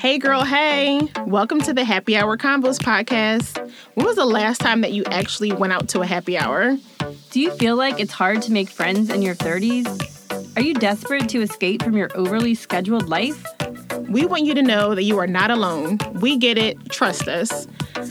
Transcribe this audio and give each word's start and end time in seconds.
Hey, 0.00 0.16
girl, 0.16 0.44
hey. 0.44 0.98
Welcome 1.26 1.60
to 1.60 1.74
the 1.74 1.84
Happy 1.84 2.16
Hour 2.16 2.38
Convos 2.38 2.78
podcast. 2.78 3.70
When 3.92 4.06
was 4.06 4.16
the 4.16 4.24
last 4.24 4.62
time 4.62 4.80
that 4.80 4.92
you 4.92 5.04
actually 5.04 5.52
went 5.52 5.74
out 5.74 5.90
to 5.90 6.00
a 6.00 6.06
happy 6.06 6.38
hour? 6.38 6.78
Do 7.32 7.38
you 7.38 7.50
feel 7.50 7.76
like 7.76 8.00
it's 8.00 8.10
hard 8.10 8.40
to 8.42 8.52
make 8.52 8.70
friends 8.70 9.10
in 9.10 9.20
your 9.20 9.34
30s? 9.34 10.56
Are 10.56 10.62
you 10.62 10.72
desperate 10.72 11.28
to 11.28 11.42
escape 11.42 11.82
from 11.82 11.98
your 11.98 12.08
overly 12.14 12.54
scheduled 12.54 13.10
life? 13.10 13.44
We 14.08 14.24
want 14.24 14.46
you 14.46 14.54
to 14.54 14.62
know 14.62 14.94
that 14.94 15.02
you 15.02 15.18
are 15.18 15.26
not 15.26 15.50
alone. 15.50 15.98
We 16.14 16.38
get 16.38 16.56
it. 16.56 16.78
Trust 16.88 17.28
us. 17.28 17.68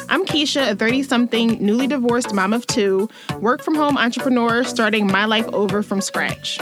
I'm 0.09 0.27
Keisha, 0.27 0.73
a 0.73 0.75
30 0.75 1.01
something, 1.01 1.57
newly 1.59 1.87
divorced 1.87 2.35
mom 2.35 2.53
of 2.53 2.67
two, 2.67 3.09
work 3.39 3.63
from 3.63 3.73
home 3.73 3.97
entrepreneur 3.97 4.63
starting 4.63 5.07
my 5.07 5.25
life 5.25 5.47
over 5.47 5.81
from 5.81 6.01
scratch. 6.01 6.59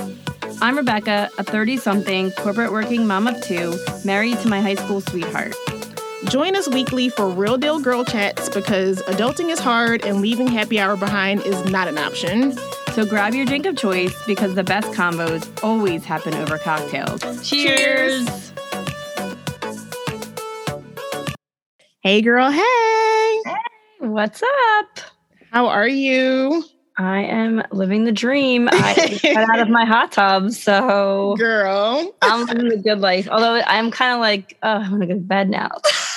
I'm 0.60 0.76
Rebecca, 0.76 1.30
a 1.38 1.44
30 1.44 1.78
something, 1.78 2.32
corporate 2.32 2.72
working 2.72 3.06
mom 3.06 3.28
of 3.28 3.40
two, 3.42 3.78
married 4.04 4.40
to 4.40 4.48
my 4.48 4.60
high 4.60 4.74
school 4.74 5.02
sweetheart. 5.02 5.54
Join 6.30 6.56
us 6.56 6.68
weekly 6.68 7.10
for 7.10 7.30
real 7.30 7.58
deal 7.58 7.80
girl 7.80 8.04
chats 8.04 8.50
because 8.50 9.04
adulting 9.04 9.52
is 9.52 9.60
hard 9.60 10.04
and 10.04 10.20
leaving 10.20 10.48
happy 10.48 10.80
hour 10.80 10.98
behind 10.98 11.42
is 11.42 11.64
not 11.66 11.88
an 11.88 12.00
option. 12.00 12.58
So 12.94 13.06
grab 13.06 13.36
your 13.36 13.46
drink 13.46 13.68
of 13.68 13.78
choice 13.78 14.16
because 14.26 14.56
the 14.56 14.64
best 14.64 14.88
combos 14.94 15.48
always 15.64 16.04
happen 16.04 16.34
over 16.34 16.58
cocktails. 16.58 17.22
Cheers! 17.48 18.26
Cheers. 18.26 18.54
Hey, 22.02 22.22
girl. 22.22 22.50
Hey. 22.50 23.42
Hey, 23.46 23.54
what's 24.00 24.42
up? 24.42 25.00
How 25.52 25.68
are 25.68 25.88
you? 25.88 26.64
I 27.00 27.22
am 27.22 27.64
living 27.72 28.06
the 28.06 28.12
dream. 28.12 28.70
I 28.72 29.20
got 29.34 29.50
out 29.50 29.60
of 29.60 29.70
my 29.70 29.86
hot 29.86 30.12
tub, 30.12 30.52
so 30.52 31.36
girl, 31.38 32.16
I'm 32.22 32.46
living 32.48 32.70
the 32.70 32.78
good 32.78 33.00
life. 33.00 33.28
Although 33.30 33.62
I'm 33.66 33.92
kind 33.92 34.14
of 34.14 34.20
like, 34.20 34.58
oh, 34.64 34.70
I'm 34.78 34.92
gonna 34.92 35.06
go 35.08 35.14
to 35.14 35.20
bed 35.20 35.50
now 35.50 35.70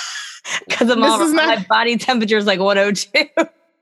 because 0.67 0.89
I'm 0.89 1.03
all, 1.03 1.19
not- 1.19 1.35
my 1.35 1.65
body 1.69 1.97
temperature 1.97 2.37
is 2.37 2.45
like 2.47 2.59
102. 2.59 3.25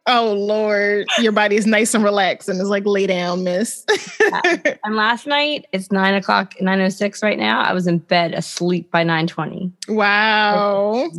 Oh 0.07 0.33
Lord, 0.33 1.05
your 1.19 1.31
body 1.31 1.55
is 1.55 1.67
nice 1.67 1.93
and 1.93 2.03
relaxed 2.03 2.49
and 2.49 2.59
is 2.59 2.67
like 2.67 2.83
lay 2.85 3.05
down, 3.05 3.43
miss. 3.43 3.85
yeah. 4.19 4.75
And 4.83 4.95
last 4.95 5.27
night, 5.27 5.67
it's 5.71 5.91
nine 5.91 6.15
o'clock, 6.15 6.55
906 6.59 7.21
right 7.21 7.37
now. 7.37 7.61
I 7.61 7.73
was 7.73 7.85
in 7.85 7.99
bed 7.99 8.33
asleep 8.33 8.89
by 8.91 9.03
920. 9.03 9.71
Wow. 9.87 11.09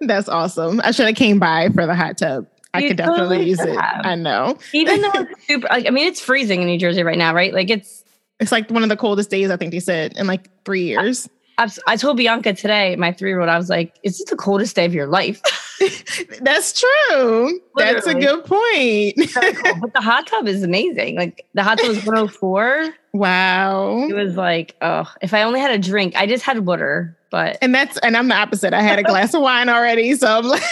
That's 0.00 0.28
awesome. 0.28 0.80
I 0.84 0.90
should 0.92 1.06
have 1.06 1.16
came 1.16 1.38
by 1.38 1.68
for 1.70 1.86
the 1.86 1.94
hot 1.94 2.18
tub. 2.18 2.46
I 2.74 2.88
could 2.88 2.96
definitely 2.96 3.20
totally 3.20 3.48
use 3.48 3.60
it. 3.60 3.78
Have. 3.78 4.06
I 4.06 4.14
know. 4.14 4.58
Even 4.72 5.02
though 5.02 5.10
it's 5.14 5.46
super, 5.46 5.68
like, 5.68 5.86
I 5.86 5.90
mean, 5.90 6.06
it's 6.06 6.20
freezing 6.20 6.62
in 6.62 6.66
New 6.66 6.78
Jersey 6.78 7.02
right 7.02 7.18
now, 7.18 7.34
right? 7.34 7.52
Like 7.52 7.70
it's, 7.70 8.04
it's 8.40 8.52
like 8.52 8.70
one 8.70 8.82
of 8.82 8.88
the 8.88 8.96
coldest 8.96 9.30
days 9.30 9.50
I 9.50 9.56
think 9.56 9.72
they 9.72 9.80
said 9.80 10.16
in 10.16 10.26
like 10.26 10.48
three 10.64 10.84
years. 10.84 11.28
I, 11.58 11.70
I 11.86 11.96
told 11.96 12.16
Bianca 12.16 12.54
today, 12.54 12.96
my 12.96 13.12
three 13.12 13.30
year 13.30 13.40
old, 13.40 13.50
I 13.50 13.58
was 13.58 13.68
like, 13.68 13.94
"Is 14.02 14.18
this 14.18 14.28
the 14.28 14.36
coldest 14.36 14.74
day 14.74 14.86
of 14.86 14.94
your 14.94 15.06
life?" 15.06 15.40
That's 16.40 16.80
true. 16.80 17.60
Literally. 17.74 17.94
That's 17.94 18.06
a 18.06 18.14
good 18.14 18.44
point. 18.44 19.16
cool. 19.56 19.80
But 19.80 19.92
the 19.94 20.00
hot 20.00 20.26
tub 20.26 20.46
is 20.46 20.62
amazing. 20.62 21.16
Like 21.16 21.46
the 21.54 21.62
hot 21.62 21.78
tub 21.78 21.88
was 21.88 22.04
104. 22.04 22.94
Wow. 23.12 24.06
It 24.08 24.14
was 24.14 24.36
like, 24.36 24.76
oh, 24.80 25.10
if 25.20 25.34
I 25.34 25.42
only 25.42 25.60
had 25.60 25.70
a 25.70 25.78
drink, 25.78 26.14
I 26.16 26.26
just 26.26 26.44
had 26.44 26.64
water, 26.66 27.16
but 27.32 27.56
and 27.62 27.74
that's 27.74 27.96
and 27.98 28.14
I'm 28.16 28.28
the 28.28 28.36
opposite. 28.36 28.74
I 28.74 28.82
had 28.82 28.98
a 28.98 29.02
glass 29.02 29.32
of 29.32 29.40
wine 29.40 29.70
already, 29.70 30.14
so 30.14 30.28
I'm 30.28 30.44
like, 30.44 30.62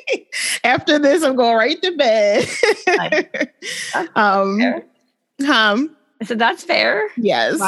after 0.64 1.00
this, 1.00 1.24
I'm 1.24 1.34
going 1.34 1.56
right 1.56 1.82
to 1.82 1.96
bed. 1.96 3.50
um, 4.14 4.62
um, 5.50 5.96
I 6.20 6.24
said 6.24 6.38
that's 6.38 6.62
fair. 6.62 7.10
Yes, 7.16 7.60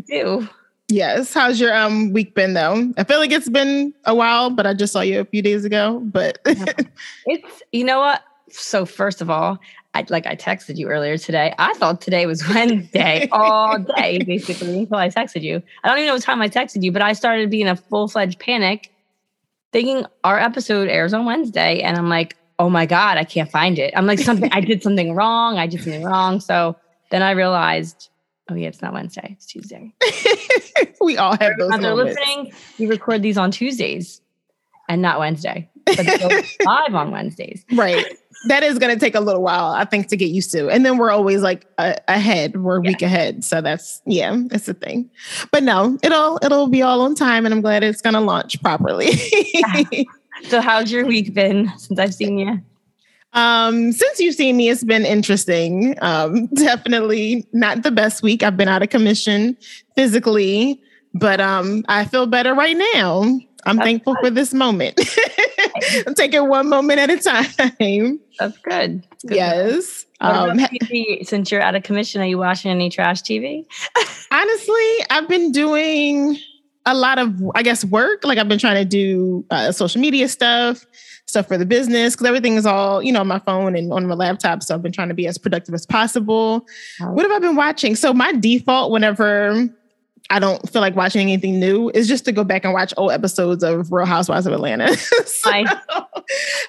too. 0.08 0.48
Yes. 0.88 1.34
How's 1.34 1.58
your 1.58 1.74
um 1.74 2.12
week 2.12 2.36
been 2.36 2.54
though? 2.54 2.92
I 2.96 3.02
feel 3.02 3.18
like 3.18 3.32
it's 3.32 3.48
been 3.48 3.92
a 4.04 4.14
while, 4.14 4.50
but 4.50 4.64
I 4.64 4.72
just 4.72 4.92
saw 4.92 5.00
you 5.00 5.18
a 5.18 5.24
few 5.24 5.42
days 5.42 5.64
ago. 5.64 6.00
But 6.04 6.38
it's 6.46 7.62
you 7.72 7.82
know 7.82 7.98
what? 7.98 8.22
So 8.48 8.86
first 8.86 9.20
of 9.20 9.28
all, 9.28 9.58
I 9.96 10.04
like 10.10 10.26
I 10.26 10.36
texted 10.36 10.76
you 10.76 10.88
earlier 10.88 11.16
today. 11.16 11.54
I 11.58 11.72
thought 11.74 12.02
today 12.02 12.26
was 12.26 12.46
Wednesday 12.54 13.28
all 13.32 13.78
day, 13.78 14.18
basically, 14.26 14.80
until 14.80 14.98
I 14.98 15.08
texted 15.08 15.40
you. 15.40 15.62
I 15.82 15.88
don't 15.88 15.96
even 15.98 16.08
know 16.08 16.14
what 16.14 16.22
time 16.22 16.42
I 16.42 16.48
texted 16.50 16.82
you, 16.82 16.92
but 16.92 17.00
I 17.00 17.14
started 17.14 17.48
being 17.50 17.66
a 17.66 17.76
full-fledged 17.76 18.38
panic, 18.38 18.92
thinking 19.72 20.04
our 20.22 20.38
episode 20.38 20.88
airs 20.88 21.14
on 21.14 21.24
Wednesday. 21.24 21.80
And 21.80 21.96
I'm 21.96 22.10
like, 22.10 22.36
oh 22.58 22.68
my 22.68 22.84
God, 22.84 23.16
I 23.16 23.24
can't 23.24 23.50
find 23.50 23.78
it. 23.78 23.94
I'm 23.96 24.06
like, 24.06 24.18
something 24.18 24.50
I 24.52 24.60
did 24.60 24.82
something 24.82 25.14
wrong. 25.14 25.56
I 25.56 25.66
did 25.66 25.82
something 25.82 26.04
wrong. 26.04 26.40
So 26.40 26.76
then 27.10 27.22
I 27.22 27.30
realized 27.30 28.10
Oh 28.48 28.54
yeah, 28.54 28.68
it's 28.68 28.80
not 28.80 28.92
Wednesday. 28.92 29.30
It's 29.32 29.46
Tuesday. 29.46 29.92
we 31.00 31.16
all 31.16 31.36
have 31.36 31.58
those. 31.58 31.80
They're 31.80 31.94
listening. 31.96 32.52
We 32.78 32.86
record 32.86 33.20
these 33.20 33.36
on 33.36 33.50
Tuesdays 33.50 34.20
and 34.88 35.02
not 35.02 35.18
Wednesday, 35.18 35.68
but 35.84 36.06
live 36.64 36.94
on 36.94 37.10
Wednesdays. 37.10 37.64
Right. 37.72 38.06
That 38.44 38.62
is 38.62 38.78
going 38.78 38.94
to 38.94 39.00
take 39.00 39.14
a 39.14 39.20
little 39.20 39.42
while, 39.42 39.70
I 39.70 39.84
think, 39.84 40.08
to 40.08 40.16
get 40.16 40.30
used 40.30 40.52
to. 40.52 40.68
And 40.68 40.86
then 40.86 40.98
we're 40.98 41.10
always 41.10 41.42
like 41.42 41.66
a- 41.78 41.98
ahead. 42.06 42.56
We're 42.56 42.78
a 42.78 42.84
yeah. 42.84 42.90
week 42.90 43.02
ahead, 43.02 43.44
so 43.44 43.60
that's 43.60 44.02
yeah, 44.06 44.36
that's 44.46 44.66
the 44.66 44.74
thing. 44.74 45.10
But 45.50 45.62
no, 45.62 45.98
it'll 46.02 46.38
it'll 46.42 46.68
be 46.68 46.82
all 46.82 47.00
on 47.00 47.14
time, 47.14 47.44
and 47.44 47.54
I'm 47.54 47.60
glad 47.60 47.82
it's 47.82 48.00
going 48.02 48.14
to 48.14 48.20
launch 48.20 48.62
properly. 48.62 49.12
so, 50.48 50.60
how's 50.60 50.92
your 50.92 51.06
week 51.06 51.34
been 51.34 51.72
since 51.78 51.98
I've 51.98 52.14
seen 52.14 52.38
you? 52.38 52.62
Um, 53.36 53.92
since 53.92 54.18
you've 54.18 54.34
seen 54.34 54.56
me, 54.56 54.70
it's 54.70 54.82
been 54.82 55.04
interesting. 55.04 55.96
Um, 56.00 56.46
definitely 56.54 57.46
not 57.52 57.82
the 57.82 57.90
best 57.90 58.22
week. 58.22 58.42
I've 58.42 58.56
been 58.56 58.68
out 58.68 58.82
of 58.82 58.88
commission 58.88 59.56
physically, 59.94 60.80
but 61.14 61.40
um, 61.40 61.84
I 61.88 62.06
feel 62.06 62.26
better 62.26 62.54
right 62.54 62.76
now. 62.94 63.38
I'm 63.66 63.76
That's 63.76 63.86
thankful 63.86 64.14
good. 64.14 64.24
for 64.24 64.30
this 64.30 64.54
moment. 64.54 65.00
I'm 66.06 66.14
taking 66.14 66.48
one 66.48 66.68
moment 66.68 67.00
at 67.00 67.10
a 67.10 67.18
time. 67.18 68.20
That's 68.38 68.58
good. 68.58 69.02
That's 69.02 69.24
good 69.24 69.36
yes. 69.36 70.06
Um, 70.20 70.56
TV, 70.56 71.26
since 71.26 71.50
you're 71.50 71.60
out 71.60 71.74
of 71.74 71.82
commission, 71.82 72.22
are 72.22 72.26
you 72.26 72.38
watching 72.38 72.70
any 72.70 72.88
trash 72.88 73.22
TV? 73.22 73.66
honestly, 74.30 75.06
I've 75.10 75.28
been 75.28 75.52
doing 75.52 76.38
a 76.86 76.94
lot 76.94 77.18
of, 77.18 77.34
I 77.54 77.62
guess, 77.62 77.84
work. 77.84 78.24
Like 78.24 78.38
I've 78.38 78.48
been 78.48 78.58
trying 78.58 78.76
to 78.76 78.84
do 78.84 79.44
uh, 79.50 79.72
social 79.72 80.00
media 80.00 80.28
stuff 80.28 80.86
stuff 81.28 81.48
for 81.48 81.58
the 81.58 81.66
business 81.66 82.14
because 82.14 82.26
everything 82.26 82.54
is 82.54 82.64
all 82.64 83.02
you 83.02 83.10
know 83.10 83.18
on 83.18 83.26
my 83.26 83.40
phone 83.40 83.74
and 83.74 83.92
on 83.92 84.06
my 84.06 84.14
laptop 84.14 84.62
so 84.62 84.72
i've 84.72 84.82
been 84.82 84.92
trying 84.92 85.08
to 85.08 85.14
be 85.14 85.26
as 85.26 85.36
productive 85.36 85.74
as 85.74 85.84
possible 85.84 86.64
what 87.00 87.24
have 87.24 87.32
i 87.32 87.38
been 87.40 87.56
watching 87.56 87.96
so 87.96 88.14
my 88.14 88.32
default 88.34 88.92
whenever 88.92 89.68
i 90.30 90.38
don't 90.38 90.68
feel 90.70 90.82
like 90.82 90.96
watching 90.96 91.22
anything 91.22 91.60
new. 91.60 91.90
Is 91.90 92.08
just 92.08 92.24
to 92.26 92.32
go 92.32 92.44
back 92.44 92.64
and 92.64 92.74
watch 92.74 92.92
old 92.96 93.12
episodes 93.12 93.62
of 93.62 93.92
real 93.92 94.06
housewives 94.06 94.46
of 94.46 94.52
atlanta. 94.52 94.96
So 95.26 95.64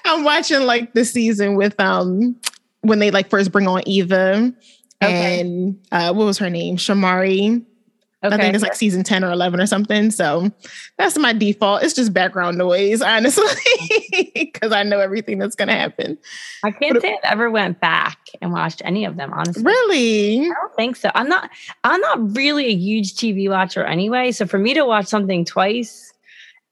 i'm 0.04 0.24
watching 0.24 0.62
like 0.62 0.94
the 0.94 1.04
season 1.04 1.56
with 1.56 1.78
um 1.80 2.36
when 2.82 3.00
they 3.00 3.10
like 3.10 3.28
first 3.28 3.50
bring 3.50 3.66
on 3.66 3.82
eva 3.86 4.52
okay. 5.02 5.40
and 5.40 5.78
uh, 5.92 6.12
what 6.12 6.24
was 6.24 6.38
her 6.38 6.50
name? 6.50 6.76
Shamari 6.76 7.64
Okay. 8.24 8.34
I 8.34 8.38
think 8.38 8.54
it's 8.54 8.64
like 8.64 8.74
season 8.74 9.04
10 9.04 9.22
or 9.22 9.30
11 9.30 9.60
or 9.60 9.66
something. 9.66 10.10
So 10.10 10.50
that's 10.96 11.16
my 11.16 11.32
default. 11.32 11.84
It's 11.84 11.94
just 11.94 12.12
background 12.12 12.58
noise, 12.58 13.00
honestly, 13.02 13.44
because 14.34 14.72
I 14.72 14.82
know 14.82 14.98
everything 14.98 15.38
that's 15.38 15.54
going 15.54 15.68
to 15.68 15.74
happen. 15.74 16.18
I 16.64 16.72
can't 16.72 16.94
but, 16.94 17.02
say 17.02 17.18
I've 17.22 17.32
ever 17.32 17.48
went 17.48 17.80
back 17.80 18.18
and 18.42 18.52
watched 18.52 18.82
any 18.84 19.04
of 19.04 19.16
them, 19.16 19.32
honestly. 19.32 19.62
Really? 19.62 20.50
I 20.50 20.54
don't 20.60 20.74
think 20.74 20.96
so. 20.96 21.12
I'm 21.14 21.28
not, 21.28 21.48
I'm 21.84 22.00
not 22.00 22.36
really 22.36 22.66
a 22.66 22.74
huge 22.74 23.14
TV 23.14 23.48
watcher 23.48 23.84
anyway. 23.84 24.32
So 24.32 24.46
for 24.46 24.58
me 24.58 24.74
to 24.74 24.84
watch 24.84 25.06
something 25.06 25.44
twice, 25.44 26.12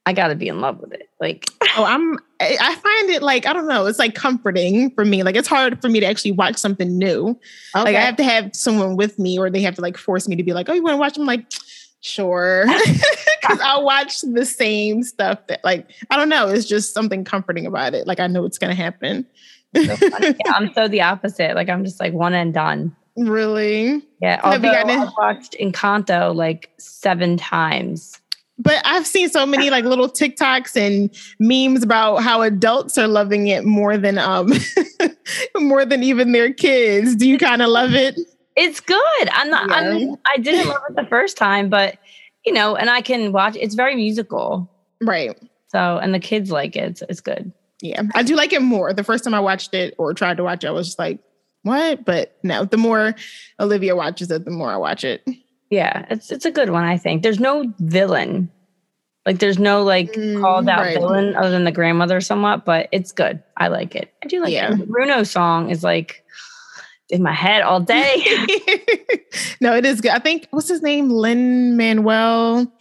I 0.07 0.13
got 0.13 0.29
to 0.29 0.37
be 0.37 0.47
in 0.47 0.61
love 0.61 0.79
with 0.79 0.93
it. 0.93 1.11
Like, 1.21 1.51
oh, 1.77 1.85
I'm, 1.85 2.17
I 2.41 2.75
find 2.77 3.11
it 3.11 3.23
like, 3.23 3.45
I 3.45 3.53
don't 3.53 3.67
know, 3.67 3.87
it's 3.87 3.99
like 3.99 4.15
comforting 4.15 4.91
for 4.93 5.05
me. 5.05 5.25
Like, 5.25 5.35
it's 5.35 5.49
hard 5.49 5.83
for 5.83 5.89
me 5.89 5.99
to 5.99 6.07
actually 6.07 6.31
watch 6.31 6.57
something 6.57 6.97
new. 6.97 7.31
Okay. 7.75 7.85
Like, 7.85 7.97
I 7.97 8.01
have 8.01 8.17
to 8.17 8.23
have 8.23 8.55
someone 8.55 8.97
with 8.97 9.19
me 9.19 9.37
or 9.37 9.51
they 9.51 9.61
have 9.63 9.75
to 9.75 9.81
like 9.81 9.97
force 9.97 10.29
me 10.29 10.37
to 10.37 10.45
be 10.45 10.53
like, 10.53 10.69
oh, 10.69 10.75
you 10.75 10.83
want 10.83 10.95
to 10.95 10.99
watch? 10.99 11.19
I'm 11.19 11.27
like, 11.27 11.53
sure. 12.01 12.67
Cause 13.43 13.59
I'll 13.61 13.85
watch 13.85 14.21
the 14.21 14.47
same 14.47 15.03
stuff 15.03 15.45
that, 15.49 15.65
like, 15.65 15.91
I 16.09 16.17
don't 16.17 16.29
know, 16.29 16.49
it's 16.49 16.67
just 16.67 16.95
something 16.95 17.25
comforting 17.25 17.67
about 17.67 17.93
it. 17.93 18.07
Like, 18.07 18.21
I 18.21 18.29
know 18.29 18.45
it's 18.45 18.59
going 18.59 18.75
to 18.75 18.81
happen. 18.81 19.27
So 19.75 19.83
yeah, 20.13 20.33
I'm 20.55 20.73
so 20.73 20.87
the 20.87 21.03
opposite. 21.03 21.57
Like, 21.57 21.69
I'm 21.69 21.85
just 21.85 21.99
like 21.99 22.13
one 22.13 22.33
and 22.33 22.55
done. 22.55 22.95
Really? 23.17 24.07
Yeah. 24.21 24.41
Although 24.45 24.71
I've 24.71 25.13
watched 25.19 25.57
Encanto 25.59 26.33
like 26.35 26.71
seven 26.79 27.37
times 27.37 28.21
but 28.59 28.81
I've 28.85 29.07
seen 29.07 29.29
so 29.29 29.45
many 29.45 29.71
like 29.71 29.85
little 29.85 30.09
TikToks 30.09 30.77
and 30.77 31.15
memes 31.39 31.83
about 31.83 32.23
how 32.23 32.43
adults 32.43 32.97
are 32.97 33.09
loving 33.09 33.49
it 33.49 33.65
more 33.65 33.99
than 33.99 34.19
um 34.19 34.53
more 35.57 35.85
than 35.85 36.03
even 36.03 36.33
their 36.33 36.53
kids. 36.53 37.17
Do 37.17 37.29
you 37.29 37.39
kind 37.39 37.63
of 37.63 37.69
love 37.69 37.95
it? 37.95 38.19
It's 38.57 38.81
good. 38.81 39.29
I'm 39.33 39.51
not. 39.51 39.69
Yeah. 39.69 39.77
I'm, 39.77 40.17
I 40.27 40.39
didn't 40.39 40.69
love 40.69 40.83
it 40.89 40.97
the 40.97 41.07
first 41.07 41.37
time, 41.37 41.69
but 41.69 41.99
you 42.45 42.53
know, 42.53 42.77
and 42.77 42.89
I 42.89 43.03
can 43.03 43.33
watch. 43.33 43.57
It's 43.57 43.75
very 43.75 43.95
musical, 43.95 44.71
right? 45.03 45.39
So, 45.69 45.99
and 45.99 46.15
the 46.15 46.21
kids 46.21 46.51
like 46.51 46.77
it. 46.77 46.99
So 46.99 47.07
it's 47.09 47.21
good. 47.21 47.53
Yeah, 47.83 48.03
I 48.15 48.23
do 48.23 48.35
like 48.37 48.55
it 48.55 48.63
more. 48.63 48.95
The 48.95 49.05
first 49.05 49.25
time 49.25 49.35
I 49.35 49.41
watched 49.41 49.75
it 49.75 49.95
or 49.99 50.15
tried 50.15 50.39
to 50.39 50.45
watch 50.45 50.65
it, 50.65 50.69
I 50.69 50.71
was 50.71 50.87
just 50.87 50.99
like, 50.99 51.21
"What?" 51.63 52.07
But 52.07 52.39
no, 52.43 52.65
the 52.65 52.79
more 52.79 53.15
Olivia 53.61 53.95
watches 53.95 54.31
it, 54.31 54.47
the 54.47 54.51
more 54.51 54.71
I 54.71 54.77
watch 54.77 55.05
it. 55.05 55.27
Yeah, 55.71 56.07
it's 56.11 56.31
it's 56.31 56.45
a 56.45 56.51
good 56.51 56.71
one. 56.71 56.85
I 56.85 56.97
think 56.97 57.23
there's 57.23 57.41
no 57.41 57.65
villain 57.79 58.51
Like 59.27 59.39
there's 59.41 59.59
no 59.59 59.83
like 59.83 60.13
Mm, 60.13 60.41
called 60.41 60.69
out 60.69 60.81
right. 60.83 60.97
villain 60.97 61.35
other 61.35 61.51
than 61.51 61.65
the 61.65 61.73
grandmother 61.73 62.21
somewhat, 62.21 62.65
but 62.65 62.89
it's 62.93 63.11
good. 63.13 63.43
I 63.57 63.69
like 63.69 63.97
it. 63.97 64.13
I 64.23 64.29
do 64.29 64.41
like 64.41 64.53
Yeah. 64.53 64.73
it. 64.73 64.79
The 64.79 64.87
Bruno 64.87 65.25
song 65.25 65.71
is 65.71 65.83
like 65.83 66.23
in 67.11 67.23
my 67.23 67.33
head 67.33 67.63
all 67.63 67.81
day. 67.81 68.15
no, 69.61 69.75
it 69.75 69.85
is 69.85 70.01
good. 70.01 70.13
I 70.13 70.19
think 70.21 70.47
what's 70.51 70.69
his 70.69 70.83
name? 70.83 71.09
Lin 71.11 71.77
Manuel 71.77 72.73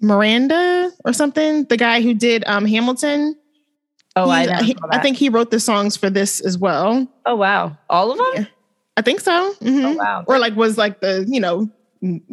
Miranda 0.00 0.92
or 1.04 1.12
something. 1.12 1.64
The 1.64 1.76
guy 1.76 2.00
who 2.02 2.14
did 2.14 2.44
um 2.46 2.66
Hamilton. 2.66 3.36
oh, 4.16 4.28
I 4.30 4.42
He- 4.42 4.46
never 4.46 4.64
he- 4.64 4.76
I 4.90 4.98
think 4.98 5.16
he 5.16 5.28
wrote 5.28 5.50
the 5.50 5.60
songs 5.60 5.96
for 5.96 6.10
this 6.10 6.40
as 6.40 6.56
well. 6.58 7.08
Oh 7.26 7.34
wow, 7.36 7.76
all 7.90 8.12
of 8.12 8.18
them. 8.18 8.26
Yeah. 8.34 8.44
I 8.96 9.02
think 9.02 9.20
so. 9.20 9.54
Mhm. 9.60 9.84
Oh 9.84 9.96
wow, 9.96 10.24
Or 10.28 10.38
like 10.38 10.54
was 10.54 10.78
like 10.78 11.00
the 11.00 11.24
you 11.28 11.40
know 11.40 11.68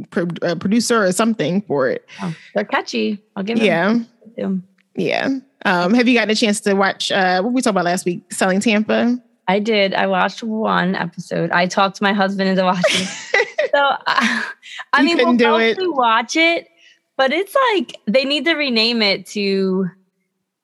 pro- 0.09 0.27
uh, 0.41 0.55
producer 0.55 1.03
or 1.03 1.11
something 1.11 1.61
for 1.63 1.89
it. 1.89 2.07
Oh, 2.21 2.35
they're 2.55 2.65
catchy. 2.65 3.21
I'll 3.35 3.43
give 3.43 3.57
them. 3.57 3.65
Yeah, 3.65 3.99
them. 4.37 4.67
yeah. 4.95 5.29
Um, 5.65 5.93
have 5.93 6.07
you 6.07 6.15
gotten 6.15 6.31
a 6.31 6.35
chance 6.35 6.59
to 6.61 6.73
watch 6.73 7.11
uh, 7.11 7.41
what 7.41 7.53
we 7.53 7.61
talked 7.61 7.71
about 7.73 7.85
last 7.85 8.05
week? 8.05 8.23
Selling 8.33 8.59
Tampa. 8.59 9.17
I 9.47 9.59
did. 9.59 9.93
I 9.93 10.07
watched 10.07 10.43
one 10.43 10.95
episode. 10.95 11.51
I 11.51 11.65
talked 11.67 11.97
to 11.97 12.03
my 12.03 12.13
husband 12.13 12.49
into 12.49 12.63
watching. 12.63 13.05
so 13.73 13.77
uh, 13.79 13.97
I 14.07 14.43
You 14.99 15.03
mean, 15.03 15.17
we'll 15.17 15.35
do 15.37 15.57
it. 15.57 15.75
probably 15.77 15.89
watch 15.93 16.35
it, 16.35 16.67
but 17.17 17.31
it's 17.33 17.55
like 17.73 17.97
they 18.07 18.23
need 18.25 18.45
to 18.45 18.53
rename 18.55 19.01
it 19.01 19.25
to 19.27 19.87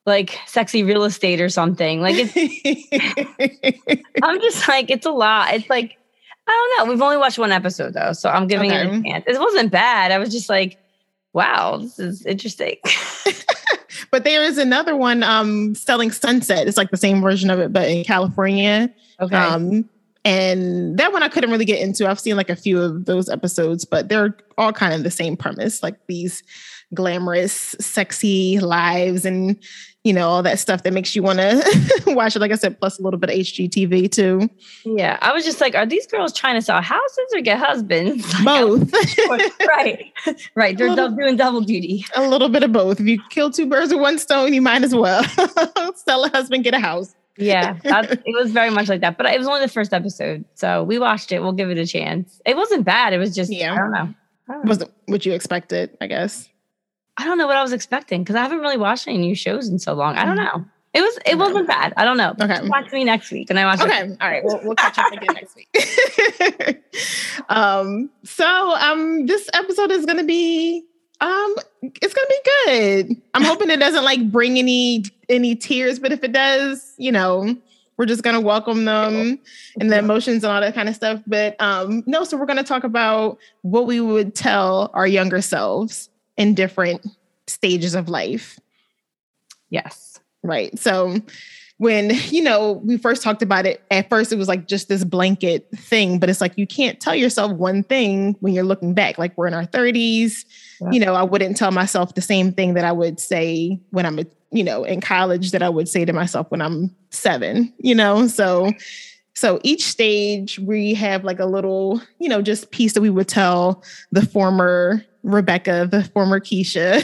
like 0.05 0.39
sexy 0.47 0.83
real 0.83 1.03
estate 1.03 1.41
or 1.41 1.49
something. 1.49 2.01
Like 2.01 2.15
it's. 2.17 2.33
I'm 4.23 4.39
just 4.41 4.67
like 4.67 4.89
it's 4.89 5.05
a 5.05 5.11
lot. 5.11 5.53
It's 5.53 5.69
like 5.69 5.97
I 6.47 6.51
don't 6.77 6.87
know. 6.87 6.91
We've 6.91 7.01
only 7.01 7.17
watched 7.17 7.37
one 7.37 7.51
episode 7.51 7.93
though, 7.93 8.13
so 8.13 8.29
I'm 8.29 8.47
giving 8.47 8.71
it 8.71 8.85
a 8.85 9.01
chance. 9.01 9.25
It 9.27 9.39
wasn't 9.39 9.71
bad. 9.71 10.11
I 10.11 10.17
was 10.17 10.31
just 10.31 10.49
like, 10.49 10.77
wow, 11.33 11.77
this 11.77 11.99
is 11.99 12.25
interesting. 12.25 12.77
but 14.11 14.23
there 14.23 14.43
is 14.43 14.57
another 14.57 14.95
one, 14.95 15.23
um, 15.23 15.75
Selling 15.75 16.11
Sunset. 16.11 16.67
It's 16.67 16.77
like 16.77 16.89
the 16.89 16.97
same 16.97 17.21
version 17.21 17.49
of 17.49 17.59
it, 17.59 17.73
but 17.73 17.89
in 17.89 18.03
California. 18.03 18.93
okay. 19.19 19.35
Um, 19.35 19.89
and 20.23 20.97
that 20.97 21.13
one 21.13 21.23
I 21.23 21.29
couldn't 21.29 21.51
really 21.51 21.63
get 21.63 21.79
into. 21.79 22.07
I've 22.07 22.19
seen 22.19 22.35
like 22.35 22.49
a 22.49 22.55
few 22.55 22.81
of 22.81 23.05
those 23.05 23.29
episodes, 23.29 23.85
but 23.85 24.09
they're 24.09 24.35
all 24.57 24.73
kind 24.73 24.93
of 24.93 25.03
the 25.03 25.11
same 25.11 25.37
premise, 25.37 25.81
like 25.81 25.95
these 26.07 26.43
glamorous, 26.93 27.75
sexy 27.79 28.59
lives 28.59 29.25
and 29.25 29.57
you 30.07 30.13
know, 30.13 30.27
all 30.29 30.41
that 30.43 30.57
stuff 30.59 30.83
that 30.83 30.93
makes 30.93 31.15
you 31.15 31.21
want 31.21 31.39
to 31.39 32.03
watch 32.07 32.35
it. 32.35 32.39
Like 32.39 32.51
I 32.51 32.55
said, 32.55 32.79
plus 32.79 32.97
a 32.97 33.01
little 33.03 33.19
bit 33.19 33.29
of 33.29 33.35
HGTV 33.35 34.09
too. 34.11 34.49
yeah, 34.85 35.17
I 35.21 35.33
was 35.33 35.43
just 35.43 35.59
like, 35.59 35.75
are 35.75 35.85
these 35.85 36.07
girls 36.07 36.31
trying 36.33 36.55
to 36.55 36.61
sell 36.61 36.81
houses 36.81 37.25
or 37.33 37.41
get 37.41 37.59
husbands? 37.59 38.25
Like, 38.43 38.45
Both. 38.45 38.91
right, 39.67 40.11
right. 40.55 40.77
They're 40.77 40.89
Little- 40.89 41.11
doing 41.15 41.35
double 41.35 41.61
duty. 41.61 42.05
a 42.15 42.27
little 42.27 42.49
bit 42.49 42.63
of 42.63 42.71
both. 42.71 42.99
If 42.99 43.07
you 43.07 43.21
kill 43.29 43.51
two 43.51 43.65
birds 43.67 43.91
with 43.91 44.01
one 44.01 44.17
stone, 44.17 44.53
you 44.53 44.61
might 44.61 44.83
as 44.83 44.95
well 44.95 45.23
sell 45.95 46.23
a 46.23 46.29
husband, 46.29 46.63
get 46.63 46.73
a 46.73 46.79
house. 46.79 47.13
Yeah, 47.37 47.77
it 47.83 48.23
was 48.35 48.51
very 48.51 48.69
much 48.71 48.89
like 48.89 49.01
that. 49.01 49.17
But 49.17 49.27
it 49.27 49.37
was 49.37 49.47
only 49.47 49.61
the 49.61 49.67
first 49.67 49.93
episode, 49.93 50.43
so 50.55 50.83
we 50.83 50.97
watched 50.97 51.31
it. 51.31 51.39
We'll 51.41 51.51
give 51.51 51.69
it 51.69 51.77
a 51.77 51.85
chance. 51.85 52.41
It 52.45 52.55
wasn't 52.57 52.83
bad. 52.85 53.13
It 53.13 53.19
was 53.19 53.35
just 53.35 53.51
Yeah. 53.51 53.73
I 53.73 53.77
don't 53.77 53.91
know. 53.91 53.97
I 54.49 54.53
don't 54.53 54.65
know. 54.65 54.69
Wasn't 54.69 54.91
what 55.05 55.25
you 55.25 55.33
expected, 55.33 55.95
I 56.01 56.07
guess. 56.07 56.49
I 57.17 57.25
don't 57.25 57.37
know 57.37 57.47
what 57.47 57.57
I 57.57 57.63
was 57.63 57.73
expecting 57.73 58.23
because 58.23 58.35
I 58.35 58.43
haven't 58.43 58.59
really 58.59 58.77
watched 58.77 59.07
any 59.07 59.17
new 59.17 59.35
shows 59.35 59.67
in 59.67 59.79
so 59.79 59.93
long. 59.93 60.17
I 60.17 60.25
don't 60.25 60.35
know. 60.35 60.65
It 60.93 61.01
was 61.01 61.19
it 61.25 61.37
wasn't 61.37 61.67
bad. 61.67 61.93
I 61.97 62.05
don't 62.05 62.17
know. 62.17 62.33
Okay. 62.39 62.67
Watch 62.67 62.91
me 62.91 63.03
next 63.03 63.31
week, 63.31 63.49
and 63.49 63.59
I 63.59 63.65
watch. 63.65 63.81
Okay. 63.81 64.15
All 64.21 64.29
right. 64.29 64.43
We'll, 64.43 64.59
we'll 64.63 64.75
catch 64.75 64.97
up 64.97 65.11
again 65.11 65.35
next 65.35 65.55
week. 65.55 66.83
um, 67.49 68.09
so 68.23 68.75
um 68.75 69.25
this 69.25 69.49
episode 69.53 69.91
is 69.91 70.05
gonna 70.05 70.23
be 70.23 70.83
um 71.21 71.55
it's 71.83 72.13
gonna 72.13 72.27
be 72.27 72.39
good. 72.65 73.21
I'm 73.33 73.43
hoping 73.43 73.69
it 73.69 73.79
doesn't 73.79 74.03
like 74.03 74.31
bring 74.31 74.57
any 74.57 75.03
any 75.29 75.55
tears, 75.55 75.99
but 75.99 76.11
if 76.11 76.23
it 76.23 76.31
does, 76.31 76.93
you 76.97 77.11
know, 77.11 77.55
we're 77.97 78.05
just 78.05 78.23
gonna 78.23 78.41
welcome 78.41 78.85
them 78.85 79.39
and 79.79 79.91
the 79.91 79.99
emotions 79.99 80.43
and 80.43 80.51
all 80.53 80.61
that 80.61 80.73
kind 80.73 80.87
of 80.89 80.95
stuff. 80.95 81.21
But 81.27 81.59
um 81.59 82.03
no, 82.05 82.23
so 82.23 82.37
we're 82.37 82.45
gonna 82.45 82.63
talk 82.63 82.83
about 82.83 83.37
what 83.61 83.87
we 83.87 84.01
would 84.01 84.35
tell 84.35 84.89
our 84.93 85.07
younger 85.07 85.41
selves 85.41 86.09
in 86.37 86.53
different 86.53 87.05
stages 87.47 87.95
of 87.95 88.09
life. 88.09 88.59
Yes. 89.69 90.19
Right. 90.43 90.77
So 90.79 91.17
when, 91.77 92.11
you 92.29 92.41
know, 92.41 92.73
we 92.83 92.97
first 92.97 93.21
talked 93.21 93.41
about 93.41 93.65
it, 93.65 93.83
at 93.91 94.09
first 94.09 94.31
it 94.31 94.37
was 94.37 94.47
like 94.47 94.67
just 94.67 94.87
this 94.87 95.03
blanket 95.03 95.67
thing, 95.75 96.19
but 96.19 96.29
it's 96.29 96.41
like 96.41 96.57
you 96.57 96.65
can't 96.65 96.99
tell 96.99 97.15
yourself 97.15 97.51
one 97.51 97.83
thing 97.83 98.35
when 98.39 98.53
you're 98.53 98.63
looking 98.63 98.93
back. 98.93 99.17
Like 99.17 99.37
we're 99.37 99.47
in 99.47 99.53
our 99.53 99.65
30s. 99.65 100.45
Yeah. 100.81 100.91
You 100.91 100.99
know, 100.99 101.15
I 101.15 101.23
wouldn't 101.23 101.57
tell 101.57 101.71
myself 101.71 102.15
the 102.15 102.21
same 102.21 102.51
thing 102.51 102.73
that 102.75 102.85
I 102.85 102.91
would 102.91 103.19
say 103.19 103.79
when 103.91 104.05
I'm, 104.05 104.19
you 104.51 104.63
know, 104.63 104.83
in 104.83 105.01
college 105.01 105.51
that 105.51 105.61
I 105.61 105.69
would 105.69 105.89
say 105.89 106.05
to 106.05 106.13
myself 106.13 106.49
when 106.49 106.61
I'm 106.61 106.95
seven, 107.09 107.73
you 107.79 107.95
know? 107.95 108.27
So 108.27 108.71
so 109.37 109.59
each 109.61 109.85
stage 109.85 110.57
we 110.57 110.95
have 110.95 111.23
like 111.23 111.37
a 111.39 111.45
little, 111.45 112.01
you 112.17 112.27
know, 112.27 112.41
just 112.41 112.71
piece 112.71 112.93
that 112.93 113.01
we 113.01 113.11
would 113.11 113.27
tell 113.27 113.83
the 114.11 114.25
former 114.25 115.05
Rebecca, 115.21 115.87
the 115.91 116.05
former 116.05 116.39
Keisha, 116.39 117.03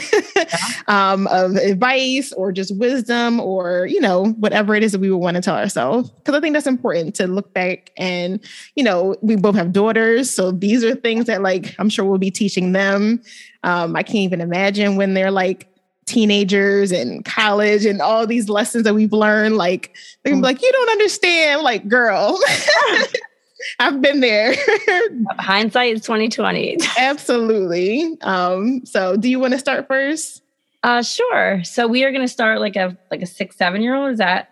um, 0.88 1.28
of 1.28 1.54
advice 1.54 2.32
or 2.32 2.50
just 2.50 2.76
wisdom 2.76 3.38
or, 3.38 3.86
you 3.86 4.00
know, 4.00 4.30
whatever 4.32 4.74
it 4.74 4.82
is 4.82 4.90
that 4.90 5.00
we 5.00 5.12
would 5.12 5.18
want 5.18 5.36
to 5.36 5.42
tell 5.42 5.54
ourselves. 5.54 6.10
Because 6.10 6.34
I 6.34 6.40
think 6.40 6.54
that's 6.54 6.66
important 6.66 7.14
to 7.16 7.28
look 7.28 7.54
back 7.54 7.92
and, 7.96 8.40
you 8.74 8.82
know, 8.82 9.14
we 9.22 9.36
both 9.36 9.54
have 9.54 9.72
daughters. 9.72 10.28
So 10.28 10.50
these 10.50 10.82
are 10.82 10.96
things 10.96 11.26
that 11.26 11.40
like 11.40 11.76
I'm 11.78 11.88
sure 11.88 12.04
we'll 12.04 12.18
be 12.18 12.32
teaching 12.32 12.72
them. 12.72 13.22
Um, 13.62 13.94
I 13.94 14.02
can't 14.02 14.16
even 14.16 14.40
imagine 14.40 14.96
when 14.96 15.14
they're 15.14 15.30
like 15.30 15.68
teenagers 16.06 16.92
and 16.92 17.24
college 17.24 17.84
and 17.86 18.00
all 18.00 18.26
these 18.26 18.48
lessons 18.48 18.84
that 18.84 18.94
we've 18.94 19.12
learned. 19.12 19.56
Like 19.56 19.96
they're 20.22 20.32
gonna 20.32 20.42
be 20.42 20.46
like, 20.46 20.62
you 20.62 20.72
don't 20.72 20.90
understand, 20.90 21.62
like, 21.62 21.88
girl. 21.88 22.38
I've 23.78 24.00
been 24.02 24.20
there. 24.20 24.54
Hindsight 25.38 25.94
is 25.96 26.02
twenty 26.02 26.28
twenty. 26.28 26.76
Absolutely. 26.98 28.16
Um, 28.20 28.84
so 28.84 29.16
do 29.16 29.28
you 29.28 29.38
want 29.38 29.52
to 29.54 29.58
start 29.58 29.86
first? 29.88 30.42
Uh, 30.82 31.02
sure. 31.02 31.64
So 31.64 31.86
we 31.88 32.04
are 32.04 32.10
going 32.12 32.24
to 32.24 32.28
start 32.28 32.60
like 32.60 32.76
a 32.76 32.96
like 33.10 33.22
a 33.22 33.26
six 33.26 33.56
seven 33.56 33.80
year 33.82 33.94
old. 33.94 34.12
Is 34.12 34.18
that 34.18 34.50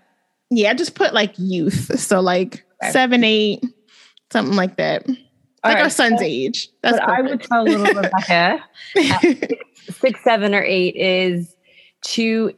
Yeah, 0.51 0.73
just 0.73 0.95
put 0.95 1.13
like 1.13 1.35
youth. 1.39 1.99
So 2.01 2.21
like 2.21 2.65
Okay. 2.83 2.91
seven, 2.91 3.23
eight, 3.23 3.63
something 4.33 4.57
like 4.57 4.77
that. 4.77 5.07
All 5.65 5.73
like 5.73 5.83
our 5.83 5.91
son's 5.91 6.21
so 6.21 6.27
age. 6.27 6.69
That's 6.83 6.99
what 6.99 7.09
I 7.09 7.21
would 7.21 7.41
perfect. 7.41 7.49
tell 7.49 7.65
little 7.65 8.03
Rebecca 8.03 8.65
six, 9.91 10.23
seven, 10.25 10.55
or 10.55 10.63
eight 10.63 10.97
is 10.97 11.55
to 12.03 12.53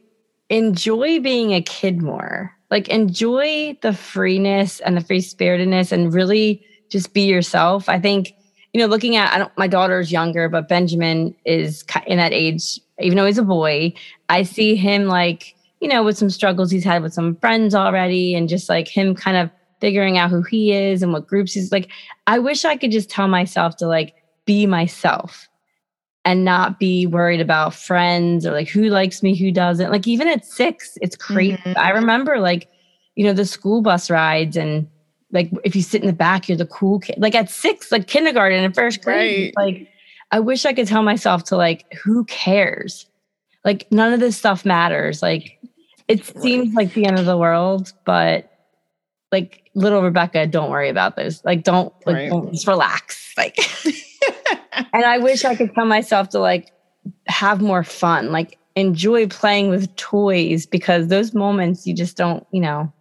enjoy 0.49 1.19
being 1.19 1.53
a 1.53 1.61
kid 1.61 2.01
more. 2.01 2.51
Like 2.71 2.89
enjoy 2.89 3.77
the 3.81 3.93
freeness 3.93 4.79
and 4.79 4.97
the 4.97 5.01
free 5.01 5.21
spiritedness 5.21 5.91
and 5.91 6.13
really 6.13 6.65
just 6.89 7.13
be 7.13 7.21
yourself. 7.21 7.87
I 7.89 7.99
think, 7.99 8.33
you 8.73 8.81
know, 8.81 8.87
looking 8.87 9.15
at 9.15 9.31
I 9.33 9.37
don't 9.37 9.57
my 9.57 9.67
daughter's 9.67 10.11
younger, 10.11 10.49
but 10.49 10.67
Benjamin 10.67 11.35
is 11.45 11.83
in 12.07 12.17
that 12.17 12.33
age, 12.33 12.79
even 12.99 13.17
though 13.17 13.25
he's 13.25 13.37
a 13.37 13.43
boy, 13.43 13.93
I 14.29 14.43
see 14.43 14.75
him 14.75 15.05
like, 15.05 15.55
you 15.79 15.87
know, 15.87 16.03
with 16.03 16.17
some 16.17 16.29
struggles 16.29 16.71
he's 16.71 16.83
had 16.83 17.03
with 17.03 17.13
some 17.13 17.35
friends 17.35 17.75
already 17.75 18.33
and 18.33 18.49
just 18.49 18.67
like 18.67 18.87
him 18.87 19.13
kind 19.13 19.37
of 19.37 19.51
figuring 19.81 20.17
out 20.17 20.29
who 20.29 20.41
he 20.41 20.71
is 20.71 21.03
and 21.03 21.13
what 21.13 21.27
groups 21.27 21.53
he's 21.53 21.71
like. 21.71 21.89
I 22.27 22.39
wish 22.39 22.65
I 22.65 22.77
could 22.77 22.91
just 22.91 23.09
tell 23.09 23.27
myself 23.27 23.75
to 23.77 23.87
like 23.87 24.15
be 24.45 24.65
myself 24.65 25.47
and 26.23 26.43
not 26.43 26.79
be 26.79 27.05
worried 27.05 27.41
about 27.41 27.73
friends 27.73 28.45
or 28.45 28.51
like 28.51 28.67
who 28.67 28.89
likes 28.89 29.21
me, 29.21 29.35
who 29.35 29.51
doesn't. 29.51 29.91
Like 29.91 30.07
even 30.07 30.27
at 30.27 30.45
six, 30.45 30.97
it's 31.01 31.15
crazy. 31.15 31.57
Mhm. 31.57 31.77
I 31.77 31.91
remember 31.91 32.39
like, 32.39 32.67
you 33.15 33.23
know, 33.25 33.33
the 33.33 33.45
school 33.45 33.81
bus 33.81 34.09
rides 34.09 34.57
and 34.57 34.87
like 35.31 35.51
if 35.63 35.75
you 35.75 35.81
sit 35.81 36.01
in 36.01 36.07
the 36.07 36.13
back, 36.13 36.47
you're 36.47 36.57
the 36.57 36.65
cool 36.65 36.99
kid. 36.99 37.15
Like 37.17 37.35
at 37.35 37.49
six, 37.49 37.91
like 37.91 38.07
kindergarten 38.07 38.63
and 38.63 38.73
first 38.73 39.03
grade, 39.03 39.49
it's 39.49 39.57
like 39.57 39.87
I 40.31 40.39
wish 40.39 40.65
I 40.65 40.73
could 40.73 40.87
tell 40.87 41.03
myself 41.03 41.43
to 41.45 41.57
like, 41.57 41.85
who 41.93 42.25
cares? 42.25 43.05
Like 43.63 43.91
none 43.91 44.13
of 44.13 44.19
this 44.19 44.37
stuff 44.37 44.65
matters. 44.65 45.21
Like 45.21 45.59
it 46.07 46.25
seems 46.25 46.73
like 46.73 46.93
the 46.93 47.05
end 47.05 47.19
of 47.19 47.25
the 47.25 47.37
world, 47.37 47.93
but 48.05 48.51
like 49.31 49.64
little 49.75 50.01
Rebecca, 50.01 50.47
don't 50.47 50.71
worry 50.71 50.89
about 50.89 51.15
this. 51.15 51.43
Like 51.45 51.63
don't 51.63 51.93
like 52.05 52.15
Right. 52.15 52.29
don't, 52.29 52.51
just 52.51 52.67
relax. 52.67 53.33
Like 53.37 53.57
and 54.93 55.05
I 55.05 55.19
wish 55.19 55.45
I 55.45 55.55
could 55.55 55.73
tell 55.75 55.85
myself 55.85 56.29
to 56.29 56.39
like 56.39 56.71
have 57.27 57.61
more 57.61 57.83
fun, 57.83 58.31
like 58.31 58.57
enjoy 58.75 59.27
playing 59.27 59.69
with 59.69 59.95
toys 59.95 60.65
because 60.65 61.07
those 61.07 61.33
moments 61.33 61.85
you 61.85 61.93
just 61.93 62.17
don't, 62.17 62.45
you 62.51 62.61
know, 62.61 62.91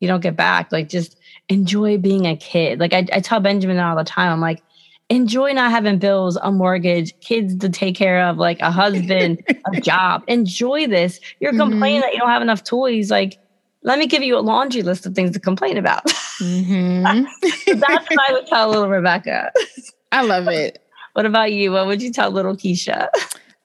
you 0.00 0.08
don't 0.08 0.20
get 0.20 0.36
back. 0.36 0.72
Like 0.72 0.88
just 0.88 1.18
enjoy 1.48 1.98
being 1.98 2.26
a 2.26 2.36
kid. 2.36 2.80
Like 2.80 2.92
I, 2.92 3.06
I 3.12 3.20
tell 3.20 3.40
Benjamin 3.40 3.78
all 3.78 3.96
the 3.96 4.04
time, 4.04 4.32
I'm 4.32 4.40
like, 4.40 4.62
enjoy 5.08 5.52
not 5.52 5.70
having 5.70 5.98
bills, 5.98 6.36
a 6.36 6.50
mortgage, 6.50 7.18
kids 7.20 7.56
to 7.58 7.68
take 7.68 7.94
care 7.94 8.24
of, 8.24 8.38
like 8.38 8.60
a 8.60 8.70
husband, 8.70 9.42
a 9.72 9.80
job. 9.80 10.24
Enjoy 10.26 10.86
this. 10.86 11.20
You're 11.38 11.52
complaining 11.52 12.00
mm-hmm. 12.00 12.06
that 12.06 12.12
you 12.14 12.18
don't 12.18 12.30
have 12.30 12.42
enough 12.42 12.64
toys. 12.64 13.10
Like, 13.10 13.38
let 13.82 13.98
me 13.98 14.06
give 14.06 14.22
you 14.22 14.36
a 14.38 14.40
laundry 14.40 14.82
list 14.82 15.06
of 15.06 15.14
things 15.14 15.32
to 15.32 15.40
complain 15.40 15.76
about. 15.76 16.06
Mhm. 16.38 17.26
So 17.64 17.74
that's 17.74 18.08
what 18.10 18.30
I 18.30 18.32
would 18.32 18.46
tell 18.46 18.68
little 18.70 18.88
Rebecca. 18.88 19.50
I 20.12 20.22
love 20.22 20.48
it. 20.48 20.82
What 21.14 21.26
about 21.26 21.52
you? 21.52 21.72
What 21.72 21.86
would 21.86 22.00
you 22.02 22.10
tell 22.12 22.30
little 22.30 22.56
Keisha? 22.56 23.08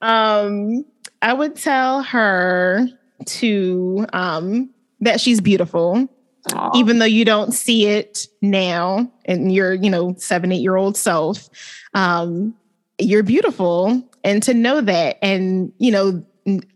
Um, 0.02 0.84
I 1.22 1.32
would 1.32 1.56
tell 1.56 2.02
her 2.02 2.86
to 3.26 4.06
um 4.12 4.70
that 5.00 5.20
she's 5.20 5.40
beautiful, 5.40 6.08
Aw. 6.52 6.70
even 6.74 6.98
though 6.98 7.04
you 7.04 7.24
don't 7.24 7.52
see 7.52 7.86
it 7.86 8.26
now 8.42 9.10
in 9.24 9.50
your, 9.50 9.74
you 9.74 9.90
know, 9.90 10.14
seven, 10.18 10.52
eight 10.52 10.60
year 10.60 10.76
old 10.76 10.96
self. 10.96 11.48
Um, 11.94 12.54
you're 12.98 13.22
beautiful. 13.22 14.02
And 14.24 14.42
to 14.42 14.52
know 14.54 14.80
that 14.80 15.18
and, 15.22 15.72
you 15.78 15.90
know, 15.92 16.24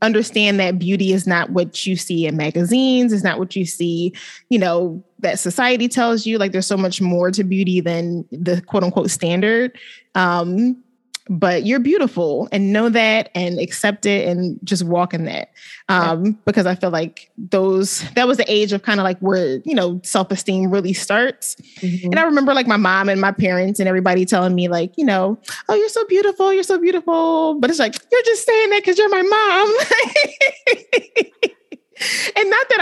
understand 0.01 0.61
that 0.61 0.79
beauty 0.79 1.13
is 1.13 1.27
not 1.27 1.51
what 1.51 1.87
you 1.87 1.97
see 1.97 2.27
in 2.27 2.37
magazines, 2.37 3.13
is 3.13 3.25
not 3.25 3.39
what 3.39 3.55
you 3.57 3.65
see, 3.65 4.13
you 4.49 4.59
know, 4.59 5.03
that 5.21 5.39
society 5.39 5.89
tells 5.89 6.27
you. 6.27 6.39
Like 6.39 6.53
there's 6.53 6.67
so 6.67 6.77
much 6.77 7.01
more 7.01 7.31
to 7.31 7.45
beauty 7.45 7.81
than 7.81 8.27
the 8.31 8.61
quote 8.63 8.85
unquote 8.85 9.11
standard. 9.11 9.77
Um, 10.15 10.83
but 11.29 11.65
you're 11.65 11.79
beautiful 11.81 12.49
and 12.53 12.73
know 12.73 12.89
that 12.89 13.31
and 13.35 13.59
accept 13.61 14.07
it 14.07 14.27
and 14.29 14.59
just 14.65 14.85
walk 14.85 15.15
in 15.15 15.25
that. 15.25 15.51
Um 15.89 16.39
because 16.45 16.65
i 16.67 16.75
feel 16.75 16.91
like 16.91 17.31
those 17.37 18.09
that 18.15 18.27
was 18.29 18.37
the 18.39 18.51
age 18.51 18.73
of 18.73 18.83
kind 18.83 18.99
of 19.01 19.05
like 19.05 19.19
where 19.19 19.61
you 19.65 19.75
know 19.75 20.01
self-esteem 20.05 20.71
really 20.71 20.93
starts. 20.93 21.57
Mhm. 21.81 22.05
and 22.05 22.19
i 22.19 22.23
remember 22.23 22.55
like 22.55 22.67
my 22.67 22.77
mom 22.77 23.09
and 23.09 23.21
my 23.21 23.33
parents 23.33 23.79
and 23.81 23.89
everybody 23.89 24.25
telling 24.25 24.55
me 24.55 24.69
like 24.69 24.97
you 24.97 25.05
know 25.05 25.39
oh 25.69 25.75
you're 25.75 25.89
so 25.89 26.05
beautiful 26.07 26.53
you're 26.53 26.63
so 26.63 26.79
beautiful. 26.79 27.55
But 27.61 27.71
it's 27.71 27.79
like 27.79 27.95
you're 28.11 28.23
just 28.23 28.47
saying 28.47 28.71
that 28.71 28.81
because 28.83 28.99
you're 28.99 29.09
my 29.09 29.23
mom. 29.23 29.69
and 30.93 30.99
not 31.03 31.13
that 31.15 31.22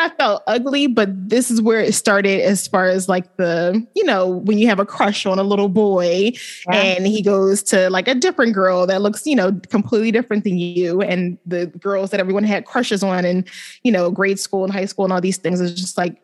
i 0.00 0.08
felt 0.16 0.42
ugly 0.46 0.86
but 0.86 1.08
this 1.28 1.50
is 1.50 1.60
where 1.60 1.80
it 1.80 1.94
started 1.94 2.40
as 2.40 2.66
far 2.66 2.86
as 2.86 3.08
like 3.08 3.36
the 3.36 3.86
you 3.94 4.04
know 4.04 4.26
when 4.28 4.58
you 4.58 4.66
have 4.66 4.78
a 4.80 4.86
crush 4.86 5.26
on 5.26 5.38
a 5.38 5.42
little 5.42 5.68
boy 5.68 6.32
Yeah. 6.68 6.76
and 6.76 7.06
he 7.06 7.22
goes 7.22 7.62
to 7.64 7.90
like 7.90 8.08
a 8.08 8.14
different 8.14 8.54
girl 8.54 8.86
that 8.86 9.02
looks 9.02 9.26
you 9.26 9.36
know 9.36 9.52
completely 9.68 10.10
different 10.10 10.44
than 10.44 10.58
you 10.58 11.00
and 11.02 11.38
the 11.46 11.66
girls 11.66 12.10
that 12.10 12.20
everyone 12.20 12.44
had 12.44 12.64
crushes 12.64 13.02
on 13.02 13.24
in 13.24 13.44
you 13.82 13.92
know 13.92 14.10
grade 14.10 14.38
school 14.40 14.64
and 14.64 14.72
high 14.72 14.86
school 14.86 15.04
and 15.04 15.12
all 15.12 15.20
these 15.20 15.36
things 15.38 15.60
is 15.60 15.74
just 15.74 15.96
like 15.98 16.20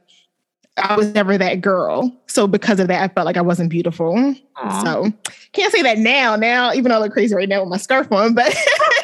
i 0.78 0.94
was 0.96 1.12
never 1.14 1.38
that 1.38 1.60
girl 1.60 2.14
so 2.26 2.46
because 2.46 2.80
of 2.80 2.88
that 2.88 3.02
i 3.02 3.08
felt 3.14 3.24
like 3.26 3.36
i 3.36 3.42
wasn't 3.42 3.70
beautiful 3.70 4.34
Aw. 4.56 4.84
so 4.84 5.12
can't 5.52 5.72
say 5.72 5.82
that 5.82 5.98
now 5.98 6.36
now 6.36 6.72
even 6.72 6.90
though 6.90 6.96
i 6.96 7.00
look 7.00 7.12
crazy 7.12 7.34
right 7.34 7.48
now 7.48 7.60
with 7.60 7.70
my 7.70 7.76
scarf 7.78 8.10
on 8.12 8.34
but 8.34 8.54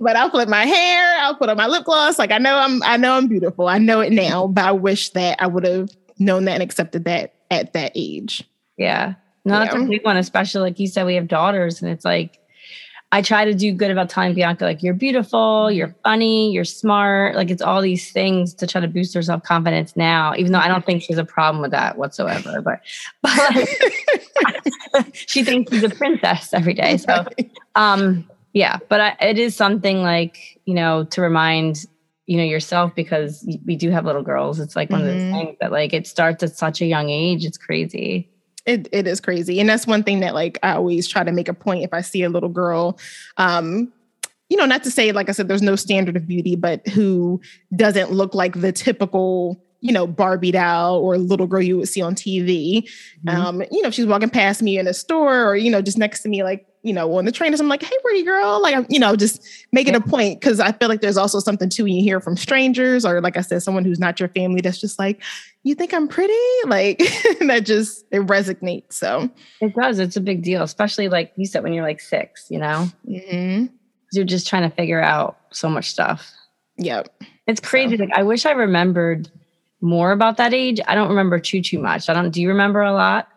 but 0.00 0.16
i'll 0.16 0.30
flip 0.30 0.48
my 0.48 0.64
hair 0.64 1.16
i'll 1.20 1.34
put 1.34 1.48
on 1.48 1.56
my 1.56 1.66
lip 1.66 1.84
gloss 1.84 2.18
like 2.18 2.32
i 2.32 2.38
know 2.38 2.56
i'm 2.56 2.82
i 2.82 2.96
know 2.96 3.14
i'm 3.14 3.28
beautiful 3.28 3.68
i 3.68 3.78
know 3.78 4.00
it 4.00 4.12
now 4.12 4.46
but 4.46 4.64
i 4.64 4.72
wish 4.72 5.10
that 5.10 5.40
i 5.40 5.46
would 5.46 5.64
have 5.64 5.88
known 6.18 6.44
that 6.44 6.54
and 6.54 6.62
accepted 6.62 7.04
that 7.04 7.34
at 7.50 7.72
that 7.72 7.92
age 7.94 8.44
Yeah. 8.76 9.14
No, 9.44 9.58
that's 9.60 9.74
a 9.74 9.80
big 9.80 10.04
one, 10.04 10.18
especially 10.18 10.60
like 10.60 10.78
you 10.78 10.86
said, 10.86 11.06
we 11.06 11.14
have 11.14 11.26
daughters, 11.26 11.80
and 11.80 11.90
it's 11.90 12.04
like 12.04 12.38
I 13.10 13.22
try 13.22 13.46
to 13.46 13.54
do 13.54 13.72
good 13.72 13.90
about 13.90 14.10
telling 14.10 14.34
Bianca, 14.34 14.64
like, 14.64 14.82
you're 14.82 14.92
beautiful, 14.92 15.70
you're 15.70 15.94
funny, 16.04 16.52
you're 16.52 16.64
smart. 16.64 17.34
Like, 17.34 17.50
it's 17.50 17.62
all 17.62 17.80
these 17.80 18.12
things 18.12 18.52
to 18.54 18.66
try 18.66 18.82
to 18.82 18.88
boost 18.88 19.14
her 19.14 19.22
self 19.22 19.42
confidence 19.42 19.96
now, 19.96 20.34
even 20.36 20.52
though 20.52 20.58
I 20.58 20.68
don't 20.68 20.84
think 20.84 21.02
she 21.02 21.14
has 21.14 21.18
a 21.18 21.24
problem 21.24 21.62
with 21.62 21.70
that 21.70 21.96
whatsoever. 21.96 22.60
But, 22.60 22.80
but 23.22 23.56
like, 24.92 25.14
she 25.14 25.42
thinks 25.42 25.72
she's 25.72 25.84
a 25.84 25.88
princess 25.88 26.52
every 26.52 26.74
day. 26.74 26.98
So, 26.98 27.24
um, 27.74 28.28
yeah, 28.52 28.78
but 28.88 29.00
I, 29.00 29.16
it 29.20 29.38
is 29.38 29.54
something 29.56 30.02
like, 30.02 30.60
you 30.64 30.74
know, 30.74 31.04
to 31.04 31.20
remind, 31.20 31.84
you 32.26 32.36
know, 32.36 32.44
yourself 32.44 32.94
because 32.94 33.46
we 33.66 33.76
do 33.76 33.90
have 33.90 34.04
little 34.04 34.22
girls. 34.22 34.58
It's 34.60 34.76
like 34.76 34.90
one 34.90 35.00
of 35.02 35.06
Mhm. 35.06 35.12
those 35.12 35.32
things 35.32 35.56
that, 35.60 35.72
like, 35.72 35.92
it 35.92 36.06
starts 36.06 36.42
at 36.42 36.56
such 36.56 36.80
a 36.80 36.86
young 36.86 37.08
age. 37.10 37.44
It's 37.44 37.58
crazy. 37.58 38.28
It 38.66 38.88
it 38.92 39.06
is 39.06 39.20
crazy. 39.20 39.60
And 39.60 39.68
that's 39.68 39.86
one 39.86 40.02
thing 40.02 40.20
that 40.20 40.34
like 40.34 40.58
I 40.62 40.72
always 40.72 41.08
try 41.08 41.24
to 41.24 41.32
make 41.32 41.48
a 41.48 41.54
point 41.54 41.84
if 41.84 41.94
I 41.94 42.02
see 42.02 42.22
a 42.22 42.28
little 42.28 42.50
girl 42.50 42.98
um 43.38 43.90
you 44.50 44.56
know, 44.56 44.64
not 44.66 44.82
to 44.84 44.90
say 44.90 45.12
like 45.12 45.28
I 45.28 45.32
said 45.32 45.48
there's 45.48 45.62
no 45.62 45.76
standard 45.76 46.16
of 46.16 46.26
beauty, 46.26 46.54
but 46.56 46.86
who 46.88 47.40
doesn't 47.76 48.12
look 48.12 48.34
like 48.34 48.60
the 48.60 48.72
typical, 48.72 49.62
you 49.80 49.92
know, 49.92 50.06
Barbie 50.06 50.50
doll 50.52 50.98
or 50.98 51.16
little 51.18 51.46
girl 51.46 51.62
you 51.62 51.78
would 51.78 51.88
see 51.88 52.02
on 52.02 52.14
TV. 52.14 52.86
Mhm. 53.26 53.34
Um, 53.34 53.62
you 53.70 53.80
know, 53.82 53.88
if 53.88 53.94
she's 53.94 54.06
walking 54.06 54.28
past 54.30 54.60
me 54.62 54.78
in 54.78 54.86
a 54.86 54.92
store 54.94 55.44
or 55.46 55.56
you 55.56 55.70
know, 55.70 55.80
just 55.80 55.96
next 55.98 56.22
to 56.24 56.28
me 56.28 56.42
like, 56.42 56.66
you 56.88 56.94
know, 56.94 57.14
on 57.16 57.26
the 57.26 57.32
trainers, 57.32 57.60
I'm 57.60 57.68
like, 57.68 57.82
"Hey, 57.82 57.94
pretty 58.02 58.24
girl." 58.24 58.60
Like 58.62 58.74
I'm, 58.74 58.86
you 58.88 58.98
know, 58.98 59.14
just 59.14 59.46
making 59.70 59.94
a 59.94 60.00
point 60.00 60.40
cuz 60.40 60.58
I 60.58 60.72
feel 60.72 60.88
like 60.88 61.02
there's 61.02 61.16
also 61.18 61.38
something 61.38 61.68
too 61.68 61.84
when 61.84 61.92
you 61.92 62.02
hear 62.02 62.20
from 62.20 62.36
strangers 62.36 63.04
or 63.04 63.20
like 63.20 63.36
I 63.36 63.42
said 63.42 63.62
someone 63.62 63.84
who's 63.84 64.00
not 64.00 64.18
your 64.18 64.30
family 64.30 64.60
that's 64.60 64.80
just 64.80 64.98
like, 64.98 65.22
"You 65.62 65.74
think 65.74 65.92
I'm 65.92 66.08
pretty?" 66.08 66.32
Like 66.66 66.98
that 67.40 67.64
just 67.64 68.04
it 68.10 68.26
resonates. 68.26 68.94
So, 68.94 69.30
It 69.60 69.74
does. 69.74 69.98
It's 69.98 70.16
a 70.16 70.20
big 70.20 70.42
deal, 70.42 70.62
especially 70.62 71.08
like 71.08 71.32
you 71.36 71.46
said 71.46 71.62
when 71.62 71.72
you're 71.72 71.84
like 71.84 72.00
six, 72.00 72.46
you 72.50 72.58
know, 72.58 72.88
mhm. 73.08 73.70
you're 74.12 74.24
just 74.24 74.48
trying 74.48 74.68
to 74.68 74.74
figure 74.74 75.00
out 75.00 75.38
so 75.52 75.68
much 75.68 75.90
stuff. 75.90 76.32
Yep. 76.78 77.08
It's 77.46 77.60
crazy. 77.60 77.96
Like 77.96 78.12
I 78.14 78.22
wish 78.22 78.46
I 78.46 78.52
remembered 78.52 79.30
more 79.80 80.12
about 80.12 80.36
that 80.38 80.54
age. 80.54 80.80
I 80.86 80.94
don't 80.94 81.08
remember 81.08 81.38
too 81.38 81.62
too 81.62 81.78
much. 81.78 82.08
I 82.08 82.14
don't. 82.14 82.30
Do 82.30 82.42
you 82.42 82.48
remember 82.48 82.82
a 82.82 82.92
lot? 82.92 83.28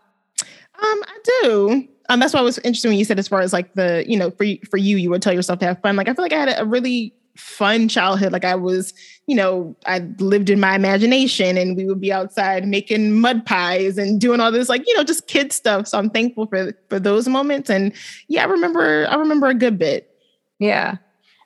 Um, 0.42 1.04
I 1.04 1.18
do. 1.24 1.88
Um, 2.12 2.20
that's 2.20 2.34
why 2.34 2.42
it 2.42 2.44
was 2.44 2.58
interesting 2.60 2.90
when 2.90 3.00
you 3.00 3.06
said 3.06 3.20
as 3.20 3.30
far 3.30 3.40
as 3.40 3.54
like 3.54 3.74
the, 3.74 4.04
you 4.06 4.18
know, 4.18 4.32
for 4.32 4.46
for 4.70 4.76
you, 4.76 4.98
you 4.98 5.10
would 5.10 5.22
tell 5.22 5.32
yourself 5.32 5.60
to 5.60 5.66
have 5.66 5.82
fun. 5.82 5.96
Like 5.96 6.10
I 6.10 6.14
feel 6.14 6.26
like 6.26 6.34
I 6.34 6.40
had 6.40 6.60
a 6.60 6.66
really 6.66 7.14
fun 7.38 7.88
childhood. 7.88 8.34
Like 8.34 8.44
I 8.44 8.54
was, 8.54 8.94
you 9.28 9.36
know, 9.36 9.78
I 9.86 10.00
lived 10.20 10.50
in 10.50 10.60
my 10.60 10.76
imagination 10.76 11.58
and 11.58 11.78
we 11.78 11.86
would 11.86 12.02
be 12.02 12.12
outside 12.12 12.68
making 12.68 13.14
mud 13.22 13.46
pies 13.46 13.98
and 13.98 14.20
doing 14.20 14.42
all 14.42 14.52
this 14.52 14.68
like, 14.68 14.86
you 14.86 14.94
know, 14.94 15.06
just 15.06 15.28
kid 15.28 15.54
stuff. 15.54 15.88
So 15.88 15.98
I'm 15.98 16.10
thankful 16.10 16.48
for 16.48 16.74
for 16.90 17.00
those 17.00 17.30
moments. 17.30 17.70
And 17.70 17.94
yeah, 18.28 18.44
I 18.44 18.48
remember 18.48 19.08
I 19.10 19.16
remember 19.16 19.48
a 19.48 19.54
good 19.54 19.80
bit. 19.80 20.14
Yeah. 20.60 20.98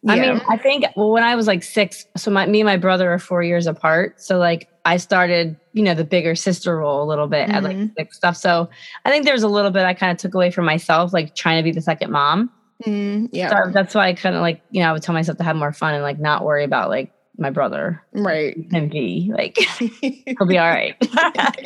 I 0.07 0.19
mean, 0.19 0.41
I 0.49 0.57
think 0.57 0.85
well, 0.95 1.11
when 1.11 1.23
I 1.23 1.35
was 1.35 1.47
like 1.47 1.63
six, 1.63 2.05
so 2.15 2.29
my 2.31 2.45
me 2.45 2.61
and 2.61 2.67
my 2.67 2.77
brother 2.77 3.11
are 3.11 3.19
four 3.19 3.41
years 3.43 3.65
apart. 3.67 4.21
So 4.21 4.37
like 4.37 4.69
I 4.85 4.97
started, 4.97 5.57
you 5.73 5.81
know, 5.81 5.95
the 5.95 6.03
bigger 6.03 6.35
sister 6.35 6.77
role 6.77 7.03
a 7.03 7.07
little 7.07 7.27
bit 7.27 7.49
at 7.49 7.63
like 7.63 7.77
six 7.97 8.17
stuff. 8.17 8.37
So 8.37 8.69
I 9.03 9.09
think 9.09 9.25
there's 9.25 9.41
a 9.41 9.47
little 9.47 9.71
bit 9.71 9.83
I 9.83 9.95
kind 9.95 10.11
of 10.11 10.17
took 10.17 10.35
away 10.35 10.51
from 10.51 10.65
myself, 10.65 11.11
like 11.11 11.35
trying 11.35 11.57
to 11.57 11.63
be 11.63 11.71
the 11.71 11.81
second 11.81 12.11
mom. 12.11 12.51
Mm, 12.85 13.29
yeah. 13.31 13.49
So 13.49 13.71
that's 13.71 13.95
why 13.95 14.09
I 14.09 14.13
kind 14.13 14.35
of 14.35 14.41
like, 14.41 14.61
you 14.69 14.81
know, 14.81 14.89
I 14.89 14.91
would 14.91 15.01
tell 15.01 15.13
myself 15.13 15.37
to 15.39 15.43
have 15.43 15.55
more 15.55 15.73
fun 15.73 15.95
and 15.95 16.03
like 16.03 16.19
not 16.19 16.43
worry 16.43 16.63
about 16.63 16.89
like 16.89 17.11
my 17.37 17.49
brother 17.49 18.01
Right. 18.13 18.55
and 18.73 18.91
be 18.91 19.31
like 19.35 19.57
he'll 19.79 20.45
be 20.45 20.57
all 20.57 20.69
right. 20.69 20.95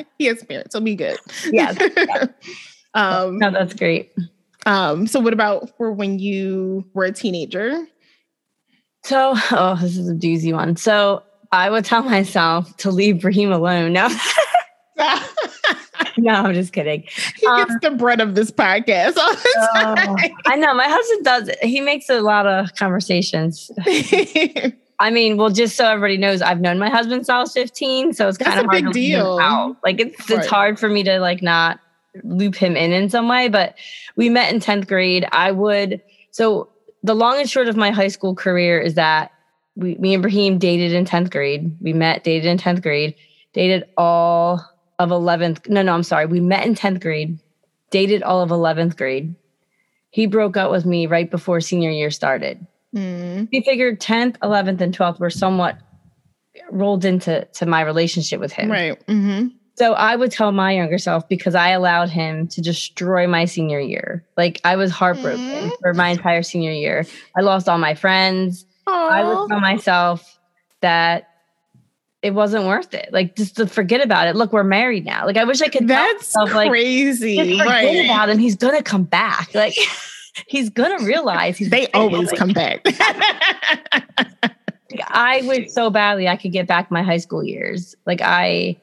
he 0.18 0.26
has 0.26 0.44
parents. 0.44 0.74
He'll 0.74 0.82
be 0.82 0.96
good. 0.96 1.18
Yes. 1.52 1.78
um, 2.94 3.38
no, 3.38 3.52
that's 3.52 3.74
great. 3.74 4.14
um, 4.66 5.08
so 5.08 5.20
what 5.20 5.34
about 5.34 5.76
for 5.78 5.92
when 5.92 6.20
you 6.20 6.86
were 6.94 7.06
a 7.06 7.12
teenager? 7.12 7.86
So, 9.04 9.34
oh, 9.52 9.78
this 9.82 9.98
is 9.98 10.10
a 10.10 10.14
doozy 10.14 10.54
one. 10.54 10.76
So 10.76 11.24
I 11.52 11.70
would 11.70 11.86
tell 11.86 12.04
myself 12.04 12.76
to 12.78 12.92
leave 12.92 13.22
Brahim 13.22 13.52
alone. 13.52 13.94
No, 13.94 14.08
no, 16.18 16.32
I'm 16.34 16.54
just 16.54 16.74
kidding. 16.74 17.04
he 17.38 17.48
Um, 17.48 17.58
gets 17.68 17.76
the 17.82 17.92
bread 17.92 18.20
of 18.22 18.36
this 18.36 18.52
podcast 18.52 19.14
Oh. 19.18 20.16
I 20.46 20.56
know 20.58 20.74
my 20.74 20.88
husband 20.88 21.26
does. 21.26 21.50
He 21.62 21.82
makes 21.82 22.10
a 22.10 22.22
lot 22.22 22.46
of 22.46 22.76
conversations. 22.76 23.72
I 25.02 25.12
mean, 25.12 25.38
well, 25.38 25.50
just 25.50 25.78
so 25.78 25.86
everybody 25.86 26.18
knows, 26.18 26.42
I've 26.42 26.60
known 26.60 26.78
my 26.78 26.90
husband 26.90 27.22
since 27.22 27.30
I 27.30 27.40
was 27.40 27.54
15, 27.54 28.14
so 28.14 28.28
it's 28.28 28.38
kind 28.38 28.60
of 28.60 28.66
a 28.66 28.68
hard 28.68 28.72
big 28.72 28.84
to 28.84 28.90
leave 28.92 29.14
him 29.16 29.20
deal. 29.24 29.40
out. 29.40 29.78
Like 29.84 30.02
it's 30.02 30.30
Right. 30.30 30.40
it's 30.40 30.48
hard 30.48 30.78
for 30.78 30.90
me 30.90 31.04
to 31.04 31.20
like 31.20 31.42
not 31.42 31.80
loop 32.24 32.56
him 32.56 32.76
in 32.76 32.92
in 32.92 33.10
some 33.10 33.30
way. 33.30 33.48
But 33.48 33.76
we 34.18 34.28
met 34.30 34.54
in 34.54 34.60
10th 34.60 34.88
grade. 34.88 35.26
I 35.32 35.52
would 35.54 36.02
so 36.32 36.68
the 37.04 37.16
long 37.16 37.40
and 37.40 37.50
short 37.50 37.68
of 37.68 37.76
my 37.76 37.92
high 37.92 38.08
school 38.08 38.36
career 38.36 38.80
is 38.80 38.96
that 38.96 39.32
we 39.76 39.96
me 39.96 40.14
and 40.14 40.22
Brahim 40.22 40.58
dated 40.58 40.94
in 40.94 41.06
10th 41.06 41.32
grade. 41.32 41.76
We 41.82 41.94
met, 41.94 42.24
dated 42.24 42.46
in 42.46 42.58
10th 42.58 42.82
grade, 42.82 43.16
dated 43.54 43.86
all 43.98 44.66
of 44.98 45.10
11th. 45.10 45.70
No, 45.70 45.82
no, 45.82 45.94
I'm 45.94 46.04
sorry. 46.04 46.26
We 46.26 46.40
met 46.40 46.66
in 46.66 46.76
10th 46.76 47.02
grade, 47.02 47.40
dated 47.90 48.24
all 48.24 48.42
of 48.42 48.50
11th 48.50 48.98
grade. 48.98 49.36
He 50.10 50.26
broke 50.26 50.58
up 50.58 50.72
with 50.72 50.86
me 50.86 51.06
right 51.06 51.30
before 51.30 51.62
senior 51.62 51.92
year 51.92 52.12
started 52.12 52.66
Mm, 52.96 53.48
we 53.52 53.62
figured 53.62 54.00
10th 54.00 54.38
11th 54.40 54.82
and 54.82 54.98
12th 54.98 55.20
were 55.20 55.30
somewhat 55.30 55.78
rolled 56.72 57.06
into 57.06 57.46
to 57.54 57.66
my 57.68 57.82
relationship 57.82 58.40
with 58.40 58.52
him 58.52 58.72
right. 58.72 59.00
hmm 59.08 59.50
so 59.80 59.94
i 59.94 60.16
would 60.16 60.32
tell 60.32 60.52
my 60.52 60.72
younger 60.74 60.98
self 60.98 61.28
because 61.30 61.56
i 61.56 61.70
allowed 61.70 62.10
him 62.10 62.48
to 62.48 62.62
destroy 62.62 63.26
my 63.28 63.46
senior 63.46 63.80
year 63.80 64.24
like 64.38 64.60
i 64.64 64.76
was 64.76 64.92
heartbroken 64.92 65.40
Mm. 65.40 65.72
for 65.82 65.94
my 65.94 66.10
entire 66.10 66.44
senior 66.44 66.72
year 66.72 67.06
i 67.38 67.42
lost 67.42 67.68
all 67.70 67.78
my 67.78 67.94
friends 67.96 68.66
i 68.88 69.24
would 69.24 69.48
tell 69.48 69.60
myself 69.60 70.40
that 70.82 71.26
it 72.22 72.32
wasn't 72.34 72.66
worth 72.66 72.94
it 72.94 73.08
like 73.14 73.36
just 73.36 73.56
to 73.56 73.66
forget 73.68 74.02
about 74.04 74.28
it 74.28 74.36
look 74.36 74.52
we're 74.52 74.64
married 74.64 75.06
now 75.06 75.26
like 75.26 75.38
i 75.38 75.44
wish 75.46 75.62
i 75.62 75.68
could 75.70 75.88
tell 75.88 76.06
That's 76.06 76.36
myself, 76.36 76.54
like 76.54 76.70
crazy. 76.70 77.38
forget 77.38 77.66
right. 77.68 78.06
about 78.06 78.30
him 78.30 78.38
he's 78.38 78.56
gonna 78.56 78.84
come 78.84 79.04
back 79.04 79.54
like 79.56 79.74
he's 80.48 80.70
gonna 80.70 81.04
realize 81.06 81.58
he's 81.58 81.70
They 81.70 81.88
always 81.92 82.30
like, 82.32 82.38
come 82.38 82.54
back. 82.54 82.86
I 85.08 85.42
wish 85.46 85.72
so 85.72 85.90
badly 85.90 86.28
I 86.28 86.36
could 86.36 86.52
get 86.52 86.68
back 86.68 86.90
my 86.92 87.04
high 87.04 87.18
school 87.18 87.44
years. 87.44 87.96
Like 88.06 88.22
I 88.22 88.78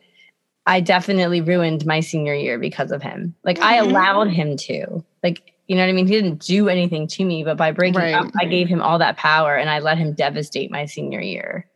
I 0.67 0.81
definitely 0.81 1.41
ruined 1.41 1.87
my 1.87 2.01
senior 2.01 2.35
year 2.35 2.59
because 2.59 2.91
of 2.91 3.03
him. 3.03 3.35
Like 3.45 3.61
I 3.61 3.79
Mhm. 3.79 3.83
allowed 3.91 4.29
him 4.29 4.57
to. 4.59 5.05
Like 5.23 5.53
you 5.69 5.75
know 5.75 5.83
what 5.83 5.89
I 5.89 5.93
mean? 5.93 6.07
He 6.07 6.13
didn't 6.15 6.41
do 6.43 6.69
anything 6.69 7.09
to 7.09 7.25
me, 7.25 7.43
but 7.43 7.57
by 7.57 7.73
breaking 7.73 8.01
Right. 8.01 8.15
up, 8.15 8.31
I 8.41 8.45
gave 8.45 8.69
him 8.69 8.81
all 8.81 8.99
that 9.01 9.17
power 9.17 9.57
and 9.57 9.69
I 9.69 9.81
let 9.81 9.99
him 9.99 10.13
devastate 10.15 10.71
my 10.71 10.87
senior 10.87 11.21
year. 11.21 11.67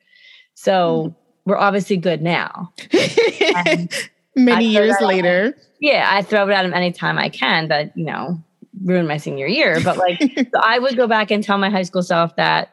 So 0.54 1.12
we're 1.44 1.58
obviously 1.58 1.96
good 1.96 2.22
now. 2.22 2.72
Many 4.36 4.66
years 4.66 4.94
later. 5.00 5.56
Yeah, 5.80 6.08
I 6.12 6.22
throw 6.22 6.48
it 6.48 6.52
at 6.52 6.64
him 6.64 6.72
anytime 6.74 7.18
I 7.18 7.30
can 7.30 7.68
that, 7.68 7.96
you 7.96 8.04
know, 8.04 8.40
ruin 8.84 9.06
my 9.08 9.16
senior 9.16 9.46
year. 9.46 9.80
But 9.82 9.96
like, 9.96 10.20
so 10.20 10.60
I 10.62 10.78
would 10.78 10.96
go 10.96 11.06
back 11.08 11.30
and 11.32 11.42
tell 11.42 11.58
my 11.58 11.70
high 11.70 11.82
school 11.82 12.02
self 12.02 12.36
that 12.36 12.70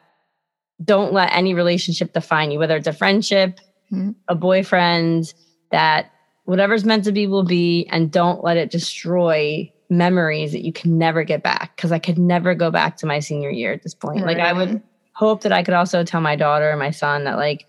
don't 0.83 1.13
let 1.13 1.33
any 1.33 1.53
relationship 1.55 2.13
define 2.13 2.51
you, 2.51 2.59
whether 2.59 2.75
it's 2.75 2.85
a 2.87 2.93
friendship, 2.93 3.59
Mhm. 3.91 4.13
a 4.27 4.35
boyfriend, 4.35 5.33
that 5.71 6.11
whatever's 6.45 6.85
meant 6.85 7.03
to 7.05 7.11
be 7.11 7.27
will 7.27 7.43
be, 7.43 7.87
and 7.91 8.11
don't 8.11 8.43
let 8.43 8.57
it 8.57 8.71
destroy 8.71 9.71
memories 9.89 10.51
that 10.51 10.65
you 10.65 10.73
can 10.73 10.97
never 10.97 11.23
get 11.23 11.43
back. 11.43 11.77
Cause 11.77 11.91
I 11.91 11.99
could 11.99 12.17
never 12.17 12.53
go 12.55 12.71
back 12.71 12.97
to 12.97 13.05
my 13.05 13.19
senior 13.19 13.49
year 13.49 13.71
at 13.71 13.83
this 13.83 13.93
point. 13.93 14.25
Like, 14.25 14.37
I 14.39 14.53
would 14.53 14.81
hope 15.13 15.41
that 15.41 15.51
I 15.51 15.63
could 15.63 15.73
also 15.73 16.03
tell 16.03 16.21
my 16.21 16.35
daughter 16.35 16.69
and 16.69 16.79
my 16.79 16.91
son 16.91 17.23
that, 17.23 17.37
like, 17.37 17.65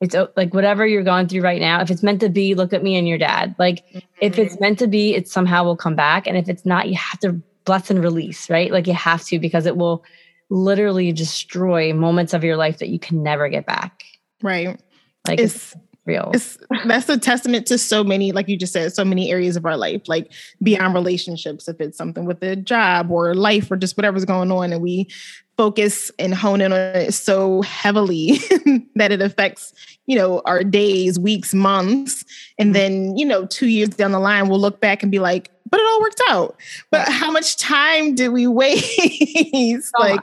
it's 0.00 0.16
like 0.36 0.52
whatever 0.52 0.84
you're 0.84 1.04
going 1.04 1.28
through 1.28 1.42
right 1.42 1.60
now, 1.60 1.80
if 1.80 1.90
it's 1.90 2.02
meant 2.02 2.20
to 2.20 2.28
be, 2.28 2.56
look 2.56 2.72
at 2.72 2.82
me 2.82 2.96
and 2.96 3.06
your 3.06 3.18
dad. 3.18 3.54
Like, 3.58 3.84
if 4.20 4.36
it's 4.36 4.54
mm-hmm. 4.54 4.64
meant 4.64 4.78
to 4.80 4.88
be, 4.88 5.14
it 5.14 5.28
somehow 5.28 5.62
will 5.62 5.76
come 5.76 5.94
back. 5.94 6.26
And 6.26 6.36
if 6.36 6.48
it's 6.48 6.66
not, 6.66 6.88
you 6.88 6.96
have 6.96 7.20
to 7.20 7.40
bless 7.64 7.90
and 7.90 8.02
release, 8.02 8.50
right? 8.50 8.70
Like 8.70 8.86
you 8.86 8.94
have 8.94 9.24
to 9.26 9.38
because 9.38 9.66
it 9.66 9.76
will 9.76 10.04
literally 10.50 11.12
destroy 11.12 11.92
moments 11.92 12.34
of 12.34 12.44
your 12.44 12.56
life 12.56 12.78
that 12.78 12.88
you 12.88 12.98
can 12.98 13.22
never 13.22 13.48
get 13.48 13.66
back. 13.66 14.04
right. 14.42 14.80
Like 15.26 15.38
it's, 15.38 15.54
It's 15.54 15.76
real. 16.04 16.30
it's 16.34 16.58
that's 16.84 17.08
a 17.08 17.18
testament 17.18 17.66
to 17.66 17.78
so 17.78 18.02
many, 18.02 18.32
like 18.32 18.48
you 18.48 18.56
just 18.56 18.72
said, 18.72 18.92
so 18.92 19.04
many 19.04 19.30
areas 19.30 19.56
of 19.56 19.64
our 19.66 19.76
life, 19.76 20.08
like 20.08 20.32
beyond 20.62 20.94
relationships, 20.94 21.68
if 21.68 21.80
it's 21.80 21.96
something 21.96 22.24
with 22.24 22.42
a 22.42 22.56
job 22.56 23.10
or 23.10 23.34
life 23.34 23.70
or 23.70 23.76
just 23.76 23.96
whatever's 23.96 24.24
going 24.24 24.50
on, 24.50 24.72
and 24.72 24.82
we 24.82 25.08
focus 25.56 26.10
and 26.18 26.34
hone 26.34 26.60
in 26.60 26.72
on 26.72 26.78
it 26.78 27.12
so 27.12 27.62
heavily 27.62 28.38
that 28.94 29.12
it 29.12 29.20
affects, 29.20 29.72
you 30.06 30.16
know, 30.16 30.42
our 30.44 30.64
days, 30.64 31.18
weeks, 31.18 31.54
months. 31.54 32.24
And 32.58 32.74
then, 32.74 33.16
you 33.16 33.26
know, 33.26 33.46
two 33.46 33.68
years 33.68 33.90
down 33.90 34.12
the 34.12 34.18
line, 34.18 34.48
we'll 34.48 34.60
look 34.60 34.80
back 34.80 35.02
and 35.02 35.12
be 35.12 35.18
like, 35.18 35.50
but 35.68 35.78
it 35.78 35.86
all 35.86 36.00
worked 36.00 36.22
out. 36.28 36.56
But 36.90 37.08
how 37.08 37.30
much 37.30 37.56
time 37.56 38.14
did 38.14 38.28
we 38.28 38.46
waste? 38.48 39.92
Like 39.98 40.20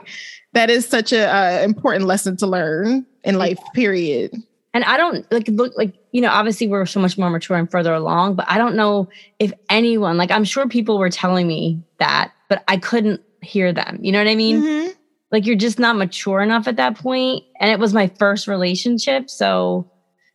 that 0.52 0.70
is 0.70 0.86
such 0.86 1.12
a 1.12 1.26
uh, 1.26 1.62
important 1.62 2.06
lesson 2.06 2.36
to 2.38 2.46
learn 2.46 3.06
in 3.24 3.38
life, 3.38 3.58
period. 3.74 4.34
And 4.72 4.84
I 4.84 4.96
don't 4.96 5.26
like 5.32 5.48
look 5.48 5.72
like, 5.76 5.94
you 6.12 6.20
know, 6.20 6.30
obviously 6.30 6.68
we're 6.68 6.86
so 6.86 7.00
much 7.00 7.18
more 7.18 7.30
mature 7.30 7.56
and 7.56 7.70
further 7.70 7.92
along, 7.94 8.34
but 8.34 8.46
I 8.48 8.58
don't 8.58 8.76
know 8.76 9.08
if 9.38 9.52
anyone, 9.68 10.16
like 10.16 10.30
I'm 10.30 10.44
sure 10.44 10.68
people 10.68 10.98
were 10.98 11.10
telling 11.10 11.46
me 11.46 11.82
that, 11.98 12.32
but 12.48 12.62
I 12.68 12.76
couldn't 12.76 13.20
hear 13.42 13.72
them. 13.72 13.98
You 14.02 14.12
know 14.12 14.18
what 14.18 14.28
I 14.28 14.34
mean? 14.34 14.62
Mhm. 14.62 14.94
like 15.32 15.46
you're 15.46 15.56
just 15.56 15.78
not 15.78 15.96
mature 15.96 16.40
enough 16.40 16.66
at 16.68 16.76
that 16.76 16.96
point 16.98 17.44
and 17.60 17.70
it 17.70 17.78
was 17.78 17.94
my 17.94 18.08
first 18.18 18.48
relationship 18.48 19.30
so 19.30 19.88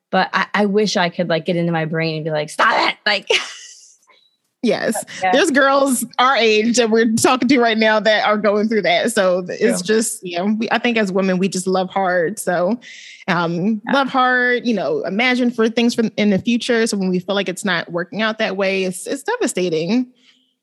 but 0.10 0.30
I, 0.34 0.48
I 0.54 0.66
wish 0.68 0.96
i 0.96 1.10
could 1.10 1.28
like 1.28 1.46
get 1.46 1.58
into 1.58 1.74
my 1.74 1.84
brain 1.86 2.16
and 2.16 2.24
be 2.24 2.32
like 2.32 2.50
stop 2.50 2.74
it 2.90 2.96
like 3.06 3.28
Yes. 4.66 5.04
Yeah. 5.22 5.32
There's 5.32 5.52
girls 5.52 6.04
our 6.20 6.36
age 6.36 6.78
that 6.78 6.90
we're 6.90 7.14
talking 7.14 7.48
to 7.50 7.60
right 7.60 7.78
now 7.78 8.00
that 8.00 8.26
are 8.26 8.38
going 8.38 8.68
through 8.68 8.82
that. 8.84 9.12
So 9.12 9.46
it's 9.48 9.82
just, 9.82 10.24
you 10.26 10.38
know, 10.38 10.56
we, 10.60 10.68
I 10.72 10.80
think 10.80 10.98
as 10.98 11.12
women, 11.12 11.38
we 11.38 11.48
just 11.48 11.68
love 11.68 11.90
hard. 11.90 12.40
So 12.40 12.80
um, 13.28 13.82
Yeah. 13.86 13.94
love 13.94 14.08
hard, 14.10 14.66
you 14.66 14.74
know, 14.74 15.04
imagine 15.06 15.52
for 15.52 15.70
things 15.70 15.94
for 15.96 16.04
in 16.18 16.32
the 16.32 16.40
future. 16.40 16.86
So 16.88 16.98
when 16.98 17.10
we 17.10 17.20
feel 17.20 17.36
like 17.36 17.48
it's 17.50 17.64
not 17.66 17.92
working 17.92 18.22
out 18.22 18.38
that 18.40 18.58
way, 18.58 18.84
it's, 18.86 19.06
it's 19.08 19.24
devastating. 19.24 20.12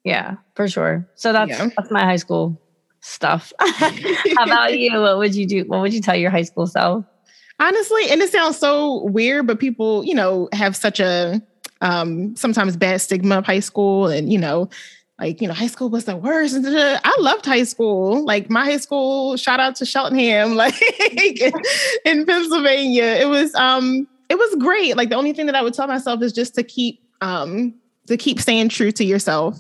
yeah 0.04 0.34
for 0.56 0.66
sure 0.68 1.06
so 1.14 1.32
that's 1.32 1.50
Yeah. 1.50 1.68
that's 1.76 1.90
my 1.92 2.04
high 2.04 2.16
school 2.16 2.60
stuff 3.02 3.52
how 3.60 4.44
about 4.44 4.76
you 4.78 5.00
what 5.00 5.18
would 5.18 5.34
you 5.34 5.46
do 5.46 5.62
what 5.66 5.80
would 5.80 5.92
you 5.94 6.00
tell 6.00 6.16
your 6.16 6.30
high 6.30 6.42
school 6.42 6.66
self 6.66 7.04
Honestly, 7.60 8.02
and 8.10 8.20
it 8.20 8.32
sounds 8.32 8.56
so 8.58 9.04
weird, 9.04 9.46
but 9.46 9.60
people, 9.60 10.02
you 10.04 10.14
know, 10.14 10.48
have 10.52 10.74
such 10.74 10.98
a 10.98 11.40
um 11.82 12.34
sometimes 12.36 12.76
bad 12.76 13.00
stigma 13.02 13.38
of 13.38 13.44
high 13.46 13.60
school 13.60 14.06
and 14.06 14.32
you 14.32 14.38
know, 14.38 14.70
like, 15.18 15.40
you 15.42 15.46
know, 15.46 15.54
high 15.54 15.66
school 15.68 15.88
was 15.90 16.04
the 16.06 16.16
worst. 16.16 16.56
I 16.64 17.16
loved 17.20 17.44
high 17.44 17.64
school. 17.64 18.24
Like 18.24 18.48
my 18.50 18.64
high 18.64 18.78
school, 18.78 19.36
shout 19.36 19.60
out 19.60 19.76
to 19.76 19.84
Cheltenham, 19.84 20.54
like 20.62 20.74
in 22.04 22.24
Pennsylvania. 22.26 23.04
It 23.20 23.28
was 23.28 23.54
um 23.54 24.08
it 24.28 24.36
was 24.38 24.54
great. 24.58 24.96
Like 24.96 25.10
the 25.10 25.16
only 25.16 25.32
thing 25.34 25.46
that 25.46 25.54
I 25.54 25.62
would 25.62 25.74
tell 25.74 25.86
myself 25.86 26.22
is 26.22 26.32
just 26.32 26.54
to 26.54 26.62
keep 26.62 27.00
um 27.20 27.74
to 28.06 28.16
keep 28.16 28.40
staying 28.40 28.68
true 28.68 28.90
to 28.92 29.04
yourself 29.04 29.56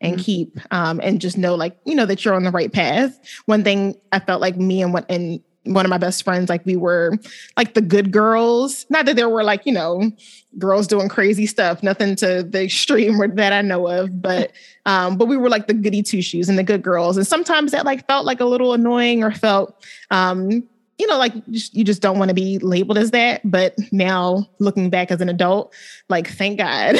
and 0.00 0.16
Mhm. 0.18 0.24
keep 0.24 0.58
um 0.70 1.00
and 1.02 1.20
just 1.20 1.38
know 1.38 1.54
like 1.54 1.76
you 1.86 1.94
know 1.94 2.04
that 2.06 2.24
you're 2.24 2.34
on 2.34 2.44
the 2.44 2.50
right 2.50 2.72
path. 2.72 3.18
One 3.46 3.64
thing 3.64 3.94
I 4.12 4.18
felt 4.18 4.40
like 4.40 4.56
me 4.56 4.82
and 4.82 4.92
what 4.92 5.06
and 5.10 5.40
one 5.66 5.84
of 5.84 5.90
my 5.90 5.98
best 5.98 6.22
friends 6.22 6.48
like 6.48 6.64
we 6.64 6.76
were 6.76 7.12
like 7.56 7.74
the 7.74 7.80
good 7.80 8.10
girls. 8.10 8.86
Not 8.90 9.06
that 9.06 9.16
there 9.16 9.28
were 9.28 9.44
like, 9.44 9.66
you 9.66 9.72
know, 9.72 10.10
girls 10.58 10.86
doing 10.86 11.08
crazy 11.08 11.46
stuff, 11.46 11.82
nothing 11.82 12.16
to 12.16 12.42
the 12.42 12.64
extreme 12.64 13.20
or- 13.20 13.28
that 13.34 13.52
I 13.52 13.62
know 13.62 13.86
of, 13.86 14.22
but 14.22 14.52
um, 14.86 15.16
but 15.16 15.26
we 15.26 15.36
were 15.36 15.48
like 15.48 15.66
the 15.66 15.74
goody 15.74 16.02
two 16.02 16.22
shoes 16.22 16.48
and 16.48 16.58
the 16.58 16.64
good 16.64 16.82
girls. 16.82 17.16
And 17.16 17.26
sometimes 17.26 17.72
that 17.72 17.84
like 17.84 18.06
felt 18.06 18.24
like 18.24 18.40
a 18.40 18.44
little 18.44 18.72
annoying 18.72 19.22
or 19.22 19.32
felt 19.32 19.84
um, 20.10 20.66
you 20.98 21.06
know, 21.06 21.18
like 21.18 21.34
you 21.46 21.84
just 21.84 22.00
don't 22.00 22.18
want 22.18 22.30
to 22.30 22.34
be 22.34 22.58
labeled 22.58 22.96
as 22.96 23.10
that. 23.10 23.42
But 23.44 23.74
now 23.92 24.48
looking 24.58 24.88
back 24.88 25.10
as 25.10 25.20
an 25.20 25.28
adult, 25.28 25.74
like 26.08 26.28
thank 26.28 26.58
God. 26.58 26.96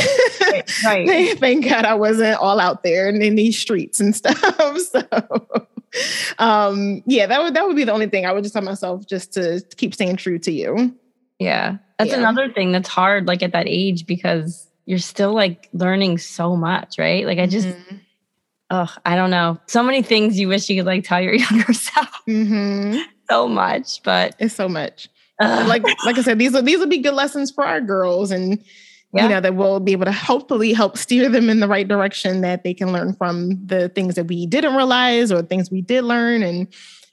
right 0.84 1.38
thank 1.38 1.66
God 1.66 1.84
I 1.86 1.94
wasn't 1.94 2.38
all 2.38 2.60
out 2.60 2.82
there 2.82 3.08
and 3.08 3.22
in 3.22 3.36
these 3.36 3.58
streets 3.58 3.98
and 4.00 4.14
stuff. 4.14 4.38
So 4.92 5.66
um 6.38 7.02
yeah, 7.06 7.26
that 7.26 7.42
would 7.42 7.54
that 7.54 7.66
would 7.66 7.76
be 7.76 7.84
the 7.84 7.92
only 7.92 8.08
thing 8.08 8.26
I 8.26 8.32
would 8.32 8.42
just 8.44 8.52
tell 8.54 8.62
myself 8.62 9.06
just 9.06 9.32
to 9.34 9.62
keep 9.76 9.94
staying 9.94 10.16
true 10.16 10.38
to 10.40 10.52
you. 10.52 10.94
yeah 11.38 11.76
that's 11.98 12.10
Yeah. 12.10 12.18
another 12.18 12.50
thing 12.52 12.72
that's 12.72 12.88
hard 12.88 13.26
like 13.26 13.42
at 13.42 13.52
that 13.52 13.66
age 13.66 14.06
because 14.06 14.68
you're 14.84 14.98
still 14.98 15.32
like 15.34 15.68
learning 15.72 16.18
so 16.18 16.54
much 16.56 16.98
right 16.98 17.26
like 17.26 17.38
i 17.38 17.46
just 17.46 17.68
Mhm. 17.68 18.00
oh 18.70 18.94
i 19.04 19.16
don't 19.16 19.30
know 19.30 19.58
so 19.66 19.82
many 19.82 20.02
things 20.02 20.38
you 20.38 20.48
wish 20.48 20.68
you 20.68 20.76
could 20.80 20.86
like 20.86 21.04
tell 21.04 21.20
your 21.20 21.34
younger 21.44 21.72
self 21.72 22.08
Mhm. 22.28 23.02
so 23.30 23.48
much 23.48 24.02
but 24.02 24.34
It's 24.38 24.54
so 24.54 24.68
much. 24.68 25.08
Like 25.40 25.82
like 26.06 26.16
I 26.16 26.22
said, 26.22 26.38
these 26.38 26.54
are 26.54 26.62
these 26.62 26.78
will 26.78 26.86
be 26.86 26.98
good 26.98 27.12
lessons 27.12 27.50
for 27.50 27.62
our 27.66 27.80
girls, 27.82 28.30
and 28.30 28.64
Yeah. 29.16 29.22
you 29.24 29.28
know 29.30 29.40
that 29.40 29.54
we'll 29.56 29.80
be 29.80 29.92
able 29.92 30.04
to 30.06 30.12
hopefully 30.12 30.72
help 30.72 30.96
steer 30.96 31.28
them 31.28 31.48
in 31.50 31.60
the 31.60 31.68
right 31.68 31.86
direction 31.88 32.40
that 32.42 32.62
they 32.64 32.74
can 32.74 32.92
learn 32.92 33.14
from 33.14 33.64
the 33.66 33.88
things 33.90 34.14
that 34.16 34.24
we 34.26 34.46
didn't 34.46 34.74
realize 34.76 35.32
or 35.32 35.42
things 35.42 35.70
we 35.70 35.80
did 35.82 36.04
learn, 36.04 36.42
and 36.42 36.60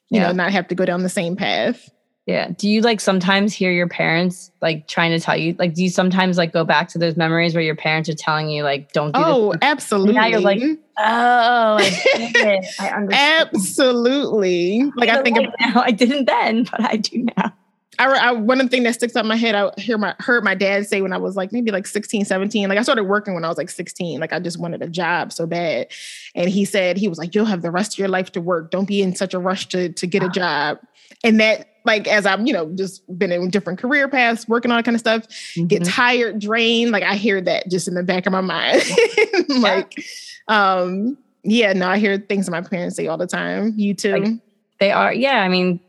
you 0.09 0.19
Yeah. 0.19 0.27
know 0.27 0.31
not 0.33 0.51
have 0.51 0.67
to 0.69 0.75
go 0.75 0.85
down 0.85 1.03
the 1.03 1.09
same 1.09 1.35
path. 1.35 1.89
Yeah. 2.25 2.51
Do 2.57 2.69
you 2.69 2.79
like 2.79 3.01
sometimes 3.01 3.53
hear 3.53 3.69
your 3.73 3.89
parents 3.89 4.49
like 4.61 4.87
trying 4.87 5.11
to 5.11 5.19
tell 5.19 5.35
you 5.35 5.55
like 5.59 5.73
do 5.73 5.83
you 5.83 5.89
sometimes 5.89 6.37
like 6.37 6.53
go 6.53 6.63
back 6.63 6.87
to 6.89 6.97
those 6.97 7.17
memories 7.17 7.53
where 7.53 7.63
your 7.63 7.75
parents 7.75 8.07
are 8.07 8.13
telling 8.15 8.47
you 8.49 8.63
like 8.63 8.93
don't 8.93 9.13
do 9.13 9.19
Oh, 9.21 9.51
this? 9.51 9.59
absolutely. 9.61 10.29
you're 10.29 10.39
like, 10.39 10.61
Oh, 10.97 11.77
I. 11.81 12.61
I 12.79 12.87
understand. 12.91 13.49
absolutely. 13.53 14.83
Like 14.95 15.09
I 15.09 15.21
think 15.21 15.37
Right 15.37 15.49
now 15.59 15.81
I 15.85 15.91
didn't 15.91 16.25
then, 16.25 16.63
but 16.63 16.81
I 16.81 16.95
do 16.95 17.25
now. 17.37 17.53
I, 17.99 18.05
I 18.29 18.31
one 18.31 18.59
of 18.59 18.67
the 18.67 18.69
thing 18.69 18.83
that 18.83 18.95
sticks 18.95 19.15
out 19.15 19.23
in 19.25 19.27
my 19.27 19.35
head, 19.35 19.55
I 19.55 19.71
hear 19.79 19.97
my 19.97 20.15
heard 20.19 20.43
my 20.43 20.55
dad 20.55 20.87
say 20.87 21.01
when 21.01 21.13
I 21.13 21.17
was 21.17 21.35
like 21.35 21.51
maybe 21.51 21.71
like 21.71 21.85
16, 21.87 22.25
17. 22.25 22.69
Like 22.69 22.77
I 22.77 22.81
started 22.81 23.03
working 23.03 23.33
when 23.33 23.45
I 23.45 23.49
was 23.49 23.57
like 23.57 23.69
16. 23.69 24.19
Like 24.19 24.33
I 24.33 24.39
just 24.39 24.59
wanted 24.59 24.81
a 24.81 24.89
job 24.89 25.31
so 25.33 25.45
bad. 25.45 25.87
And 26.35 26.49
he 26.49 26.65
said, 26.65 26.97
he 26.97 27.07
was 27.07 27.17
like, 27.17 27.35
You'll 27.35 27.45
have 27.45 27.61
the 27.61 27.71
rest 27.71 27.93
of 27.93 27.99
your 27.99 28.07
life 28.07 28.31
to 28.33 28.41
work. 28.41 28.71
Don't 28.71 28.87
be 28.87 29.01
in 29.01 29.15
such 29.15 29.33
a 29.33 29.39
rush 29.39 29.67
to 29.69 29.89
to 29.89 30.07
get 30.07 30.23
a 30.23 30.29
job. 30.29 30.79
And 31.23 31.39
that 31.39 31.67
like 31.85 32.07
as 32.07 32.25
I'm, 32.25 32.45
you 32.47 32.53
know, 32.53 32.71
just 32.75 33.03
been 33.17 33.31
in 33.31 33.49
different 33.49 33.77
career 33.79 34.07
paths, 34.07 34.47
working 34.47 34.71
on 34.71 34.77
that 34.77 34.85
kind 34.85 34.95
of 34.95 34.99
stuff, 35.01 35.25
get 35.67 35.81
Mhm. 35.83 35.93
tired, 35.95 36.39
drained. 36.39 36.91
Like 36.91 37.03
I 37.03 37.15
hear 37.15 37.41
that 37.41 37.69
just 37.69 37.87
in 37.87 37.93
the 37.93 38.03
back 38.03 38.25
of 38.25 38.31
my 38.31 38.41
mind. 38.41 38.81
like, 39.49 39.93
um, 40.47 41.17
yeah, 41.43 41.73
no, 41.73 41.87
I 41.89 41.97
hear 41.97 42.17
things 42.17 42.45
that 42.45 42.51
my 42.53 42.61
parents 42.61 42.95
say 42.95 43.07
all 43.07 43.17
the 43.17 43.27
time. 43.27 43.73
You 43.75 43.93
too. 43.93 44.11
Like, 44.17 44.33
They 44.79 44.91
are, 44.91 45.13
yeah. 45.13 45.41
I 45.41 45.49
mean, 45.49 45.79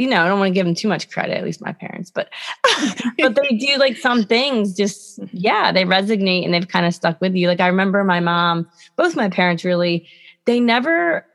you 0.00 0.06
know, 0.06 0.22
I 0.22 0.28
don't 0.28 0.38
want 0.38 0.48
to 0.48 0.54
give 0.54 0.64
them 0.64 0.74
too 0.74 0.88
much 0.88 1.10
credit, 1.10 1.36
at 1.36 1.44
least 1.44 1.60
my 1.60 1.74
parents, 1.74 2.10
but 2.10 2.30
but 3.18 3.34
they 3.34 3.54
do 3.54 3.76
like 3.76 3.98
some 3.98 4.24
things 4.24 4.74
just 4.74 5.20
yeah, 5.32 5.70
they 5.72 5.84
resonate 5.84 6.46
and 6.46 6.54
they've 6.54 6.66
kind 6.66 6.86
of 6.86 6.94
stuck 6.94 7.20
with 7.20 7.34
you. 7.34 7.48
Like 7.48 7.60
I 7.60 7.66
remember 7.66 8.02
my 8.02 8.18
mom, 8.18 8.66
both 8.96 9.14
my 9.14 9.28
parents 9.28 9.62
really, 9.62 10.08
they 10.46 10.58
never 10.58 11.26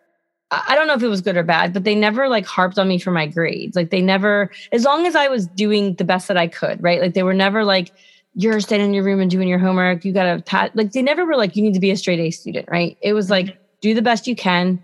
I 0.49 0.73
don't 0.73 0.87
know 0.87 0.95
if 0.95 1.03
it 1.03 1.09
was 1.09 1.21
good 1.21 1.37
or 1.37 1.43
bad, 1.43 1.73
but 1.73 1.83
they 1.83 1.93
never 1.93 2.27
like 2.27 2.47
harped 2.47 2.79
on 2.79 2.87
me 2.87 2.97
for 2.97 3.11
my 3.11 3.27
grades. 3.27 3.75
Like 3.75 3.91
they 3.91 4.01
never, 4.01 4.49
as 4.71 4.83
long 4.83 5.05
as 5.05 5.15
I 5.15 5.27
was 5.27 5.45
doing 5.47 5.93
the 5.95 6.03
best 6.03 6.27
that 6.27 6.37
I 6.37 6.47
could, 6.47 6.81
right? 6.81 7.01
Like 7.01 7.13
they 7.13 7.23
were 7.23 7.33
never 7.33 7.63
like, 7.63 7.91
you're 8.33 8.59
staying 8.59 8.81
in 8.81 8.93
your 8.93 9.03
room 9.03 9.19
and 9.19 9.29
doing 9.29 9.47
your 9.47 9.59
homework. 9.59 10.05
You 10.05 10.11
got 10.13 10.45
to, 10.45 10.71
like, 10.73 10.91
they 10.91 11.01
never 11.01 11.25
were 11.25 11.35
like, 11.35 11.55
you 11.55 11.63
need 11.63 11.73
to 11.73 11.79
be 11.79 11.91
a 11.91 11.97
straight 11.97 12.19
A 12.19 12.31
student, 12.31 12.67
right? 12.69 12.97
It 13.01 13.13
was 13.13 13.29
like, 13.29 13.45
mm-hmm. 13.45 13.59
do 13.81 13.93
the 13.93 14.01
best 14.01 14.27
you 14.27 14.35
can 14.35 14.81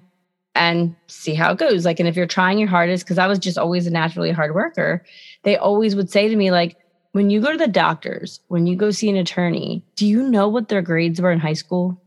and 0.55 0.95
see 1.07 1.33
how 1.33 1.51
it 1.51 1.57
goes. 1.57 1.85
Like, 1.85 1.99
and 1.99 2.09
if 2.09 2.15
you're 2.15 2.25
trying 2.25 2.59
your 2.59 2.67
hardest, 2.67 3.05
because 3.05 3.17
I 3.17 3.27
was 3.27 3.39
just 3.39 3.57
always 3.57 3.87
a 3.87 3.91
naturally 3.91 4.31
hard 4.31 4.53
worker, 4.53 5.03
they 5.43 5.57
always 5.57 5.95
would 5.95 6.09
say 6.09 6.27
to 6.27 6.35
me, 6.35 6.51
like, 6.51 6.77
when 7.13 7.29
you 7.29 7.41
go 7.41 7.51
to 7.51 7.57
the 7.57 7.67
doctors, 7.67 8.39
when 8.47 8.67
you 8.67 8.75
go 8.75 8.91
see 8.91 9.09
an 9.09 9.17
attorney, 9.17 9.83
do 9.95 10.07
you 10.07 10.23
know 10.23 10.47
what 10.47 10.69
their 10.69 10.81
grades 10.81 11.19
were 11.19 11.31
in 11.31 11.39
high 11.39 11.53
school? 11.53 12.01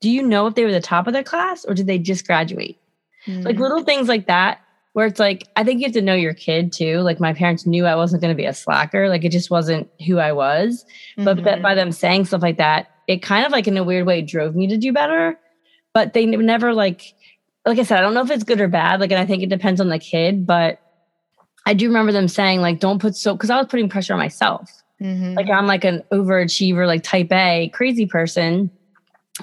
do 0.00 0.10
you 0.10 0.22
know 0.22 0.46
if 0.46 0.54
they 0.54 0.64
were 0.64 0.72
the 0.72 0.80
top 0.80 1.06
of 1.06 1.12
their 1.12 1.24
class 1.24 1.64
or 1.64 1.74
did 1.74 1.86
they 1.86 1.98
just 1.98 2.26
graduate? 2.26 2.78
Mm-hmm. 3.26 3.42
Like 3.42 3.58
little 3.58 3.82
things 3.82 4.08
like 4.08 4.26
that, 4.26 4.60
where 4.92 5.06
it's 5.06 5.20
like, 5.20 5.46
I 5.56 5.64
think 5.64 5.80
you 5.80 5.86
have 5.86 5.94
to 5.94 6.02
know 6.02 6.14
your 6.14 6.34
kid 6.34 6.72
too. 6.72 7.00
Like 7.00 7.20
my 7.20 7.32
parents 7.32 7.66
knew 7.66 7.86
I 7.86 7.96
wasn't 7.96 8.22
going 8.22 8.34
to 8.34 8.40
be 8.40 8.46
a 8.46 8.54
slacker. 8.54 9.08
Like 9.08 9.24
it 9.24 9.32
just 9.32 9.50
wasn't 9.50 9.90
who 10.06 10.18
I 10.18 10.32
was. 10.32 10.84
Mm-hmm. 11.18 11.42
But 11.42 11.62
by 11.62 11.74
them 11.74 11.92
saying 11.92 12.26
stuff 12.26 12.42
like 12.42 12.58
that, 12.58 12.90
it 13.06 13.22
kind 13.22 13.44
of 13.44 13.52
like 13.52 13.66
in 13.66 13.76
a 13.76 13.84
weird 13.84 14.06
way 14.06 14.22
drove 14.22 14.54
me 14.54 14.66
to 14.68 14.76
do 14.76 14.92
better. 14.92 15.38
But 15.92 16.12
they 16.12 16.26
never 16.26 16.72
like, 16.72 17.14
like 17.66 17.80
I 17.80 17.82
said, 17.82 17.98
I 17.98 18.00
don't 18.00 18.14
know 18.14 18.22
if 18.22 18.30
it's 18.30 18.44
good 18.44 18.60
or 18.60 18.68
bad. 18.68 19.00
Like, 19.00 19.10
and 19.10 19.18
I 19.20 19.26
think 19.26 19.42
it 19.42 19.48
depends 19.48 19.80
on 19.80 19.88
the 19.88 19.98
kid, 19.98 20.46
but 20.46 20.80
I 21.66 21.74
do 21.74 21.88
remember 21.88 22.12
them 22.12 22.28
saying 22.28 22.60
like, 22.60 22.78
don't 22.78 23.00
put 23.00 23.16
so, 23.16 23.36
cause 23.36 23.50
I 23.50 23.56
was 23.56 23.66
putting 23.66 23.88
pressure 23.88 24.12
on 24.12 24.20
myself. 24.20 24.70
Mm-hmm. 25.02 25.34
Like 25.34 25.50
I'm 25.50 25.66
like 25.66 25.84
an 25.84 26.02
overachiever, 26.12 26.86
like 26.86 27.02
type 27.02 27.32
A 27.32 27.68
crazy 27.74 28.06
person. 28.06 28.70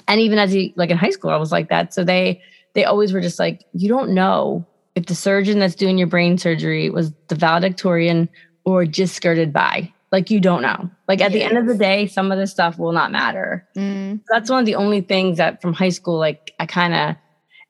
And 0.08 0.20
even 0.20 0.38
as 0.38 0.50
he 0.50 0.72
like 0.76 0.90
in 0.90 0.96
high 0.96 1.10
school, 1.10 1.30
I 1.30 1.36
was 1.36 1.52
like 1.52 1.68
that. 1.68 1.92
So 1.92 2.02
they, 2.02 2.40
they 2.72 2.84
always 2.84 3.12
were 3.12 3.20
just 3.20 3.38
like, 3.38 3.64
you 3.74 3.88
don't 3.88 4.10
know 4.10 4.66
if 4.94 5.06
the 5.06 5.14
surgeon 5.14 5.58
that's 5.58 5.74
doing 5.74 5.98
your 5.98 6.06
brain 6.08 6.38
surgery 6.38 6.88
was 6.88 7.12
the 7.28 7.34
valedictorian 7.34 8.28
or 8.64 8.86
just 8.86 9.14
skirted 9.14 9.52
by. 9.52 9.92
Like 10.10 10.30
you 10.30 10.40
don't 10.40 10.62
know. 10.62 10.90
Like 11.08 11.20
at 11.20 11.30
yes. 11.30 11.32
the 11.32 11.42
end 11.42 11.58
of 11.58 11.66
the 11.66 11.76
day, 11.76 12.06
some 12.06 12.32
of 12.32 12.38
this 12.38 12.50
stuff 12.50 12.78
will 12.78 12.92
not 12.92 13.12
matter. 13.12 13.68
Mm. 13.76 14.20
That's 14.30 14.48
one 14.48 14.60
of 14.60 14.66
the 14.66 14.76
only 14.76 15.02
things 15.02 15.36
that 15.38 15.60
from 15.60 15.74
high 15.74 15.88
school, 15.90 16.18
like 16.18 16.54
I 16.58 16.66
kind 16.66 16.94
of 16.94 17.16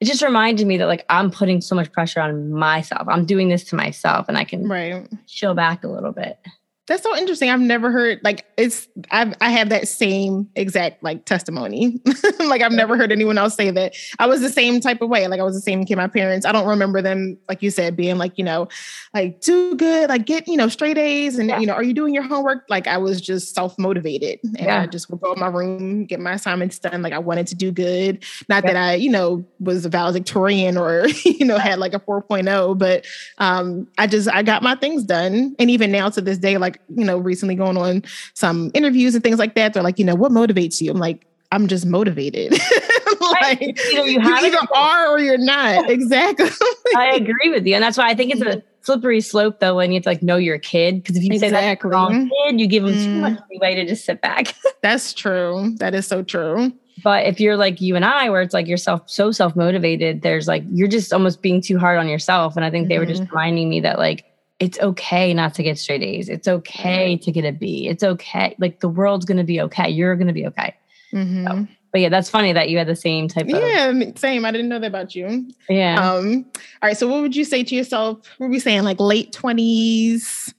it 0.00 0.06
just 0.06 0.22
reminded 0.22 0.66
me 0.66 0.76
that 0.78 0.86
like 0.86 1.04
I'm 1.08 1.30
putting 1.30 1.60
so 1.60 1.74
much 1.74 1.92
pressure 1.92 2.20
on 2.20 2.50
myself. 2.50 3.06
I'm 3.08 3.24
doing 3.24 3.48
this 3.48 3.64
to 3.64 3.76
myself 3.76 4.28
and 4.28 4.36
I 4.36 4.44
can 4.44 4.68
right. 4.68 5.08
chill 5.26 5.54
back 5.54 5.84
a 5.84 5.88
little 5.88 6.12
bit. 6.12 6.38
That's 6.86 7.02
so 7.02 7.16
interesting. 7.16 7.48
I've 7.48 7.60
never 7.60 7.90
heard 7.90 8.20
like 8.22 8.44
it's 8.58 8.88
I've 9.10 9.32
I 9.40 9.48
have 9.50 9.70
that 9.70 9.88
same 9.88 10.50
exact 10.54 11.02
like 11.02 11.24
testimony. 11.24 11.98
like 12.40 12.60
I've 12.60 12.72
never 12.72 12.98
heard 12.98 13.10
anyone 13.10 13.38
else 13.38 13.54
say 13.54 13.70
that. 13.70 13.94
I 14.18 14.26
was 14.26 14.42
the 14.42 14.50
same 14.50 14.80
type 14.80 15.00
of 15.00 15.08
way. 15.08 15.26
Like 15.26 15.40
I 15.40 15.44
was 15.44 15.54
the 15.54 15.62
same 15.62 15.86
kid. 15.86 15.96
My 15.96 16.08
parents, 16.08 16.44
I 16.44 16.52
don't 16.52 16.66
remember 16.66 17.00
them, 17.00 17.38
like 17.48 17.62
you 17.62 17.70
said, 17.70 17.96
being 17.96 18.18
like, 18.18 18.36
you 18.36 18.44
know, 18.44 18.68
like 19.14 19.40
do 19.40 19.74
good, 19.76 20.10
like 20.10 20.26
get, 20.26 20.46
you 20.46 20.58
know, 20.58 20.68
straight 20.68 20.98
A's 20.98 21.38
and 21.38 21.48
yeah. 21.48 21.58
you 21.58 21.66
know, 21.66 21.72
are 21.72 21.82
you 21.82 21.94
doing 21.94 22.12
your 22.12 22.22
homework? 22.22 22.64
Like 22.68 22.86
I 22.86 22.98
was 22.98 23.22
just 23.22 23.54
self-motivated. 23.54 24.40
And 24.42 24.58
yeah. 24.60 24.82
I 24.82 24.86
just 24.86 25.08
would 25.08 25.22
go 25.22 25.32
in 25.32 25.40
my 25.40 25.48
room, 25.48 26.04
get 26.04 26.20
my 26.20 26.34
assignments 26.34 26.78
done. 26.78 27.00
Like 27.00 27.14
I 27.14 27.18
wanted 27.18 27.46
to 27.46 27.54
do 27.54 27.72
good. 27.72 28.22
Not 28.50 28.62
yeah. 28.62 28.72
that 28.72 28.76
I, 28.76 28.94
you 28.96 29.10
know, 29.10 29.42
was 29.58 29.86
a 29.86 29.88
valedictorian 29.88 30.76
or, 30.76 31.08
you 31.24 31.46
know, 31.46 31.56
had 31.56 31.78
like 31.78 31.94
a 31.94 32.00
4.0, 32.00 32.76
but 32.76 33.06
um 33.38 33.88
I 33.96 34.06
just 34.06 34.28
I 34.28 34.42
got 34.42 34.62
my 34.62 34.74
things 34.74 35.02
done. 35.02 35.56
And 35.58 35.70
even 35.70 35.90
now 35.90 36.10
to 36.10 36.20
this 36.20 36.36
day, 36.36 36.58
like 36.58 36.73
like, 36.74 36.98
you 36.98 37.04
know, 37.04 37.18
recently 37.18 37.54
going 37.54 37.76
on 37.76 38.02
some 38.34 38.70
interviews 38.74 39.14
and 39.14 39.22
things 39.22 39.38
like 39.38 39.54
that. 39.54 39.74
They're 39.74 39.82
like, 39.82 39.98
you 39.98 40.04
know, 40.04 40.14
what 40.14 40.32
motivates 40.32 40.80
you? 40.80 40.90
I'm 40.90 40.98
like, 40.98 41.26
I'm 41.52 41.68
just 41.68 41.86
motivated. 41.86 42.52
like, 43.20 43.60
you, 43.60 43.94
know, 43.94 44.04
you, 44.04 44.20
you 44.20 44.34
either 44.34 44.58
are 44.74 45.08
or 45.08 45.18
you're 45.20 45.38
not. 45.38 45.88
exactly. 45.90 46.48
I 46.96 47.12
agree 47.14 47.50
with 47.50 47.66
you. 47.66 47.74
And 47.74 47.82
that's 47.82 47.96
why 47.96 48.08
I 48.08 48.14
think 48.14 48.32
it's 48.32 48.42
a 48.42 48.62
slippery 48.82 49.20
slope 49.20 49.60
though 49.60 49.76
when 49.76 49.90
you 49.90 49.96
have 49.96 50.02
to 50.04 50.08
like 50.08 50.22
know 50.22 50.36
your 50.36 50.58
kid. 50.58 51.02
Because 51.02 51.16
if 51.16 51.22
you 51.22 51.32
exactly. 51.32 51.56
say 51.56 51.66
that's 51.66 51.84
wrong 51.84 52.30
kid, 52.46 52.60
you 52.60 52.66
give 52.66 52.84
them 52.84 52.94
mm. 52.94 53.04
too 53.04 53.20
much 53.20 53.38
leeway 53.50 53.76
to 53.76 53.86
just 53.86 54.04
sit 54.04 54.20
back. 54.20 54.54
that's 54.82 55.12
true. 55.12 55.74
That 55.76 55.94
is 55.94 56.06
so 56.06 56.22
true. 56.22 56.72
But 57.02 57.26
if 57.26 57.40
you're 57.40 57.56
like 57.56 57.80
you 57.80 57.96
and 57.96 58.04
I, 58.04 58.30
where 58.30 58.40
it's 58.40 58.54
like 58.54 58.66
you're 58.66 58.76
so 58.76 59.00
self 59.06 59.56
motivated, 59.56 60.22
there's 60.22 60.48
like 60.48 60.64
you're 60.70 60.88
just 60.88 61.12
almost 61.12 61.42
being 61.42 61.60
too 61.60 61.78
hard 61.78 61.98
on 61.98 62.08
yourself. 62.08 62.56
And 62.56 62.64
I 62.64 62.70
think 62.70 62.84
mm-hmm. 62.84 62.88
they 62.88 62.98
were 62.98 63.06
just 63.06 63.22
mm-hmm. 63.22 63.34
reminding 63.34 63.68
me 63.68 63.80
that 63.80 63.98
like 63.98 64.24
it's 64.64 64.80
okay 64.80 65.34
not 65.34 65.52
to 65.54 65.62
get 65.62 65.78
straight 65.78 66.02
A's. 66.02 66.30
It's 66.30 66.48
okay 66.48 67.18
to 67.18 67.30
get 67.30 67.44
a 67.44 67.52
B. 67.52 67.86
It's 67.86 68.02
okay. 68.02 68.56
Like 68.58 68.80
the 68.80 68.88
world's 68.88 69.26
going 69.26 69.36
to 69.36 69.44
be 69.44 69.60
okay. 69.60 69.90
You're 69.90 70.16
going 70.16 70.28
to 70.28 70.32
be 70.32 70.46
okay. 70.46 70.74
Mm-hmm. 71.12 71.46
So, 71.46 71.68
but 71.92 72.00
yeah, 72.00 72.08
that's 72.08 72.30
funny 72.30 72.54
that 72.54 72.70
you 72.70 72.78
had 72.78 72.86
the 72.86 72.96
same 72.96 73.28
type 73.28 73.44
of. 73.44 73.50
Yeah, 73.50 73.92
same. 74.16 74.46
I 74.46 74.50
didn't 74.50 74.70
know 74.70 74.78
that 74.78 74.86
about 74.86 75.14
you. 75.14 75.50
Yeah. 75.68 75.96
Um. 75.96 76.46
All 76.82 76.88
right. 76.88 76.96
So, 76.96 77.06
what 77.06 77.20
would 77.20 77.36
you 77.36 77.44
say 77.44 77.62
to 77.62 77.74
yourself? 77.74 78.26
What 78.38 78.46
were 78.46 78.48
we 78.48 78.58
saying? 78.58 78.84
Like 78.84 78.98
late 78.98 79.32
twenties. 79.32 80.54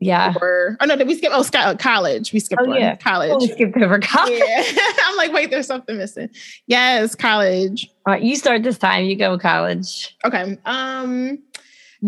Yeah. 0.00 0.32
Or 0.40 0.78
oh 0.80 0.86
no, 0.86 0.96
did 0.96 1.06
we 1.06 1.14
skip? 1.14 1.32
Oh, 1.34 1.42
Scott, 1.42 1.78
college. 1.78 2.32
We 2.32 2.40
skipped 2.40 2.62
oh, 2.64 2.68
one. 2.68 2.80
Yeah. 2.80 2.96
College. 2.96 3.30
Oh, 3.30 3.38
we 3.38 3.48
skipped 3.48 3.76
over 3.76 3.98
college. 3.98 4.42
Yeah. 4.44 4.62
I'm 5.04 5.16
like, 5.16 5.32
wait, 5.32 5.50
there's 5.50 5.66
something 5.66 5.98
missing. 5.98 6.30
Yes, 6.66 7.14
college. 7.14 7.90
All 8.06 8.14
right, 8.14 8.22
you 8.22 8.36
start 8.36 8.62
this 8.62 8.78
time. 8.78 9.04
You 9.04 9.16
go 9.16 9.36
to 9.36 9.42
college. 9.42 10.16
Okay. 10.24 10.58
Um 10.64 11.38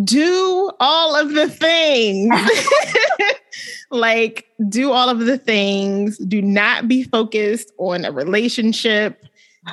do 0.05 0.71
all 0.81 1.17
of 1.17 1.33
the 1.35 1.49
things. 1.49 2.35
like, 3.91 4.47
do 4.69 4.93
all 4.93 5.09
of 5.09 5.21
the 5.21 5.39
things. 5.39 6.19
Do 6.19 6.43
not 6.43 6.89
be 6.89 7.03
focused 7.03 7.73
on 7.79 8.05
a 8.05 8.13
relationship 8.13 9.25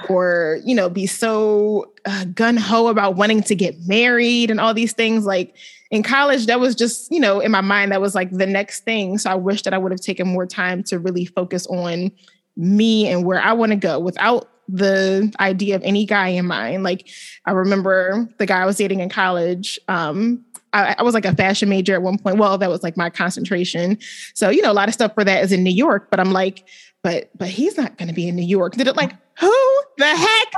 or, 0.09 0.59
you 0.65 0.73
know, 0.73 0.89
be 0.89 1.05
so 1.05 1.91
uh, 2.05 2.25
gun 2.25 2.57
ho 2.57 2.87
about 2.87 3.15
wanting 3.15 3.43
to 3.43 3.55
get 3.55 3.75
married 3.87 4.49
and 4.49 4.59
all 4.59 4.73
these 4.73 4.93
things. 4.93 5.25
Like, 5.25 5.55
in 5.91 6.01
college, 6.01 6.47
that 6.47 6.59
was 6.59 6.73
just, 6.73 7.11
you 7.11 7.19
know, 7.19 7.39
in 7.39 7.51
my 7.51 7.61
mind, 7.61 7.91
that 7.91 8.01
was 8.01 8.15
like 8.15 8.31
the 8.31 8.47
next 8.47 8.83
thing. 8.83 9.19
So 9.19 9.29
I 9.29 9.35
wish 9.35 9.61
that 9.63 9.73
I 9.73 9.77
would 9.77 9.91
have 9.91 10.01
taken 10.01 10.27
more 10.27 10.47
time 10.47 10.81
to 10.85 10.97
really 10.97 11.25
focus 11.25 11.67
on 11.67 12.11
me 12.57 13.07
and 13.07 13.25
where 13.25 13.39
I 13.39 13.53
want 13.53 13.71
to 13.71 13.75
go 13.75 13.99
without 13.99 14.49
the 14.67 15.33
idea 15.39 15.75
of 15.75 15.83
any 15.83 16.05
guy 16.05 16.29
in 16.29 16.45
mind. 16.45 16.83
Like 16.83 17.09
I 17.45 17.51
remember 17.51 18.27
the 18.37 18.45
guy 18.45 18.61
I 18.61 18.65
was 18.65 18.77
dating 18.77 18.99
in 18.99 19.09
college. 19.09 19.79
Um, 19.87 20.45
I, 20.73 20.95
I, 20.97 21.03
was 21.03 21.13
like 21.13 21.25
a 21.25 21.35
fashion 21.35 21.69
major 21.69 21.93
at 21.93 22.01
one 22.01 22.17
point. 22.17 22.37
Well, 22.37 22.57
that 22.57 22.69
was 22.69 22.81
like 22.81 22.97
my 22.97 23.09
concentration. 23.09 23.99
So, 24.33 24.49
you 24.49 24.61
know, 24.61 24.71
a 24.71 24.73
lot 24.73 24.87
of 24.87 24.93
stuff 24.93 25.13
for 25.13 25.23
that 25.23 25.43
is 25.43 25.51
in 25.51 25.63
New 25.63 25.73
York, 25.73 26.09
but 26.09 26.19
I'm 26.19 26.31
like, 26.31 26.67
but 27.03 27.29
but 27.37 27.49
he's 27.49 27.77
not 27.77 27.97
gonna 27.97 28.13
be 28.13 28.27
in 28.27 28.35
New 28.35 28.45
York. 28.45 28.73
Did 28.73 28.87
it 28.87 28.95
like 28.95 29.13
who 29.39 29.83
the 29.97 30.05
heck 30.05 30.53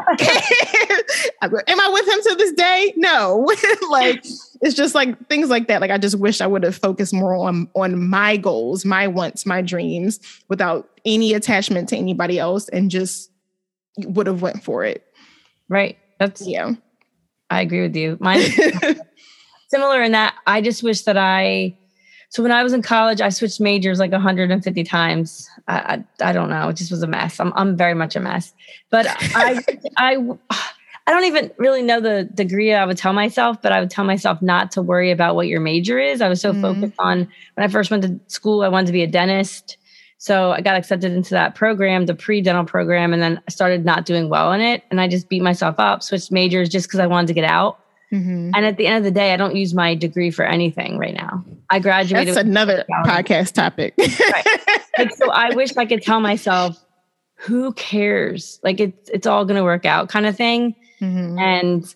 Am 1.42 1.80
I 1.80 1.90
with 1.90 2.08
him 2.08 2.22
to 2.22 2.36
this 2.38 2.52
day? 2.54 2.94
No. 2.96 3.52
like 3.90 4.24
it's 4.62 4.76
just 4.76 4.96
like 4.96 5.28
things 5.28 5.50
like 5.50 5.68
that. 5.68 5.82
Like 5.82 5.92
I 5.92 5.98
just 5.98 6.20
wish 6.20 6.42
I 6.42 6.48
would 6.48 6.64
have 6.64 6.76
focused 6.76 7.14
more 7.14 7.36
on 7.36 7.68
on 7.76 8.08
my 8.08 8.38
goals, 8.38 8.86
my 8.86 9.08
wants, 9.08 9.46
my 9.46 9.62
dreams 9.62 10.20
without 10.48 10.90
any 11.04 11.34
attachment 11.34 11.90
to 11.90 11.98
anybody 11.98 12.38
else 12.38 12.70
and 12.70 12.92
just 12.92 13.32
would 14.00 14.28
have 14.28 14.42
went 14.42 14.64
for 14.64 14.84
it. 14.84 15.04
Right. 15.70 15.98
That's 16.20 16.46
yeah. 16.48 16.74
I 17.50 17.62
agree 17.62 17.82
with 17.82 17.96
you. 17.96 18.18
Mine 18.20 18.42
similar 19.70 20.02
in 20.02 20.12
that 20.14 20.36
I 20.48 20.62
just 20.62 20.84
wish 20.84 21.04
that 21.04 21.18
I 21.18 21.78
so 22.30 22.44
when 22.44 22.52
I 22.52 22.64
was 22.64 22.74
in 22.74 22.82
college, 22.82 23.22
I 23.22 23.30
switched 23.30 23.62
majors 23.62 23.98
like 23.98 24.12
150 24.12 24.84
times. 24.84 25.50
I, 25.70 26.04
I, 26.20 26.30
I 26.30 26.34
don't 26.34 26.50
know. 26.50 26.68
It 26.68 26.76
just 26.76 26.92
was 26.92 27.02
a 27.02 27.08
mess. 27.08 27.40
I'm 27.40 27.54
I'm 27.56 27.78
very 27.78 27.94
much 27.94 28.16
a 28.16 28.20
mess. 28.20 28.54
But 28.90 29.08
I 29.10 29.64
I 29.98 30.18
I 31.08 31.12
don't 31.12 31.26
even 31.26 31.52
really 31.58 31.84
know 31.84 32.02
the 32.02 32.28
degree 32.34 32.74
I 32.74 32.86
would 32.86 32.98
tell 32.98 33.14
myself, 33.14 33.62
but 33.62 33.72
I 33.72 33.80
would 33.80 33.92
tell 33.92 34.06
myself 34.06 34.42
not 34.42 34.72
to 34.72 34.82
worry 34.82 35.12
about 35.12 35.36
what 35.36 35.48
your 35.48 35.62
major 35.62 36.00
is. 36.00 36.20
I 36.20 36.28
was 36.28 36.42
so 36.42 36.52
mm. 36.52 36.62
focused 36.62 37.00
on 37.00 37.20
when 37.54 37.64
I 37.64 37.68
first 37.68 37.92
went 37.92 38.04
to 38.04 38.20
school, 38.28 38.64
I 38.64 38.70
wanted 38.70 38.88
to 38.88 38.94
be 38.94 39.04
a 39.04 39.08
dentist. 39.08 39.78
So 40.18 40.52
I 40.52 40.62
got 40.62 40.76
accepted 40.76 41.12
into 41.12 41.32
that 41.32 41.56
program, 41.56 42.06
the 42.06 42.16
pre 42.16 42.42
dental 42.42 42.66
program, 42.66 43.14
and 43.14 43.22
then 43.22 43.42
I 43.48 43.52
started 43.52 43.86
not 43.86 44.06
doing 44.06 44.30
well 44.30 44.52
in 44.54 44.62
it. 44.62 44.84
And 44.90 45.02
I 45.02 45.08
just 45.08 45.30
beat 45.30 45.42
myself 45.42 45.76
up, 45.78 46.02
switched 46.02 46.32
majors 46.32 46.70
just 46.70 46.88
because 46.88 47.00
I 47.00 47.08
wanted 47.08 47.28
to 47.28 47.34
get 47.34 47.44
out. 47.44 47.80
Mm-hmm. 48.14 48.52
And 48.56 48.66
at 48.66 48.78
the 48.78 48.88
end 48.88 48.98
of 48.98 49.04
the 49.04 49.12
day, 49.12 49.34
I 49.34 49.38
don't 49.38 49.56
use 49.56 49.74
my 49.74 49.94
degree 49.94 50.32
for 50.32 50.46
anything 50.46 50.98
right 50.98 51.14
now. 51.14 51.44
I 51.70 51.80
graduated. 51.80 52.36
That's 52.36 52.48
another 52.48 52.86
podcast 53.06 53.54
topic. 53.54 53.94
right. 53.98 54.46
Like, 54.98 55.16
so 55.16 55.30
I 55.32 55.54
wish 55.54 55.76
I 55.76 55.86
could 55.86 56.02
tell 56.02 56.22
myself, 56.22 56.82
who 57.36 57.74
cares? 57.74 58.60
Like 58.64 58.80
it's 58.80 59.10
it's 59.10 59.28
all 59.28 59.44
gonna 59.44 59.64
work 59.64 59.86
out, 59.86 60.08
kind 60.08 60.26
of 60.26 60.38
thing. 60.38 60.76
Mm-hmm. 61.02 61.38
And 61.38 61.96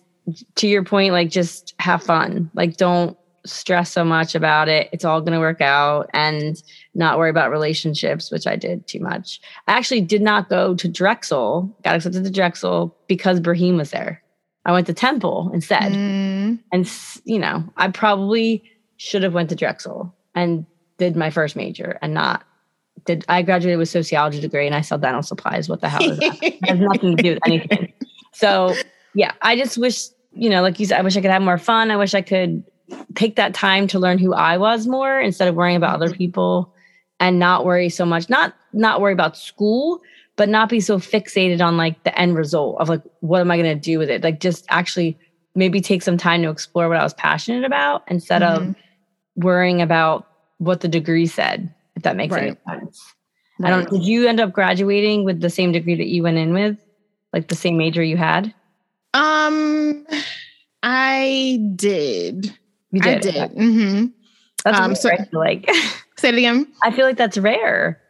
to 0.56 0.68
your 0.68 0.84
point, 0.84 1.12
like 1.12 1.30
just 1.30 1.74
have 1.78 2.02
fun. 2.02 2.50
Like 2.54 2.76
don't 2.76 3.16
stress 3.46 3.92
so 3.92 4.04
much 4.04 4.34
about 4.34 4.68
it. 4.68 4.88
It's 4.92 5.04
all 5.04 5.20
going 5.20 5.32
to 5.32 5.38
work 5.38 5.60
out 5.60 6.10
and 6.12 6.62
not 6.94 7.18
worry 7.18 7.30
about 7.30 7.50
relationships, 7.50 8.30
which 8.30 8.46
I 8.46 8.56
did 8.56 8.86
too 8.86 9.00
much. 9.00 9.40
I 9.68 9.72
actually 9.72 10.00
did 10.00 10.22
not 10.22 10.48
go 10.48 10.74
to 10.74 10.88
Drexel, 10.88 11.74
got 11.84 11.96
accepted 11.96 12.24
to 12.24 12.30
Drexel 12.30 12.96
because 13.06 13.40
Brahim 13.40 13.76
was 13.76 13.90
there. 13.90 14.22
I 14.64 14.72
went 14.72 14.86
to 14.88 14.94
Temple 14.94 15.50
instead. 15.54 15.92
Mm. 15.92 16.58
And, 16.72 16.92
you 17.24 17.38
know, 17.38 17.64
I 17.76 17.88
probably 17.88 18.62
should 18.96 19.22
have 19.22 19.34
went 19.34 19.48
to 19.50 19.56
Drexel 19.56 20.14
and 20.34 20.66
did 20.98 21.16
my 21.16 21.30
first 21.30 21.56
major 21.56 21.98
and 22.02 22.12
not 22.12 22.44
did 23.06 23.24
I 23.28 23.40
graduated 23.40 23.78
with 23.78 23.88
sociology 23.88 24.40
degree 24.40 24.66
and 24.66 24.74
I 24.74 24.82
sell 24.82 24.98
dental 24.98 25.22
supplies. 25.22 25.70
What 25.70 25.80
the 25.80 25.88
hell 25.88 26.02
is 26.02 26.18
that? 26.18 26.38
it 26.42 26.68
has 26.68 26.78
nothing 26.78 27.16
to 27.16 27.22
do 27.22 27.30
with 27.34 27.42
anything. 27.46 27.92
So 28.32 28.74
yeah, 29.14 29.32
I 29.42 29.56
just 29.56 29.78
wish, 29.78 30.08
you 30.32 30.50
know, 30.50 30.62
like 30.62 30.78
you 30.78 30.86
said, 30.86 30.98
I 30.98 31.02
wish 31.02 31.16
I 31.16 31.20
could 31.20 31.30
have 31.30 31.42
more 31.42 31.58
fun. 31.58 31.90
I 31.90 31.96
wish 31.96 32.14
I 32.14 32.22
could 32.22 32.62
take 33.14 33.36
that 33.36 33.54
time 33.54 33.86
to 33.88 33.98
learn 33.98 34.18
who 34.18 34.34
I 34.34 34.58
was 34.58 34.86
more 34.86 35.18
instead 35.18 35.48
of 35.48 35.54
worrying 35.54 35.76
about 35.76 35.94
other 35.94 36.12
people 36.12 36.72
and 37.20 37.38
not 37.38 37.64
worry 37.64 37.88
so 37.88 38.04
much, 38.04 38.28
not 38.28 38.54
not 38.72 39.00
worry 39.00 39.12
about 39.12 39.36
school, 39.36 40.00
but 40.36 40.48
not 40.48 40.68
be 40.68 40.80
so 40.80 40.98
fixated 40.98 41.60
on 41.60 41.76
like 41.76 42.02
the 42.02 42.18
end 42.18 42.34
result 42.34 42.78
of 42.80 42.88
like 42.88 43.02
what 43.20 43.40
am 43.40 43.50
I 43.50 43.56
going 43.56 43.78
to 43.78 43.80
do 43.80 43.98
with 43.98 44.10
it? 44.10 44.24
Like 44.24 44.40
just 44.40 44.64
actually 44.70 45.16
maybe 45.54 45.80
take 45.80 46.02
some 46.02 46.16
time 46.16 46.42
to 46.42 46.48
explore 46.48 46.88
what 46.88 46.96
I 46.96 47.04
was 47.04 47.14
passionate 47.14 47.64
about 47.64 48.02
instead 48.08 48.42
mm-hmm. 48.42 48.70
of 48.70 48.76
worrying 49.36 49.82
about 49.82 50.26
what 50.58 50.80
the 50.80 50.88
degree 50.88 51.26
said, 51.26 51.72
if 51.96 52.02
that 52.02 52.16
makes 52.16 52.32
right. 52.32 52.56
any 52.66 52.80
sense. 52.80 53.14
Right. 53.58 53.72
I 53.72 53.76
don't 53.76 53.90
did 53.90 54.02
you 54.02 54.26
end 54.26 54.40
up 54.40 54.52
graduating 54.52 55.24
with 55.24 55.40
the 55.40 55.50
same 55.50 55.72
degree 55.72 55.96
that 55.96 56.08
you 56.08 56.22
went 56.22 56.38
in 56.38 56.54
with? 56.54 56.78
Like 57.32 57.48
the 57.48 57.54
same 57.54 57.76
major 57.76 58.02
you 58.02 58.16
had? 58.16 58.52
Um, 59.12 60.06
I 60.82 61.60
did. 61.76 62.56
You 62.90 63.00
I 63.04 63.18
did. 63.18 63.34
Mm-hmm. 63.52 64.06
That's 64.64 64.78
um, 64.78 64.94
so, 64.94 65.10
like. 65.32 65.68
say 66.20 66.28
it 66.30 66.36
again. 66.36 66.66
I 66.82 66.90
feel 66.90 67.06
like 67.06 67.16
that's 67.16 67.38
rare. 67.38 68.00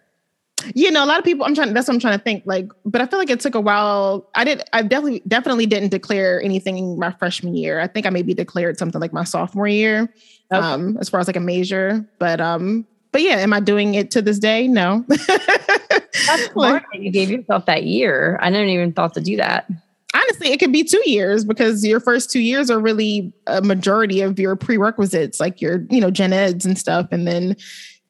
You 0.74 0.90
know, 0.90 1.02
a 1.02 1.06
lot 1.06 1.18
of 1.18 1.24
people. 1.24 1.46
I'm 1.46 1.54
trying. 1.54 1.72
That's 1.72 1.88
what 1.88 1.94
I'm 1.94 2.00
trying 2.00 2.18
to 2.18 2.22
think. 2.22 2.42
Like, 2.44 2.70
but 2.84 3.00
I 3.00 3.06
feel 3.06 3.18
like 3.18 3.30
it 3.30 3.40
took 3.40 3.54
a 3.54 3.60
while. 3.60 4.28
I 4.34 4.44
did. 4.44 4.62
I 4.72 4.82
definitely, 4.82 5.22
definitely 5.26 5.66
didn't 5.66 5.88
declare 5.88 6.42
anything 6.42 6.98
my 6.98 7.12
freshman 7.12 7.56
year. 7.56 7.80
I 7.80 7.86
think 7.86 8.04
I 8.04 8.10
maybe 8.10 8.34
declared 8.34 8.78
something 8.78 9.00
like 9.00 9.12
my 9.12 9.24
sophomore 9.24 9.68
year, 9.68 10.12
okay. 10.52 10.60
um, 10.60 10.98
as 10.98 11.08
far 11.08 11.18
as 11.18 11.26
like 11.26 11.36
a 11.36 11.40
major. 11.40 12.06
But 12.18 12.42
um, 12.42 12.86
but 13.12 13.22
yeah, 13.22 13.36
am 13.36 13.52
I 13.52 13.60
doing 13.60 13.94
it 13.94 14.10
to 14.12 14.22
this 14.22 14.38
day? 14.38 14.68
No. 14.68 15.04
That's 15.08 16.52
smart 16.52 16.84
that 16.92 17.00
you 17.00 17.10
gave 17.10 17.30
yourself 17.30 17.66
that 17.66 17.84
year. 17.84 18.38
I 18.40 18.50
never 18.50 18.64
even 18.64 18.92
thought 18.92 19.14
to 19.14 19.20
do 19.20 19.36
that. 19.36 19.68
Honestly, 20.14 20.48
it 20.52 20.58
could 20.58 20.72
be 20.72 20.84
two 20.84 21.02
years 21.06 21.44
because 21.44 21.84
your 21.86 22.00
first 22.00 22.30
two 22.30 22.40
years 22.40 22.70
are 22.70 22.80
really 22.80 23.32
a 23.46 23.62
majority 23.62 24.20
of 24.20 24.38
your 24.38 24.56
prerequisites, 24.56 25.38
like 25.40 25.60
your, 25.60 25.84
you 25.88 26.00
know, 26.00 26.10
gen 26.10 26.32
eds 26.32 26.66
and 26.66 26.76
stuff. 26.76 27.08
And 27.12 27.26
then 27.26 27.56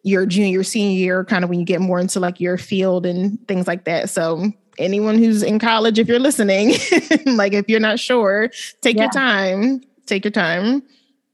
your 0.03 0.27
junior, 0.27 0.63
senior 0.63 0.97
year, 0.97 1.25
kind 1.25 1.45
of 1.45 1.51
when 1.51 1.61
you 1.61 1.67
get 1.67 1.81
more 1.81 2.01
into 2.01 2.21
like 2.21 2.41
your 2.41 2.57
field 2.57 3.07
and 3.07 3.47
things 3.47 3.67
like 3.67 3.85
that. 3.85 4.11
So 4.11 4.53
anyone 4.79 5.19
who's 5.19 5.43
in 5.43 5.59
college, 5.59 5.99
if 5.99 6.09
you're 6.09 6.19
listening, 6.19 6.71
like 7.27 7.53
if 7.53 7.69
you're 7.69 7.81
not 7.81 7.99
sure, 7.99 8.51
take 8.81 8.97
yeah. 8.97 9.03
your 9.03 9.11
time. 9.11 9.83
Take 10.07 10.25
your 10.25 10.33
time. 10.33 10.83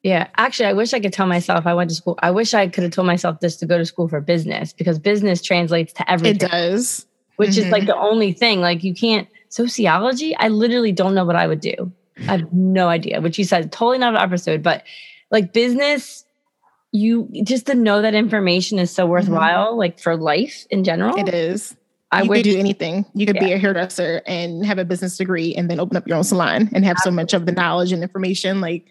Yeah, 0.03 0.29
actually, 0.37 0.67
I 0.67 0.73
wish 0.73 0.95
I 0.95 1.01
could 1.01 1.13
tell 1.13 1.27
myself 1.27 1.67
I 1.67 1.75
went 1.75 1.91
to 1.91 1.97
school. 1.97 2.17
I 2.23 2.31
wish 2.31 2.55
I 2.55 2.69
could 2.69 2.85
have 2.85 2.93
told 2.93 3.07
myself 3.07 3.41
this 3.41 3.57
to 3.57 3.67
go 3.67 3.77
to 3.79 3.85
school 3.85 4.07
for 4.07 4.21
business 4.21 4.73
because 4.73 4.99
business 4.99 5.43
translates 5.43 5.93
to 5.95 6.09
everything. 6.09 6.37
It 6.37 6.51
does, 6.51 7.07
which 7.37 7.51
mm-hmm. 7.51 7.67
is 7.67 7.73
like 7.73 7.83
mm-hmm. 7.83 7.89
the 7.89 7.97
only 7.97 8.33
thing. 8.33 8.61
Like 8.61 8.85
you 8.85 8.95
can't 8.95 9.27
sociology. 9.49 10.37
I 10.37 10.49
literally 10.49 10.93
don't 10.93 11.15
know 11.15 11.25
what 11.25 11.35
I 11.35 11.47
would 11.47 11.61
do. 11.61 11.91
I 12.21 12.37
have 12.37 12.53
no 12.53 12.89
idea. 12.89 13.21
Which 13.21 13.39
you 13.39 13.45
said 13.45 13.73
totally 13.73 13.99
not 13.99 14.15
an 14.15 14.21
episode, 14.21 14.63
but 14.63 14.85
like 15.31 15.53
business, 15.53 16.25
you 16.93 17.29
just 17.45 17.67
to 17.67 17.75
know 17.75 18.03
that 18.03 18.15
information 18.15 18.79
is 18.79 18.91
so 18.91 19.05
mm-hmm. 19.05 19.13
worthwhile, 19.13 19.71
mm-hmm. 19.71 19.79
like 19.79 19.99
for 19.99 20.17
life 20.17 20.67
in 20.71 20.85
general. 20.85 21.17
It 21.19 21.29
is. 21.29 21.77
I 22.13 22.23
you 22.23 22.29
would 22.29 22.45
do 22.45 22.57
anything. 22.57 23.05
You 23.15 23.27
could 23.27 23.37
yeah. 23.37 23.45
be 23.45 23.53
a 23.53 23.59
hairdresser 23.59 24.23
and 24.27 24.65
have 24.65 24.79
a 24.79 24.85
business 24.85 25.17
degree 25.17 25.55
and 25.55 25.69
then 25.69 25.81
open 25.81 25.97
up 25.97 26.07
your 26.07 26.17
own 26.17 26.25
salon 26.25 26.71
and 26.73 26.85
have 26.85 26.97
Absolutely. 26.97 27.03
so 27.03 27.11
much 27.11 27.35
of 27.35 27.47
the 27.47 27.53
knowledge 27.53 27.93
and 27.93 28.03
information. 28.03 28.61
Like 28.61 28.87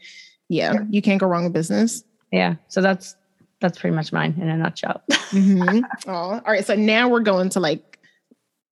yeah, 0.50 0.74
you 0.90 1.02
can't 1.02 1.20
go 1.20 1.28
wrong 1.28 1.44
with 1.44 1.54
business. 1.54 2.04
Yeah. 2.32 2.56
So 2.68 2.82
that's 2.82 3.16
that's 3.62 3.80
pretty 3.80 3.96
much 3.96 4.12
mine 4.12 4.36
in 4.40 4.50
a 4.50 4.58
nutshell. 4.58 5.02
mm-hmm. 5.10 5.80
Oh, 6.08 6.12
all 6.12 6.42
right. 6.46 6.66
So 6.66 6.76
now 6.76 7.08
we're 7.08 7.22
going 7.22 7.50
to 7.50 7.60
like 7.60 8.00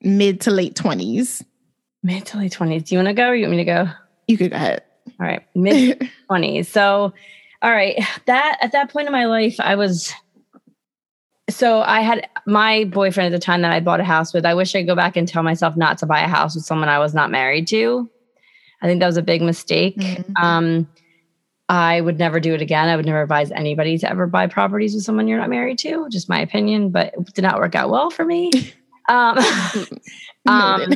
mid 0.01 0.41
to 0.41 0.51
late 0.51 0.75
twenties. 0.75 1.43
Mid 2.03 2.25
to 2.27 2.37
late 2.37 2.51
twenties. 2.51 2.83
Do 2.83 2.95
you 2.95 2.99
want 2.99 3.07
to 3.07 3.13
go 3.13 3.29
or 3.29 3.35
you 3.35 3.45
want 3.45 3.57
me 3.57 3.57
to 3.57 3.65
go? 3.65 3.89
You 4.27 4.37
could 4.37 4.51
go 4.51 4.57
ahead. 4.57 4.83
All 5.19 5.25
right. 5.25 5.43
Mid 5.55 6.09
twenties. 6.27 6.67
so 6.67 7.13
all 7.63 7.71
right. 7.71 7.97
That 8.25 8.57
at 8.61 8.73
that 8.73 8.91
point 8.91 9.07
in 9.07 9.13
my 9.13 9.25
life, 9.25 9.59
I 9.59 9.75
was 9.75 10.13
so 11.49 11.81
I 11.81 12.01
had 12.01 12.27
my 12.45 12.83
boyfriend 12.85 13.33
at 13.33 13.37
the 13.37 13.43
time 13.43 13.61
that 13.61 13.71
I 13.71 13.79
bought 13.79 13.99
a 13.99 14.03
house 14.03 14.33
with. 14.33 14.45
I 14.45 14.53
wish 14.53 14.75
I 14.75 14.79
could 14.79 14.87
go 14.87 14.95
back 14.95 15.15
and 15.15 15.27
tell 15.27 15.43
myself 15.43 15.75
not 15.77 15.97
to 15.99 16.05
buy 16.05 16.21
a 16.21 16.27
house 16.27 16.55
with 16.55 16.65
someone 16.65 16.89
I 16.89 16.99
was 16.99 17.13
not 17.13 17.31
married 17.31 17.67
to. 17.67 18.09
I 18.81 18.87
think 18.87 18.99
that 18.99 19.07
was 19.07 19.17
a 19.17 19.21
big 19.21 19.41
mistake. 19.41 19.97
Mm-hmm. 19.97 20.35
Um, 20.35 20.89
I 21.69 22.01
would 22.01 22.19
never 22.19 22.41
do 22.41 22.53
it 22.53 22.61
again. 22.61 22.89
I 22.89 22.97
would 22.97 23.05
never 23.05 23.21
advise 23.21 23.49
anybody 23.51 23.97
to 23.97 24.09
ever 24.09 24.27
buy 24.27 24.47
properties 24.47 24.93
with 24.93 25.05
someone 25.05 25.29
you're 25.29 25.39
not 25.39 25.49
married 25.49 25.79
to, 25.79 26.07
just 26.09 26.27
my 26.27 26.41
opinion, 26.41 26.89
but 26.89 27.13
it 27.13 27.33
did 27.33 27.43
not 27.43 27.59
work 27.59 27.75
out 27.75 27.89
well 27.89 28.09
for 28.09 28.25
me. 28.25 28.51
Um, 29.09 29.37
um, 30.47 30.93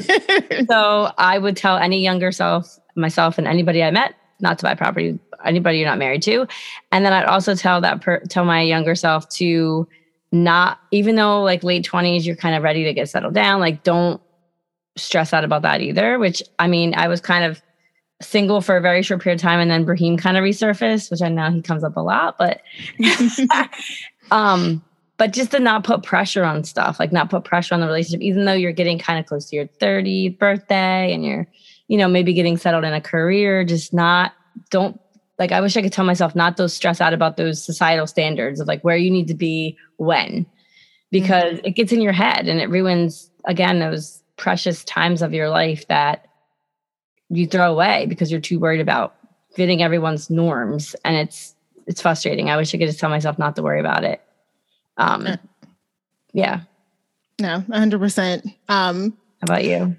so 0.70 1.12
I 1.18 1.38
would 1.38 1.58
tell 1.58 1.76
any 1.76 2.02
younger 2.02 2.32
self, 2.32 2.80
myself, 2.96 3.38
and 3.38 3.46
anybody 3.46 3.84
I 3.84 3.92
met 3.92 4.16
not 4.40 4.60
to 4.60 4.64
buy 4.64 4.76
property, 4.76 5.20
anybody 5.44 5.80
you're 5.80 5.88
not 5.88 5.98
married 5.98 6.24
to. 6.24 6.48
And 6.92 7.06
then 7.06 7.14
I'd 7.14 7.26
also 7.26 7.56
tell 7.56 7.82
that, 7.82 8.02
per, 8.02 8.20
tell 8.30 8.46
my 8.46 8.62
younger 8.62 8.96
self 8.96 9.28
to 9.30 9.88
not, 10.32 10.80
even 10.92 11.16
though 11.16 11.42
like 11.42 11.64
late 11.64 11.86
20s, 11.86 12.26
you're 12.26 12.36
kind 12.36 12.56
of 12.56 12.64
ready 12.64 12.84
to 12.84 12.94
get 12.94 13.10
settled 13.10 13.34
down, 13.34 13.60
like 13.60 13.84
don't 13.84 14.22
stress 14.96 15.34
out 15.34 15.44
about 15.44 15.62
that 15.62 15.82
either, 15.82 16.20
which 16.20 16.44
I 16.60 16.68
mean, 16.68 16.94
I 16.96 17.08
was 17.08 17.22
kind 17.22 17.44
of 17.44 17.62
single 18.22 18.62
for 18.62 18.78
a 18.78 18.82
very 18.82 19.04
short 19.04 19.22
period 19.22 19.40
of 19.40 19.42
time 19.42 19.60
and 19.60 19.70
then 19.70 19.86
Brahim 19.86 20.18
kind 20.18 20.38
of 20.38 20.44
resurfaced, 20.44 21.12
which 21.12 21.22
I 21.22 21.30
know 21.30 21.52
he 21.52 21.62
comes 21.62 21.84
up 21.84 21.98
a 21.98 22.02
lot, 22.02 22.38
but 22.38 22.62
um 24.32 24.84
but 25.18 25.34
just 25.34 25.52
to 25.52 25.60
not 25.60 25.84
put 25.84 26.04
pressure 26.04 26.44
on 26.44 26.64
stuff, 26.64 27.00
like 27.00 27.12
not 27.12 27.30
put 27.30 27.44
pressure 27.44 27.74
on 27.74 27.82
the 27.82 27.88
relationship, 27.88 28.22
even 28.22 28.46
though 28.46 28.54
you're 28.54 28.72
getting 28.72 29.00
kind 29.00 29.20
of 29.20 29.26
close 29.26 29.50
to 29.50 29.56
your 29.56 29.66
30th 29.66 30.38
birthday 30.38 31.12
and 31.12 31.26
you're, 31.26 31.48
you 31.88 31.98
know, 31.98 32.08
maybe 32.08 32.34
getting 32.34 32.58
settled 32.58 32.84
in 32.84 32.94
a 32.94 33.02
career, 33.02 33.64
just 33.64 33.94
not 33.94 34.34
don't 34.70 35.00
like 35.40 35.52
I 35.52 35.62
wish 35.62 35.78
I 35.78 35.82
could 35.82 35.94
tell 35.94 36.06
myself 36.06 36.36
not 36.36 36.58
to 36.58 36.68
stress 36.70 37.00
out 37.00 37.14
about 37.14 37.38
those 37.38 37.64
societal 37.64 38.08
standards 38.08 38.60
of 38.60 38.68
like 38.68 38.82
where 38.82 38.98
you 38.98 39.12
need 39.12 39.28
to 39.28 39.36
be 39.36 39.78
when 39.98 40.46
because 41.12 41.58
mm-hmm. 41.58 41.68
it 41.68 41.76
gets 41.76 41.92
in 41.92 42.02
your 42.02 42.14
head 42.14 42.48
and 42.48 42.60
it 42.60 42.70
ruins 42.70 43.30
again 43.46 43.80
those 43.80 44.22
precious 44.36 44.84
times 44.84 45.22
of 45.22 45.34
your 45.34 45.50
life 45.50 45.88
that 45.88 46.28
you 47.30 47.48
throw 47.48 47.72
away 47.72 48.06
because 48.08 48.32
you're 48.32 48.42
too 48.42 48.60
worried 48.60 48.82
about 48.82 49.16
fitting 49.54 49.82
everyone's 49.82 50.30
norms 50.30 50.96
and 51.06 51.16
it's 51.16 51.56
it's 51.86 52.02
frustrating. 52.02 52.50
I 52.50 52.58
wish 52.58 52.76
i 52.76 52.78
could 52.78 52.88
just 52.88 53.00
tell 53.00 53.10
myself 53.10 53.40
not 53.40 53.56
to 53.56 53.64
worry 53.64 53.80
about 53.80 54.04
it. 54.04 54.22
Um 54.98 55.28
yeah. 56.34 56.62
No 57.40 57.64
100% 57.70 58.56
um 58.70 59.18
how 59.42 59.54
about 59.54 59.64
you? 59.64 59.96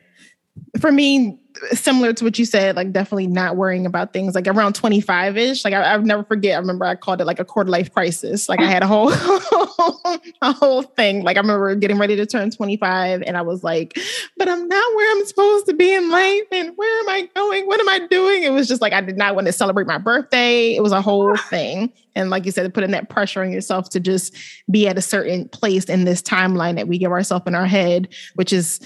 for 0.81 0.91
me 0.91 1.39
similar 1.73 2.13
to 2.13 2.25
what 2.25 2.39
you 2.39 2.45
said, 2.45 2.77
like 2.77 2.93
definitely 2.93 3.27
not 3.27 3.57
worrying 3.57 3.87
about 3.87 4.13
things 4.13 4.35
like 4.35 4.47
around 4.47 4.75
25 4.75 5.37
ish. 5.37 5.65
Like 5.65 5.75
I, 5.75 5.97
will 5.97 6.05
never 6.05 6.25
forget. 6.25 6.55
I 6.55 6.59
remember 6.59 6.85
I 6.85 6.95
called 6.95 7.21
it 7.21 7.25
like 7.25 7.41
a 7.41 7.45
quarter 7.45 7.71
life 7.71 7.93
crisis. 7.93 8.49
Like 8.49 8.61
I 8.61 8.67
had 8.67 8.83
a 8.83 8.87
whole, 8.87 9.11
a 10.43 10.53
whole 10.53 10.83
thing. 10.83 11.23
Like 11.23 11.37
I 11.37 11.41
remember 11.41 11.75
getting 11.75 11.99
ready 11.99 12.17
to 12.17 12.27
turn 12.27 12.51
25 12.51 13.23
and 13.23 13.37
I 13.37 13.43
was 13.43 13.63
like, 13.65 13.99
but 14.37 14.49
I'm 14.49 14.69
not 14.69 14.95
where 14.95 15.17
I'm 15.17 15.27
supposed 15.27 15.67
to 15.67 15.75
be 15.75 15.95
in 15.95 16.11
life. 16.11 16.45
And 16.53 16.77
where 16.77 17.01
am 17.01 17.09
I 17.09 17.29
going? 17.35 17.67
What 17.67 17.81
am 17.81 17.89
I 17.89 18.07
doing? 18.07 18.43
It 18.43 18.53
was 18.53 18.69
just 18.69 18.83
like, 18.83 18.93
I 18.93 19.01
did 19.01 19.17
not 19.17 19.35
want 19.35 19.47
to 19.47 19.53
celebrate 19.53 19.87
my 19.87 19.99
birthday. 19.99 20.75
It 20.75 20.83
was 20.83 20.93
a 20.93 21.03
whole 21.03 21.37
thing. 21.37 21.93
And 22.15 22.31
like 22.31 22.45
you 22.45 22.51
said, 22.51 22.73
putting 22.75 22.91
that 22.91 23.09
pressure 23.09 23.43
on 23.43 23.53
yourself 23.53 23.91
to 23.91 24.01
just 24.01 24.37
be 24.71 24.89
at 24.89 24.99
a 24.99 25.03
certain 25.03 25.49
place 25.49 25.85
in 25.85 26.05
this 26.05 26.21
timeline 26.21 26.75
that 26.75 26.89
we 26.89 26.99
give 26.99 27.13
ourselves 27.13 27.47
in 27.47 27.55
our 27.55 27.67
head, 27.67 28.09
which 28.35 28.53
is 28.53 28.81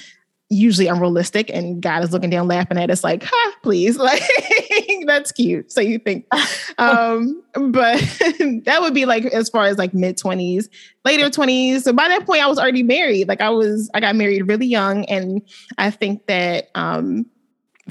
usually 0.53 0.87
unrealistic 0.87 1.51
and 1.51 1.81
God 1.81 2.05
is 2.05 2.13
looking 2.13 2.31
down 2.31 2.47
laughing 2.47 2.79
at 2.79 2.91
us 2.91 3.03
like, 3.03 3.23
ha, 3.25 3.53
please. 3.63 3.99
Like 4.03 4.21
that's 5.07 5.31
cute. 5.31 5.71
So 5.71 5.81
you 5.81 5.99
think. 5.99 6.27
um, 6.79 7.43
but 7.53 7.99
that 8.65 8.79
would 8.81 8.95
be 8.95 9.05
like 9.07 9.25
as 9.27 9.49
far 9.49 9.67
as 9.67 9.79
like 9.79 9.95
mid 9.95 10.19
20s, 10.19 10.69
later 11.05 11.31
20s. 11.31 11.83
So 11.83 11.93
by 11.93 12.09
that 12.09 12.27
point 12.27 12.43
I 12.43 12.47
was 12.47 12.59
already 12.59 12.83
married. 12.83 13.29
Like 13.29 13.41
I 13.41 13.51
was 13.51 13.89
I 13.95 14.01
got 14.01 14.17
married 14.17 14.49
really 14.49 14.67
young. 14.67 15.05
And 15.05 15.43
I 15.79 15.91
think 15.91 16.27
that 16.27 16.71
um 16.75 17.27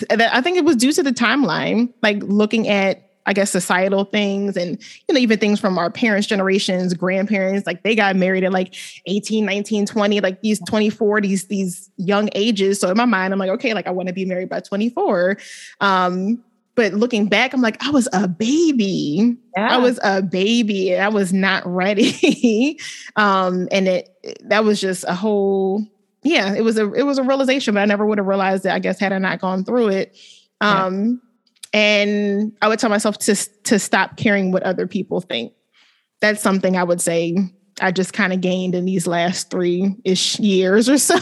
that 0.09 0.33
I 0.33 0.41
think 0.41 0.57
it 0.57 0.65
was 0.65 0.75
due 0.75 0.91
to 0.91 1.03
the 1.03 1.11
timeline, 1.11 1.93
like 2.01 2.21
looking 2.23 2.67
at 2.67 3.10
I 3.25 3.33
guess 3.33 3.51
societal 3.51 4.05
things 4.05 4.57
and 4.57 4.81
you 5.07 5.13
know 5.13 5.19
even 5.19 5.39
things 5.39 5.59
from 5.59 5.77
our 5.77 5.91
parents 5.91 6.27
generations 6.27 6.93
grandparents 6.93 7.67
like 7.67 7.83
they 7.83 7.95
got 7.95 8.15
married 8.15 8.43
at 8.43 8.51
like 8.51 8.75
18 9.05 9.45
19 9.45 9.85
20 9.85 10.21
like 10.21 10.41
these 10.41 10.59
24 10.67 11.21
these 11.21 11.45
these 11.45 11.89
young 11.97 12.29
ages. 12.33 12.79
So 12.79 12.89
in 12.89 12.97
my 12.97 13.05
mind 13.05 13.33
I'm 13.33 13.39
like 13.39 13.49
okay 13.51 13.73
like 13.73 13.87
I 13.87 13.91
want 13.91 14.07
to 14.07 14.13
be 14.13 14.25
married 14.25 14.49
by 14.49 14.59
24 14.59 15.37
um 15.81 16.43
but 16.75 16.93
looking 16.93 17.27
back 17.27 17.53
I'm 17.53 17.61
like 17.61 17.83
I 17.85 17.91
was 17.91 18.07
a 18.13 18.27
baby. 18.27 19.37
Yeah. 19.55 19.75
I 19.75 19.77
was 19.77 19.99
a 20.03 20.21
baby. 20.21 20.97
I 20.97 21.09
was 21.09 21.31
not 21.31 21.65
ready. 21.65 22.79
Um 23.17 23.67
and 23.71 23.87
it 23.87 24.09
that 24.45 24.63
was 24.63 24.79
just 24.79 25.03
a 25.07 25.13
whole 25.13 25.85
yeah 26.23 26.53
it 26.53 26.63
was 26.63 26.77
a 26.77 26.91
it 26.93 27.03
was 27.03 27.17
a 27.17 27.23
realization 27.23 27.73
but 27.73 27.81
I 27.81 27.85
never 27.85 28.05
would 28.05 28.19
have 28.19 28.27
realized 28.27 28.65
it 28.65 28.71
I 28.71 28.79
guess 28.79 28.99
had 28.99 29.11
I 29.11 29.19
not 29.19 29.41
gone 29.41 29.63
through 29.63 29.89
it. 29.89 30.17
Um 30.59 31.21
yeah 31.23 31.30
and 31.73 32.51
I 32.61 32.67
would 32.67 32.79
tell 32.79 32.89
myself 32.89 33.17
to 33.19 33.35
to 33.35 33.79
stop 33.79 34.17
caring 34.17 34.51
what 34.51 34.63
other 34.63 34.87
people 34.87 35.21
think. 35.21 35.53
That's 36.19 36.41
something 36.41 36.77
I 36.77 36.83
would 36.83 37.01
say 37.01 37.35
I 37.81 37.91
just 37.91 38.13
kind 38.13 38.33
of 38.33 38.41
gained 38.41 38.75
in 38.75 38.85
these 38.85 39.07
last 39.07 39.49
three 39.49 39.95
ish 40.03 40.39
years 40.39 40.89
or 40.89 40.97
so. 40.97 41.15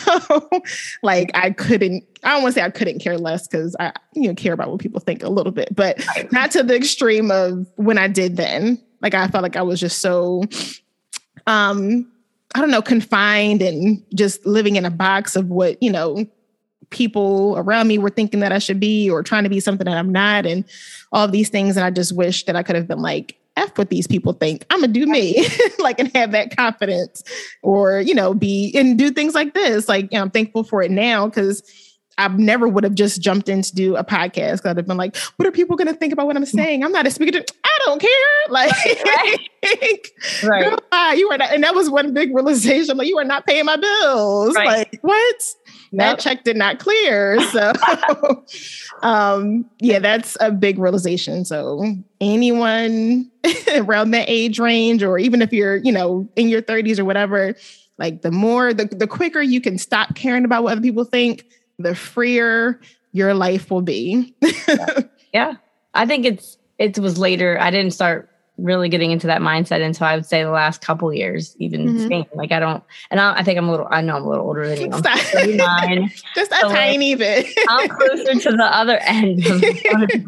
like 1.04 1.32
I 1.34 1.52
couldn't, 1.52 2.04
I 2.24 2.34
don't 2.34 2.44
want 2.44 2.56
to 2.56 2.60
say 2.60 2.66
I 2.66 2.70
couldn't 2.70 3.00
care 3.00 3.18
less 3.18 3.48
because 3.48 3.76
I, 3.80 3.94
you 4.14 4.28
know, 4.28 4.36
care 4.36 4.54
about 4.54 4.70
what 4.70 4.80
people 4.80 5.00
think 5.00 5.24
a 5.24 5.30
little 5.30 5.52
bit, 5.52 5.74
but 5.76 6.04
not 6.32 6.52
to 6.52 6.64
the 6.64 6.76
extreme 6.76 7.32
of 7.32 7.68
when 7.76 7.98
I 7.98 8.08
did 8.08 8.38
then. 8.38 8.82
Like 9.02 9.14
I 9.14 9.28
felt 9.28 9.44
like 9.44 9.56
I 9.56 9.62
was 9.62 9.80
just 9.80 10.00
so, 10.00 10.44
um, 11.48 12.12
I 12.56 12.60
don't 12.60 12.72
know, 12.72 12.82
confined 12.82 13.62
and 13.62 14.04
just 14.14 14.46
living 14.46 14.76
in 14.76 14.86
a 14.86 14.92
box 14.92 15.36
of 15.36 15.50
what, 15.50 15.82
you 15.82 15.92
know, 15.92 16.26
people 16.90 17.56
around 17.58 17.88
me 17.88 17.98
were 17.98 18.10
thinking 18.10 18.40
that 18.40 18.52
I 18.52 18.60
should 18.60 18.80
be 18.80 19.10
or 19.10 19.24
trying 19.24 19.44
to 19.44 19.50
be 19.50 19.60
something 19.60 19.86
that 19.86 19.98
I'm 19.98 20.12
not 20.12 20.46
and 20.46 20.66
all 21.12 21.26
of 21.26 21.32
these 21.32 21.50
things. 21.50 21.78
And 21.78 21.86
I 21.86 21.92
just 21.92 22.16
wish 22.16 22.46
that 22.46 22.56
I 22.56 22.64
could 22.64 22.76
have 22.76 22.88
been 22.88 23.02
like, 23.02 23.36
F 23.58 23.78
what 23.78 23.90
these 23.90 24.08
people 24.08 24.34
think. 24.34 24.66
I'm 24.70 24.80
gonna 24.80 24.94
do 24.94 25.06
me, 25.06 25.46
like, 25.80 26.00
and 26.00 26.10
have 26.16 26.32
that 26.32 26.56
confidence 26.56 27.24
or, 27.62 28.00
you 28.00 28.16
know, 28.16 28.34
be 28.34 28.72
and 28.76 28.98
do 28.98 29.12
things 29.12 29.36
like 29.36 29.54
this. 29.54 29.90
Like, 29.90 30.06
you 30.12 30.18
know, 30.18 30.22
I'm 30.22 30.30
thankful 30.30 30.64
for 30.64 30.82
it 30.82 30.92
now 30.92 31.28
because 31.28 31.62
I 32.20 32.28
never 32.28 32.68
would 32.68 32.84
have 32.84 32.96
just 32.96 33.22
jumped 33.22 33.48
in 33.48 33.62
to 33.62 33.74
do 33.74 33.96
a 33.96 34.04
podcast. 34.04 34.66
I'd 34.66 34.76
have 34.76 34.86
been 34.86 34.98
like, 34.98 35.16
what 35.38 35.48
are 35.48 35.52
people 35.52 35.78
going 35.78 35.88
to 35.88 35.94
think 35.94 36.12
about 36.12 36.28
what 36.28 36.36
I'm 36.36 36.46
saying? 36.46 36.84
I'm 36.84 36.92
not 36.92 37.08
a 37.08 37.12
speaker. 37.12 37.40
I 37.64 37.80
don't 37.86 38.00
care. 38.00 38.10
Like, 38.50 38.74
Right. 40.44 40.64
girl, 40.64 41.16
you 41.16 41.30
are 41.30 41.38
not, 41.38 41.54
and 41.54 41.64
that 41.64 41.76
was 41.76 41.90
one 41.90 42.14
big 42.14 42.34
realization. 42.34 42.98
Like, 42.98 43.08
you 43.08 43.18
are 43.20 43.24
not 43.24 43.46
paying 43.46 43.66
my 43.66 43.76
bills. 43.78 44.56
Right. 44.56 44.66
Like, 44.66 45.00
what? 45.02 45.56
That 45.94 46.20
check 46.20 46.44
did 46.44 46.58
not 46.58 46.80
clear. 46.80 47.40
So, 47.52 47.74
um, 49.04 49.70
yeah, 49.80 50.00
that's 50.00 50.36
a 50.40 50.52
big 50.52 50.80
realization. 50.80 51.46
So, 51.46 51.96
anyone 52.20 53.30
around 53.76 54.12
that 54.12 54.26
age 54.28 54.60
range, 54.60 55.04
or 55.04 55.20
even 55.20 55.42
if 55.42 55.54
you're, 55.54 55.78
you 55.78 55.92
know, 55.92 56.28
in 56.36 56.50
your 56.50 56.62
30s 56.62 57.00
or 57.00 57.06
whatever, 57.06 57.56
like 57.98 58.22
the 58.22 58.32
more, 58.32 58.74
the, 58.74 58.86
the 58.86 59.08
quicker 59.08 59.42
you 59.42 59.62
can 59.62 59.78
stop 59.78 60.16
caring 60.16 60.46
about 60.46 60.64
what 60.64 60.72
other 60.72 60.82
people 60.82 61.04
think, 61.04 61.46
the 61.80 61.96
freer 61.96 62.80
your 63.14 63.34
life 63.34 63.72
will 63.72 63.82
be. 63.82 64.36
Yeah. 65.34 65.56
I 65.94 66.06
think 66.08 66.26
it's 66.26 66.58
it 66.80 66.98
was 66.98 67.20
later. 67.20 67.60
I 67.60 67.70
didn't 67.70 67.92
start 67.92 68.30
really 68.58 68.90
getting 68.90 69.12
into 69.12 69.28
that 69.28 69.42
mindset 69.42 69.82
until 69.82 70.08
I 70.08 70.16
would 70.16 70.26
say 70.26 70.44
the 70.44 70.50
last 70.50 70.82
couple 70.82 71.14
years, 71.14 71.56
even 71.60 71.94
Mhm. 71.94 72.08
same. 72.10 72.26
Like 72.34 72.52
I 72.52 72.60
don't 72.60 72.84
and 73.12 73.20
I, 73.20 73.36
I 73.38 73.44
think 73.44 73.58
I'm 73.60 73.68
a 73.68 73.72
little 73.72 73.88
I 73.92 74.02
know 74.02 74.16
I'm 74.18 74.24
a 74.24 74.30
little 74.30 74.46
older 74.48 74.68
than 74.68 74.80
you. 74.80 74.90
I'm 74.92 76.10
Just 76.36 76.52
a 76.52 76.56
So, 76.62 76.68
like, 76.68 76.76
tiny 76.76 77.14
bit. 77.16 77.46
I'm 77.70 77.88
closer 77.90 78.34
to 78.40 78.52
the 78.58 78.70
other 78.76 78.98
end 79.04 79.46
of 79.46 79.64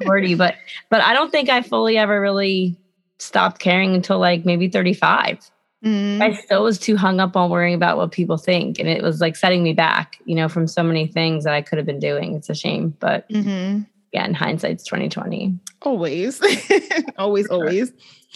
40, 0.05 0.35
but 0.35 0.53
but 0.89 1.01
I 1.01 1.13
don't 1.15 1.31
think 1.31 1.49
I 1.49 1.61
fully 1.63 1.97
ever 1.97 2.21
really 2.21 2.77
stopped 3.17 3.59
caring 3.59 3.95
until 3.95 4.19
like 4.19 4.45
maybe 4.45 4.67
35. 4.69 5.39
Mm. 5.83 6.21
I 6.21 6.33
still 6.33 6.63
was 6.63 6.77
too 6.77 6.95
hung 6.95 7.19
up 7.19 7.35
on 7.35 7.49
worrying 7.49 7.73
about 7.73 7.97
what 7.97 8.11
people 8.11 8.37
think. 8.37 8.77
And 8.79 8.87
it 8.87 9.01
was 9.01 9.19
like 9.19 9.35
setting 9.35 9.63
me 9.63 9.73
back, 9.73 10.17
you 10.25 10.35
know, 10.35 10.47
from 10.47 10.67
so 10.67 10.83
many 10.83 11.07
things 11.07 11.43
that 11.43 11.53
I 11.53 11.61
could 11.61 11.77
have 11.77 11.85
been 11.87 11.99
doing. 11.99 12.35
It's 12.35 12.49
a 12.49 12.55
shame. 12.55 12.95
But 12.99 13.27
Mhm. 13.29 13.87
again, 14.13 14.33
hindsight's 14.35 14.83
2020. 14.83 15.57
Always, 15.81 16.39
always, 17.17 17.47
always. 17.47 17.91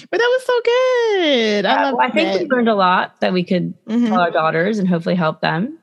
But 0.10 0.18
that 0.20 0.40
was 0.40 0.46
so 0.46 0.62
good. 0.66 1.66
I 1.66 1.70
Yeah, 1.76 1.84
love 1.84 1.94
well, 1.98 2.08
I 2.08 2.12
think 2.12 2.34
we 2.42 2.48
learned 2.48 2.68
a 2.70 2.76
lot 2.76 3.20
that 3.22 3.32
we 3.32 3.44
could 3.44 3.74
Mhm. 3.88 4.08
tell 4.08 4.20
our 4.20 4.32
daughters 4.32 4.80
and 4.80 4.88
hopefully 4.88 5.16
help 5.16 5.42
them. 5.42 5.78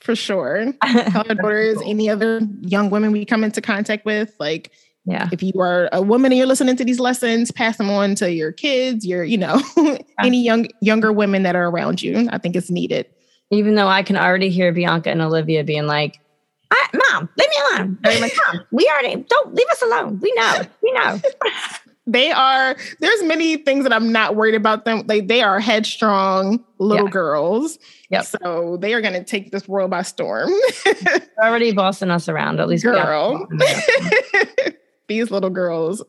for 0.00 0.14
sure. 0.14 0.70
Tell 0.82 1.24
our 1.30 1.34
daughters, 1.34 1.78
any 1.86 2.10
other 2.10 2.42
young 2.60 2.90
women 2.90 3.10
we 3.10 3.24
come 3.24 3.42
into 3.42 3.62
contact 3.62 4.04
with, 4.04 4.34
like 4.38 4.70
yeah. 5.06 5.28
if 5.32 5.42
you 5.42 5.52
are 5.60 5.88
a 5.92 6.00
woman 6.02 6.32
and 6.32 6.38
you're 6.38 6.46
listening 6.46 6.76
to 6.76 6.84
these 6.84 7.00
lessons, 7.00 7.50
pass 7.50 7.76
them 7.76 7.90
on 7.90 8.14
to 8.16 8.32
your 8.32 8.52
kids, 8.52 9.06
your, 9.06 9.24
you 9.24 9.38
know, 9.38 9.60
any 10.22 10.42
young 10.42 10.68
younger 10.80 11.12
women 11.12 11.42
that 11.42 11.56
are 11.56 11.68
around 11.68 12.02
you. 12.02 12.28
I 12.30 12.38
think 12.38 12.56
it's 12.56 12.70
needed. 12.70 13.06
Even 13.50 13.74
though 13.74 13.88
I 13.88 14.02
can 14.02 14.16
already 14.16 14.48
hear 14.50 14.72
Bianca 14.72 15.10
and 15.10 15.20
Olivia 15.20 15.62
being 15.64 15.86
like, 15.86 16.18
I, 16.70 16.86
Mom, 16.94 17.28
leave 17.38 17.48
me 17.48 17.56
alone. 17.70 17.98
They're 18.02 18.20
like, 18.20 18.32
Mom, 18.48 18.64
we 18.72 18.90
already 18.92 19.22
don't 19.28 19.54
leave 19.54 19.66
us 19.70 19.82
alone. 19.82 20.18
We 20.20 20.32
know. 20.34 20.62
We 20.82 20.92
know. 20.92 21.20
They 22.06 22.30
are 22.32 22.76
there's 23.00 23.22
many 23.22 23.56
things 23.56 23.84
that 23.84 23.92
I'm 23.92 24.12
not 24.12 24.36
worried 24.36 24.54
about 24.54 24.84
them. 24.84 25.06
They 25.06 25.22
they 25.22 25.40
are 25.40 25.58
headstrong 25.58 26.62
little 26.78 27.06
Yeah. 27.06 27.10
girls. 27.10 27.78
Yep. 28.10 28.24
So 28.26 28.76
they 28.78 28.92
are 28.92 29.00
gonna 29.00 29.24
take 29.24 29.52
this 29.52 29.66
world 29.66 29.90
by 29.90 30.02
storm. 30.02 30.50
Already 31.42 31.72
bossing 31.72 32.10
us 32.10 32.28
around. 32.28 32.60
At 32.60 32.68
least 32.68 32.84
Girl. 32.84 33.48
These 35.08 35.30
little 35.30 35.50
girls. 35.50 36.02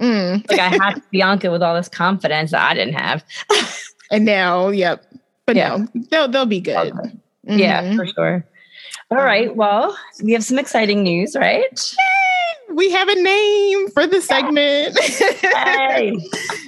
Mm. 0.00 0.46
like 0.50 0.60
I 0.60 0.68
had 0.68 1.02
Bianca 1.10 1.50
with 1.50 1.62
all 1.62 1.74
this 1.74 1.88
confidence 1.88 2.50
that 2.50 2.62
I 2.62 2.74
didn't 2.74 2.94
have. 2.94 3.24
And 4.10 4.24
now, 4.24 4.68
yep. 4.68 5.04
But 5.46 5.56
Yeah. 5.56 5.78
no, 5.78 5.88
they'll 6.10 6.28
they'll 6.28 6.46
be 6.46 6.60
good. 6.60 6.92
Okay. 6.92 7.10
Yeah, 7.44 7.82
Mhm. 7.82 7.96
for 7.96 8.06
sure. 8.06 8.46
All 9.10 9.18
right. 9.24 9.54
Well, 9.56 9.96
we 10.22 10.32
have 10.32 10.44
some 10.44 10.58
exciting 10.60 11.02
news, 11.02 11.34
right? 11.34 11.94
We 12.72 12.90
have 12.92 13.08
a 13.08 13.14
name 13.20 13.88
for 13.90 14.06
the 14.06 14.20
segment. 14.20 14.96
Hey. 15.42 16.16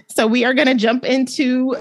so 0.08 0.26
we 0.26 0.44
are 0.44 0.54
going 0.54 0.66
to 0.68 0.74
jump 0.74 1.04
into 1.04 1.76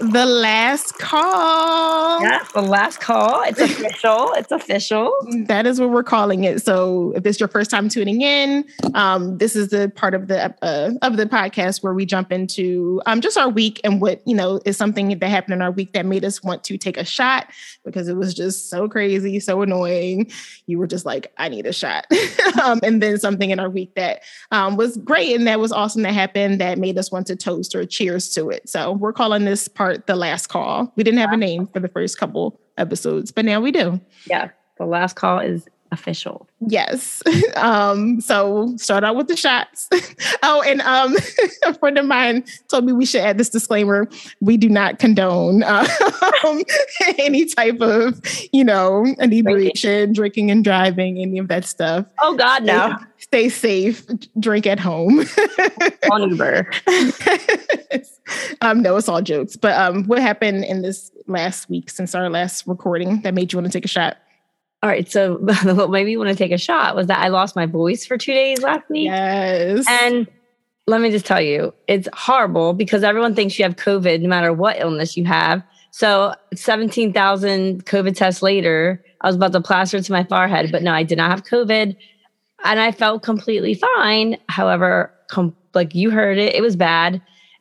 the 0.00 0.24
last 0.24 0.98
call. 0.98 2.22
Yeah, 2.22 2.42
the 2.54 2.62
last 2.62 3.00
call. 3.00 3.42
It's 3.42 3.60
official. 3.60 4.32
It's 4.32 4.50
official. 4.50 5.12
That 5.46 5.66
is 5.66 5.78
what 5.78 5.90
we're 5.90 6.02
calling 6.02 6.44
it. 6.44 6.62
So, 6.62 7.12
if 7.14 7.26
it's 7.26 7.38
your 7.38 7.48
first 7.48 7.70
time 7.70 7.88
tuning 7.88 8.22
in, 8.22 8.64
um, 8.94 9.36
this 9.38 9.54
is 9.54 9.68
the 9.68 9.92
part 9.94 10.14
of 10.14 10.28
the 10.28 10.54
uh, 10.62 10.92
of 11.02 11.16
the 11.16 11.26
podcast 11.26 11.82
where 11.82 11.92
we 11.92 12.06
jump 12.06 12.32
into 12.32 13.02
um, 13.06 13.20
just 13.20 13.36
our 13.36 13.50
week 13.50 13.80
and 13.84 14.00
what 14.00 14.26
you 14.26 14.34
know 14.34 14.60
is 14.64 14.76
something 14.76 15.18
that 15.18 15.28
happened 15.28 15.54
in 15.54 15.62
our 15.62 15.70
week 15.70 15.92
that 15.92 16.06
made 16.06 16.24
us 16.24 16.42
want 16.42 16.64
to 16.64 16.78
take 16.78 16.96
a 16.96 17.04
shot 17.04 17.48
because 17.84 18.08
it 18.08 18.16
was 18.16 18.32
just 18.32 18.70
so 18.70 18.88
crazy, 18.88 19.38
so 19.38 19.60
annoying. 19.60 20.30
You 20.66 20.78
were 20.78 20.86
just 20.86 21.04
like, 21.04 21.32
I 21.36 21.48
need 21.48 21.66
a 21.66 21.72
shot, 21.72 22.06
um, 22.62 22.80
and 22.82 23.02
then 23.02 23.18
something 23.18 23.50
in 23.50 23.60
our 23.60 23.70
week 23.70 23.94
that 23.96 24.22
um, 24.50 24.76
was 24.76 24.96
great 24.96 25.36
and 25.36 25.46
that 25.46 25.60
was 25.60 25.72
awesome 25.72 26.02
that 26.02 26.14
happened 26.14 26.60
that 26.60 26.78
made 26.78 26.96
us 26.96 27.12
want 27.12 27.26
to 27.26 27.36
toast 27.36 27.74
or 27.74 27.84
cheers 27.84 28.30
to 28.30 28.48
it. 28.48 28.68
So, 28.68 28.92
we're 28.92 29.12
calling 29.12 29.44
this 29.44 29.68
part 29.68 29.89
the 29.98 30.16
last 30.16 30.48
call. 30.48 30.92
We 30.96 31.04
didn't 31.04 31.20
have 31.20 31.32
a 31.32 31.36
name 31.36 31.66
for 31.66 31.80
the 31.80 31.88
first 31.88 32.18
couple 32.18 32.60
episodes, 32.78 33.30
but 33.30 33.44
now 33.44 33.60
we 33.60 33.72
do. 33.72 34.00
Yeah, 34.26 34.50
the 34.78 34.86
last 34.86 35.16
call 35.16 35.38
is 35.38 35.68
official. 35.92 36.48
Yes. 36.66 37.22
Um, 37.56 38.20
so 38.20 38.74
start 38.76 39.04
out 39.04 39.16
with 39.16 39.28
the 39.28 39.36
shots. 39.36 39.88
oh, 40.42 40.62
and 40.62 40.80
um, 40.82 41.14
a 41.64 41.74
friend 41.74 41.98
of 41.98 42.06
mine 42.06 42.44
told 42.68 42.84
me 42.84 42.92
we 42.92 43.04
should 43.04 43.20
add 43.20 43.38
this 43.38 43.48
disclaimer. 43.48 44.08
We 44.40 44.56
do 44.56 44.68
not 44.68 44.98
condone 44.98 45.62
um, 45.64 45.86
any 47.18 47.44
type 47.46 47.80
of, 47.80 48.20
you 48.52 48.64
know, 48.64 49.04
inebriation, 49.18 50.12
drinking 50.12 50.50
and 50.50 50.64
driving, 50.64 51.18
any 51.18 51.38
of 51.38 51.48
that 51.48 51.64
stuff. 51.64 52.06
Oh 52.22 52.36
God, 52.36 52.62
no. 52.62 52.96
Stay 53.18 53.48
safe, 53.48 54.06
drink 54.38 54.66
at 54.66 54.80
home. 54.80 55.24
On 56.10 56.30
Uber. 56.30 56.70
um, 58.62 58.80
no, 58.80 58.96
it's 58.96 59.08
all 59.08 59.22
jokes. 59.22 59.56
But 59.56 59.76
um, 59.76 60.04
what 60.04 60.20
happened 60.20 60.64
in 60.64 60.82
this 60.82 61.10
last 61.26 61.68
week 61.68 61.90
since 61.90 62.14
our 62.14 62.30
last 62.30 62.66
recording 62.66 63.20
that 63.22 63.34
made 63.34 63.52
you 63.52 63.58
want 63.58 63.70
to 63.70 63.72
take 63.72 63.84
a 63.84 63.88
shot? 63.88 64.18
All 64.82 64.88
right. 64.88 65.10
So 65.10 65.38
what 65.38 65.90
made 65.90 66.06
me 66.06 66.16
want 66.16 66.30
to 66.30 66.36
take 66.36 66.52
a 66.52 66.58
shot 66.58 66.96
was 66.96 67.06
that 67.08 67.18
I 67.18 67.28
lost 67.28 67.56
my 67.56 67.66
voice 67.66 68.06
for 68.06 68.16
two 68.16 68.32
days 68.32 68.62
last 68.62 68.88
week. 68.88 69.06
Yes. 69.06 69.86
And 69.88 70.26
let 70.86 71.00
me 71.00 71.10
just 71.10 71.26
tell 71.26 71.40
you, 71.40 71.74
it's 71.86 72.08
horrible 72.12 72.72
because 72.72 73.02
everyone 73.02 73.34
thinks 73.34 73.58
you 73.58 73.64
have 73.64 73.76
COVID 73.76 74.20
no 74.22 74.28
matter 74.28 74.52
what 74.52 74.78
illness 74.78 75.16
you 75.16 75.24
have. 75.24 75.62
So 75.92 76.34
17,000 76.54 77.84
COVID 77.84 78.16
tests 78.16 78.42
later, 78.42 79.04
I 79.20 79.26
was 79.26 79.36
about 79.36 79.52
to 79.52 79.60
plaster 79.60 79.98
it 79.98 80.04
to 80.04 80.12
my 80.12 80.24
forehead, 80.24 80.72
but 80.72 80.82
no, 80.82 80.92
I 80.92 81.02
did 81.02 81.18
not 81.18 81.30
have 81.30 81.44
COVID. 81.44 81.96
And 82.64 82.80
I 82.80 82.92
felt 82.92 83.22
completely 83.22 83.74
fine. 83.74 84.36
However, 84.48 85.12
com- 85.28 85.56
like 85.74 85.94
you 85.94 86.10
heard 86.10 86.38
it, 86.38 86.54
it 86.54 86.62
was 86.62 86.76
bad. 86.76 87.20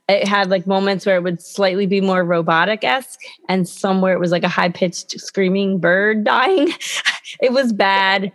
It 0.10 0.28
had 0.28 0.50
like 0.50 0.66
moments 0.66 1.06
where 1.06 1.16
it 1.16 1.24
would 1.24 1.42
slightly 1.42 1.86
be 1.86 2.02
more 2.02 2.24
robotic 2.24 2.84
esque, 2.84 3.20
and 3.48 3.70
somewhere 3.70 4.14
it 4.14 4.20
was 4.20 4.32
like 4.32 4.44
a 4.44 4.50
high 4.50 4.70
pitched 4.70 5.20
screaming 5.22 5.78
bird 5.78 6.24
dying. 6.26 6.74
it 7.40 7.54
was 7.54 7.72
bad. 7.72 8.32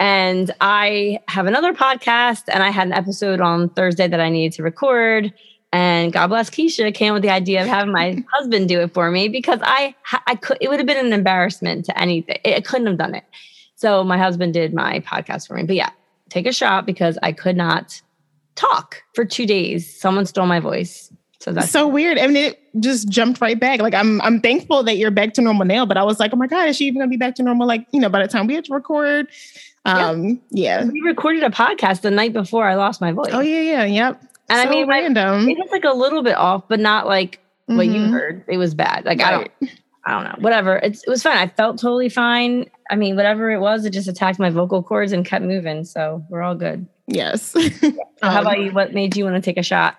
And 0.00 0.52
I 0.60 1.20
have 1.28 1.46
another 1.46 1.74
podcast, 1.74 2.44
and 2.48 2.62
I 2.62 2.70
had 2.70 2.86
an 2.86 2.94
episode 2.94 3.40
on 3.40 3.68
Thursday 3.68 4.08
that 4.08 4.20
I 4.20 4.30
needed 4.30 4.56
to 4.56 4.62
record. 4.62 5.32
And 5.70 6.12
God 6.12 6.28
bless 6.28 6.48
Keisha 6.48 6.94
came 6.94 7.12
with 7.12 7.22
the 7.22 7.30
idea 7.30 7.60
of 7.60 7.68
having 7.68 7.92
my 7.92 8.24
husband 8.32 8.68
do 8.68 8.80
it 8.80 8.94
for 8.94 9.10
me 9.10 9.28
because 9.28 9.60
I 9.62 9.94
I 10.26 10.34
could 10.34 10.56
it 10.60 10.70
would 10.70 10.78
have 10.80 10.86
been 10.86 11.04
an 11.04 11.12
embarrassment 11.12 11.84
to 11.86 12.00
anything. 12.00 12.38
I 12.44 12.60
couldn't 12.60 12.86
have 12.86 12.96
done 12.96 13.14
it. 13.14 13.24
So 13.74 14.02
my 14.02 14.16
husband 14.16 14.54
did 14.54 14.72
my 14.72 15.00
podcast 15.00 15.46
for 15.46 15.54
me. 15.54 15.64
But 15.64 15.76
yeah, 15.76 15.90
take 16.30 16.46
a 16.46 16.52
shot 16.52 16.86
because 16.86 17.18
I 17.22 17.32
could 17.32 17.56
not 17.56 18.00
talk 18.54 19.02
for 19.14 19.24
two 19.24 19.46
days. 19.46 20.00
Someone 20.00 20.26
stole 20.26 20.46
my 20.46 20.60
voice. 20.60 21.12
So 21.40 21.52
that's 21.52 21.70
so 21.70 21.86
weird. 21.86 22.18
I 22.18 22.26
mean, 22.26 22.36
it 22.36 22.60
just 22.80 23.08
jumped 23.08 23.40
right 23.40 23.58
back. 23.58 23.80
Like 23.80 23.94
I'm, 23.94 24.20
I'm 24.22 24.40
thankful 24.40 24.82
that 24.82 24.96
you're 24.96 25.10
back 25.12 25.34
to 25.34 25.40
normal 25.42 25.66
now. 25.66 25.86
But 25.86 25.96
I 25.96 26.02
was 26.02 26.18
like, 26.18 26.32
oh 26.32 26.36
my 26.36 26.48
god, 26.48 26.68
is 26.68 26.76
she 26.76 26.86
even 26.86 26.98
gonna 27.00 27.08
be 27.10 27.16
back 27.16 27.36
to 27.36 27.42
normal? 27.42 27.66
Like, 27.66 27.86
you 27.92 28.00
know, 28.00 28.08
by 28.08 28.20
the 28.22 28.28
time 28.28 28.46
we 28.48 28.54
had 28.54 28.64
to 28.64 28.74
record, 28.74 29.28
um, 29.84 30.40
yeah. 30.50 30.84
we 30.84 31.00
recorded 31.00 31.42
a 31.44 31.50
podcast 31.50 32.00
the 32.02 32.10
night 32.10 32.32
before 32.32 32.66
I 32.68 32.74
lost 32.74 33.00
my 33.00 33.12
voice. 33.12 33.30
Oh 33.32 33.40
yeah, 33.40 33.60
yeah, 33.60 33.84
yep. 33.84 34.20
And 34.50 34.60
I 34.60 34.64
so 34.64 34.70
mean, 34.70 34.86
my- 34.88 34.98
random. 35.00 35.48
It 35.48 35.58
was 35.58 35.68
like 35.70 35.84
a 35.84 35.92
little 35.94 36.22
bit 36.22 36.36
off, 36.36 36.64
but 36.68 36.80
not 36.80 37.06
like 37.06 37.38
what 37.66 37.86
you 37.86 38.00
Mhm. 38.00 38.10
heard. 38.10 38.44
It 38.48 38.56
was 38.58 38.74
bad. 38.74 39.04
Like 39.04 39.22
I 39.22 39.30
don't 39.30 39.50
I 40.06 40.12
don't 40.12 40.24
know. 40.24 40.36
Whatever. 40.40 40.76
It's, 40.78 41.02
it 41.04 41.10
was 41.10 41.22
fine. 41.22 41.36
I 41.36 41.48
felt 41.48 41.78
totally 41.78 42.08
fine. 42.08 42.68
I 42.90 42.96
mean, 42.96 43.14
whatever 43.14 43.50
it 43.50 43.60
was, 43.60 43.84
it 43.84 43.90
just 43.92 44.08
attacked 44.08 44.38
my 44.38 44.48
vocal 44.48 44.82
cords 44.82 45.12
and 45.12 45.24
kept 45.24 45.44
moving. 45.44 45.84
So 45.84 46.24
we're 46.30 46.40
all 46.42 46.54
good. 46.54 46.86
Yes. 47.06 47.42
So 47.42 47.60
how 47.60 47.88
Um, 48.22 48.36
about 48.38 48.58
you? 48.60 48.70
What 48.72 48.94
made 48.94 49.16
you 49.16 49.24
want 49.24 49.36
to 49.36 49.42
take 49.42 49.58
a 49.58 49.62
shot? 49.62 49.96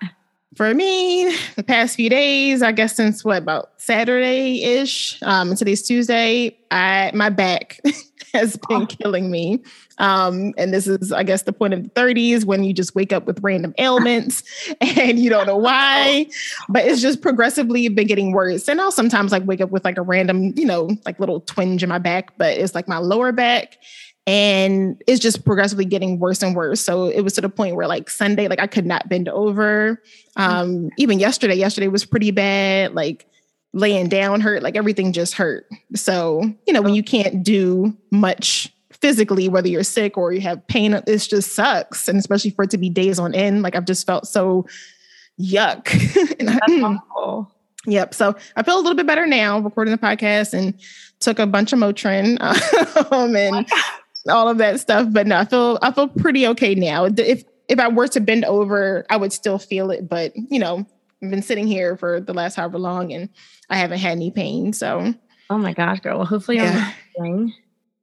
For 0.56 0.74
me, 0.74 1.34
the 1.54 1.62
past 1.62 1.96
few 1.96 2.10
days, 2.10 2.62
I 2.62 2.72
guess 2.72 2.96
since 2.96 3.24
what 3.24 3.38
about 3.38 3.70
Saturday 3.76 4.62
ish, 4.64 5.22
um, 5.22 5.54
today's 5.54 5.82
Tuesday, 5.82 6.56
I 6.70 7.12
my 7.14 7.30
back 7.30 7.80
has 8.34 8.56
been 8.56 8.82
oh. 8.82 8.86
killing 8.86 9.30
me. 9.30 9.62
Um, 9.98 10.54
and 10.56 10.72
this 10.72 10.86
is, 10.86 11.12
I 11.12 11.22
guess, 11.22 11.42
the 11.42 11.52
point 11.52 11.74
of 11.74 11.82
the 11.82 11.90
30s 11.90 12.44
when 12.44 12.64
you 12.64 12.72
just 12.72 12.94
wake 12.94 13.12
up 13.12 13.26
with 13.26 13.38
random 13.42 13.74
ailments 13.78 14.42
and 14.80 15.18
you 15.18 15.30
don't 15.30 15.46
know 15.46 15.56
why. 15.58 16.26
But 16.68 16.84
it's 16.84 17.02
just 17.02 17.22
progressively 17.22 17.88
been 17.88 18.06
getting 18.06 18.32
worse. 18.32 18.68
And 18.68 18.80
I'll 18.80 18.92
sometimes 18.92 19.32
like 19.32 19.44
wake 19.44 19.60
up 19.60 19.70
with 19.70 19.84
like 19.84 19.98
a 19.98 20.02
random, 20.02 20.52
you 20.56 20.64
know, 20.64 20.90
like 21.04 21.20
little 21.20 21.40
twinge 21.40 21.82
in 21.82 21.88
my 21.88 21.98
back, 21.98 22.36
but 22.38 22.56
it's 22.56 22.74
like 22.74 22.88
my 22.88 22.98
lower 22.98 23.32
back 23.32 23.78
and 24.26 25.02
it's 25.06 25.20
just 25.20 25.44
progressively 25.44 25.84
getting 25.84 26.18
worse 26.18 26.42
and 26.42 26.54
worse. 26.54 26.80
So 26.80 27.06
it 27.06 27.22
was 27.22 27.32
to 27.34 27.40
the 27.40 27.48
point 27.48 27.76
where 27.76 27.88
like 27.88 28.10
Sunday, 28.10 28.48
like 28.48 28.60
I 28.60 28.66
could 28.66 28.86
not 28.86 29.08
bend 29.08 29.28
over. 29.28 30.02
Um, 30.36 30.90
even 30.98 31.18
yesterday, 31.18 31.54
yesterday 31.54 31.88
was 31.88 32.04
pretty 32.04 32.30
bad. 32.30 32.94
Like 32.94 33.26
laying 33.72 34.08
down 34.08 34.40
hurt, 34.40 34.62
like 34.62 34.76
everything 34.76 35.12
just 35.12 35.34
hurt. 35.34 35.66
So, 35.94 36.42
you 36.66 36.72
know, 36.72 36.82
when 36.82 36.94
you 36.94 37.02
can't 37.02 37.42
do 37.42 37.96
much 38.10 38.72
physically, 38.92 39.48
whether 39.48 39.68
you're 39.68 39.82
sick 39.82 40.18
or 40.18 40.32
you 40.32 40.40
have 40.42 40.66
pain, 40.66 40.92
it 40.94 41.04
just 41.06 41.54
sucks. 41.54 42.08
And 42.08 42.18
especially 42.18 42.50
for 42.50 42.64
it 42.64 42.70
to 42.70 42.78
be 42.78 42.90
days 42.90 43.18
on 43.18 43.34
end, 43.34 43.62
like 43.62 43.74
I've 43.74 43.86
just 43.86 44.06
felt 44.06 44.26
so 44.26 44.66
yuck. 45.40 45.84
That's 46.38 46.82
awful. 46.82 47.52
Yep. 47.86 48.14
So 48.14 48.36
I 48.56 48.62
feel 48.62 48.76
a 48.76 48.82
little 48.82 48.94
bit 48.94 49.06
better 49.06 49.26
now 49.26 49.58
recording 49.58 49.92
the 49.92 49.98
podcast 49.98 50.52
and 50.52 50.78
took 51.20 51.38
a 51.38 51.46
bunch 51.46 51.72
of 51.72 51.78
Motrin 51.78 52.38
um, 53.12 53.34
and 53.34 53.66
all 54.28 54.48
of 54.48 54.58
that 54.58 54.80
stuff. 54.80 55.08
But 55.10 55.26
no, 55.26 55.38
I 55.38 55.44
feel 55.44 55.78
I 55.82 55.92
feel 55.92 56.08
pretty 56.08 56.46
okay 56.48 56.74
now. 56.74 57.04
If 57.04 57.44
if 57.68 57.78
I 57.78 57.88
were 57.88 58.08
to 58.08 58.20
bend 58.20 58.44
over, 58.44 59.06
I 59.10 59.16
would 59.16 59.32
still 59.32 59.58
feel 59.58 59.90
it. 59.90 60.08
But 60.08 60.32
you 60.34 60.58
know, 60.58 60.86
I've 61.22 61.30
been 61.30 61.42
sitting 61.42 61.66
here 61.66 61.96
for 61.96 62.20
the 62.20 62.34
last 62.34 62.56
however 62.56 62.78
long 62.78 63.12
and 63.12 63.28
I 63.68 63.76
haven't 63.76 63.98
had 63.98 64.12
any 64.12 64.30
pain. 64.30 64.72
So 64.72 65.14
Oh 65.50 65.58
my 65.58 65.72
gosh, 65.72 66.00
girl. 66.00 66.18
Well, 66.18 66.26
hopefully 66.26 66.58
yeah. 66.58 66.92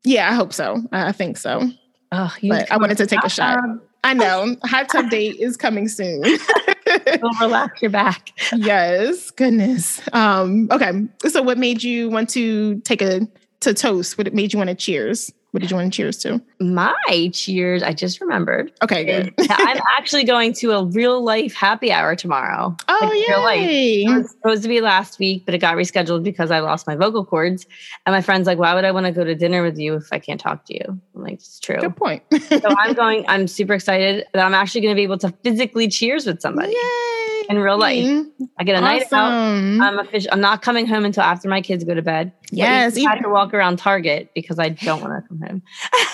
Yeah, 0.03 0.29
I 0.29 0.33
hope 0.33 0.53
so. 0.53 0.83
I 0.91 1.13
think 1.13 1.37
so. 1.37 1.69
Oh, 2.11 2.33
but 2.43 2.71
I 2.71 2.77
wanted 2.77 2.97
to 2.97 3.07
take 3.07 3.23
a 3.23 3.29
shot. 3.29 3.59
I 4.03 4.13
know. 4.13 4.55
Hot 4.63 4.89
tub 4.89 5.09
date 5.09 5.37
is 5.39 5.57
coming 5.57 5.87
soon. 5.87 6.21
Will 7.21 7.31
relax 7.41 7.81
your 7.81 7.91
back. 7.91 8.31
Yes. 8.53 9.31
Goodness. 9.31 10.01
Um, 10.13 10.69
okay. 10.71 10.91
So 11.29 11.41
what 11.41 11.57
made 11.57 11.83
you 11.83 12.09
want 12.09 12.29
to 12.31 12.79
take 12.81 13.01
a 13.01 13.27
to 13.61 13.73
toast? 13.73 14.17
What 14.17 14.31
made 14.33 14.53
you 14.53 14.59
want 14.59 14.69
to 14.69 14.75
cheers? 14.75 15.31
What 15.57 15.61
did 15.61 15.71
you 15.71 15.77
want 15.77 15.91
to 15.91 15.97
cheers 15.97 16.17
to? 16.19 16.39
My 16.59 16.93
cheers, 17.33 17.81
I 17.81 17.91
just 17.91 18.21
remembered. 18.21 18.71
Okay, 18.83 19.03
good. 19.03 19.33
I'm 19.49 19.81
actually 19.97 20.23
going 20.23 20.53
to 20.53 20.73
a 20.73 20.85
real 20.85 21.23
life 21.23 21.55
happy 21.55 21.91
hour 21.91 22.15
tomorrow. 22.15 22.77
Oh, 22.87 22.99
like, 23.01 23.27
real 23.27 23.41
life. 23.41 23.67
It 23.67 24.17
was 24.19 24.29
supposed 24.29 24.61
to 24.61 24.69
be 24.69 24.81
last 24.81 25.17
week, 25.17 25.47
but 25.47 25.55
it 25.55 25.57
got 25.57 25.75
rescheduled 25.75 26.21
because 26.21 26.51
I 26.51 26.59
lost 26.59 26.85
my 26.85 26.95
vocal 26.95 27.25
cords. 27.25 27.65
And 28.05 28.13
my 28.13 28.21
friend's 28.21 28.45
like, 28.45 28.59
why 28.59 28.75
would 28.75 28.85
I 28.85 28.91
want 28.91 29.07
to 29.07 29.11
go 29.11 29.23
to 29.23 29.33
dinner 29.33 29.63
with 29.63 29.79
you 29.79 29.95
if 29.95 30.13
I 30.13 30.19
can't 30.19 30.39
talk 30.39 30.63
to 30.65 30.75
you? 30.75 31.01
I'm 31.15 31.23
like, 31.23 31.33
it's 31.33 31.59
true. 31.59 31.79
Good 31.79 31.95
point. 31.95 32.21
so 32.39 32.61
I'm 32.77 32.93
going, 32.93 33.25
I'm 33.27 33.47
super 33.47 33.73
excited 33.73 34.27
that 34.35 34.45
I'm 34.45 34.53
actually 34.53 34.81
going 34.81 34.93
to 34.93 34.95
be 34.95 35.01
able 35.01 35.17
to 35.17 35.33
physically 35.41 35.87
cheers 35.87 36.27
with 36.27 36.39
somebody. 36.39 36.73
Yay 36.73 37.16
in 37.49 37.59
real 37.59 37.77
life. 37.77 38.05
Mm-hmm. 38.05 38.43
I 38.57 38.63
get 38.63 38.81
a 38.81 38.85
awesome. 38.85 39.77
night 39.77 39.85
out. 39.85 39.87
I'm 39.87 39.99
official. 39.99 40.29
I'm 40.31 40.41
not 40.41 40.61
coming 40.61 40.85
home 40.85 41.05
until 41.05 41.23
after 41.23 41.47
my 41.47 41.61
kids 41.61 41.83
go 41.83 41.93
to 41.93 42.01
bed. 42.01 42.31
Yes, 42.51 42.97
I 42.97 43.01
had 43.01 43.21
to 43.21 43.29
walk 43.29 43.53
around 43.53 43.77
Target 43.77 44.31
because 44.33 44.59
I 44.59 44.69
don't 44.69 45.01
want 45.01 45.23
to 45.23 45.27
come 45.27 45.41
home. 45.41 45.63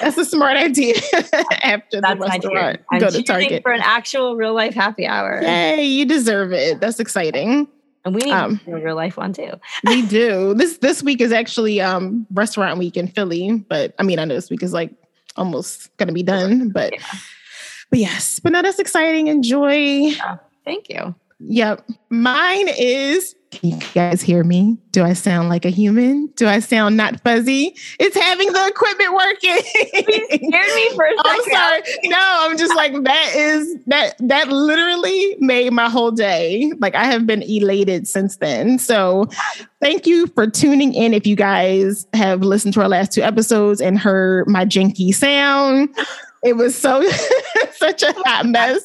That's 0.00 0.18
a 0.18 0.24
smart 0.24 0.56
idea. 0.56 0.94
after 1.62 2.00
That's 2.00 2.20
the 2.20 2.26
restaurant, 2.26 2.80
go 2.98 3.10
to 3.10 3.22
Target 3.22 3.62
for 3.62 3.72
an 3.72 3.80
actual 3.82 4.36
real 4.36 4.54
life 4.54 4.74
happy 4.74 5.06
hour. 5.06 5.40
Yay, 5.42 5.84
you 5.84 6.04
deserve 6.04 6.52
it. 6.52 6.80
That's 6.80 7.00
exciting. 7.00 7.66
And 8.04 8.14
we 8.14 8.22
need 8.22 8.32
um, 8.32 8.60
a 8.66 8.76
real 8.76 8.96
life 8.96 9.16
one 9.16 9.32
too. 9.32 9.52
we 9.84 10.02
do. 10.02 10.54
This 10.54 10.78
this 10.78 11.02
week 11.02 11.20
is 11.20 11.32
actually 11.32 11.80
um 11.80 12.26
restaurant 12.32 12.78
week 12.78 12.96
in 12.96 13.08
Philly, 13.08 13.64
but 13.68 13.94
I 13.98 14.02
mean 14.02 14.18
I 14.18 14.24
know 14.24 14.34
this 14.34 14.50
week 14.50 14.62
is 14.62 14.72
like 14.72 14.92
almost 15.36 15.94
gonna 15.96 16.12
be 16.12 16.22
done, 16.22 16.70
but 16.70 16.92
yeah 16.92 17.18
but 17.90 17.98
yes, 17.98 18.38
but 18.38 18.52
now 18.52 18.62
that's 18.62 18.78
exciting. 18.78 19.26
Enjoy. 19.26 19.74
Yeah, 19.74 20.38
thank 20.64 20.88
you. 20.88 21.14
Yep. 21.40 21.86
Mine 22.10 22.68
is 22.68 23.34
can 23.50 23.70
you 23.70 23.78
guys 23.94 24.22
hear 24.22 24.44
me? 24.44 24.78
Do 24.92 25.02
I 25.02 25.12
sound 25.12 25.48
like 25.48 25.64
a 25.64 25.70
human? 25.70 26.28
Do 26.36 26.46
I 26.46 26.60
sound 26.60 26.96
not 26.96 27.20
fuzzy? 27.20 27.74
It's 27.98 28.16
having 28.16 28.52
the 28.52 28.66
equipment 28.68 29.12
working. 29.12 29.56
You 30.08 30.48
scared 30.48 30.74
me 30.74 30.90
for 30.94 31.04
a 31.04 31.10
second. 31.16 31.24
I'm 31.26 31.50
sorry. 31.50 31.82
No, 32.04 32.18
I'm 32.20 32.56
just 32.56 32.74
like 32.76 32.92
that 33.02 33.32
is 33.34 33.76
that 33.86 34.14
that 34.20 34.48
literally 34.48 35.36
made 35.40 35.72
my 35.72 35.88
whole 35.88 36.12
day. 36.12 36.72
Like 36.78 36.94
I 36.94 37.06
have 37.06 37.26
been 37.26 37.42
elated 37.42 38.06
since 38.06 38.36
then. 38.36 38.78
So 38.78 39.28
thank 39.80 40.06
you 40.06 40.28
for 40.28 40.46
tuning 40.46 40.94
in. 40.94 41.12
If 41.12 41.26
you 41.26 41.34
guys 41.34 42.06
have 42.12 42.42
listened 42.42 42.74
to 42.74 42.82
our 42.82 42.88
last 42.88 43.12
two 43.12 43.22
episodes 43.22 43.80
and 43.80 43.98
heard 43.98 44.46
my 44.46 44.64
janky 44.64 45.12
sound. 45.12 45.88
It 46.42 46.56
was 46.56 46.74
so 46.74 47.02
such 47.72 48.02
a 48.02 48.12
hot 48.12 48.46
mess 48.46 48.82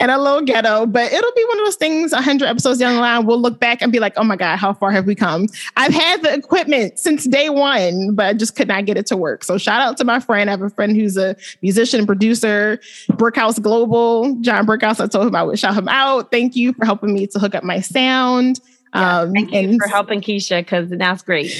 and 0.00 0.10
a 0.10 0.18
little 0.18 0.42
ghetto, 0.42 0.86
but 0.86 1.12
it'll 1.12 1.32
be 1.32 1.44
one 1.46 1.58
of 1.58 1.66
those 1.66 1.76
things 1.76 2.12
100 2.12 2.46
episodes 2.46 2.78
down 2.78 2.94
the 2.94 3.00
line. 3.00 3.26
We'll 3.26 3.40
look 3.40 3.58
back 3.58 3.82
and 3.82 3.90
be 3.90 3.98
like, 3.98 4.12
oh 4.16 4.22
my 4.22 4.36
God, 4.36 4.56
how 4.56 4.72
far 4.72 4.92
have 4.92 5.06
we 5.06 5.14
come? 5.14 5.48
I've 5.76 5.92
had 5.92 6.22
the 6.22 6.32
equipment 6.32 6.98
since 6.98 7.24
day 7.24 7.50
one, 7.50 8.14
but 8.14 8.26
I 8.26 8.32
just 8.34 8.54
could 8.54 8.68
not 8.68 8.84
get 8.84 8.96
it 8.96 9.06
to 9.06 9.16
work. 9.16 9.42
So 9.42 9.58
shout 9.58 9.80
out 9.80 9.96
to 9.96 10.04
my 10.04 10.20
friend. 10.20 10.48
I 10.48 10.52
have 10.52 10.62
a 10.62 10.70
friend 10.70 10.94
who's 10.94 11.16
a 11.16 11.34
musician 11.62 11.98
and 12.00 12.06
producer, 12.06 12.78
Brickhouse 13.12 13.60
Global, 13.60 14.36
John 14.36 14.66
Brickhouse. 14.66 15.00
I 15.00 15.08
told 15.08 15.26
him 15.26 15.34
I 15.34 15.42
would 15.42 15.58
shout 15.58 15.74
him 15.74 15.88
out. 15.88 16.30
Thank 16.30 16.54
you 16.54 16.72
for 16.74 16.84
helping 16.84 17.12
me 17.12 17.26
to 17.26 17.38
hook 17.38 17.56
up 17.56 17.64
my 17.64 17.80
sound. 17.80 18.60
Yeah, 18.94 19.20
um, 19.20 19.32
thank 19.32 19.52
and, 19.52 19.72
you 19.72 19.78
for 19.78 19.88
helping 19.88 20.20
Keisha 20.20 20.60
because 20.60 20.90
now 20.90 21.12
it's 21.12 21.22
great. 21.22 21.52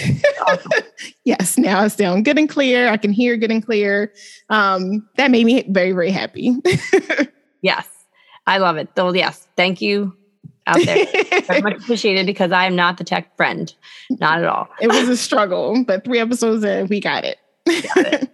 Awesome. 0.46 0.70
yes, 1.24 1.58
now 1.58 1.80
I 1.80 1.88
sound 1.88 2.24
good 2.24 2.38
and 2.38 2.48
clear. 2.48 2.88
I 2.88 2.96
can 2.96 3.12
hear 3.12 3.36
good 3.36 3.50
and 3.50 3.64
clear. 3.64 4.12
Um, 4.48 5.06
that 5.16 5.30
made 5.30 5.44
me 5.44 5.64
very, 5.68 5.92
very 5.92 6.10
happy. 6.10 6.56
yes, 7.62 7.86
I 8.46 8.58
love 8.58 8.76
it. 8.76 8.88
So, 8.96 9.12
yes, 9.12 9.46
thank 9.56 9.80
you 9.82 10.16
out 10.66 10.84
there. 10.84 11.06
very 11.42 11.60
much 11.60 11.76
appreciated 11.76 12.26
because 12.26 12.52
I 12.52 12.66
am 12.66 12.76
not 12.76 12.98
the 12.98 13.04
tech 13.04 13.36
friend, 13.36 13.72
not 14.10 14.38
at 14.38 14.46
all. 14.46 14.68
it 14.80 14.88
was 14.88 15.08
a 15.08 15.16
struggle, 15.16 15.84
but 15.84 16.04
three 16.04 16.20
episodes 16.20 16.64
in, 16.64 16.86
we 16.88 17.00
got 17.00 17.24
it. 17.24 17.38
Got 17.66 18.06
it. 18.14 18.30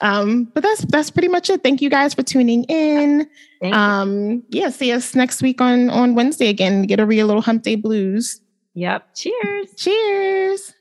Um, 0.00 0.44
but 0.54 0.62
that's 0.62 0.84
that's 0.86 1.10
pretty 1.10 1.28
much 1.28 1.50
it. 1.50 1.62
Thank 1.62 1.80
you 1.82 1.90
guys 1.90 2.14
for 2.14 2.22
tuning 2.22 2.64
in. 2.64 3.28
Um, 3.72 4.42
yeah, 4.50 4.70
see 4.70 4.92
us 4.92 5.14
next 5.14 5.42
week 5.42 5.60
on 5.60 5.90
on 5.90 6.14
Wednesday 6.14 6.48
again. 6.48 6.82
Get 6.82 7.00
over 7.00 7.12
your 7.12 7.26
little 7.26 7.42
hump 7.42 7.62
day 7.62 7.76
blues. 7.76 8.40
Yep. 8.74 9.14
Cheers. 9.14 9.74
Cheers. 9.76 10.74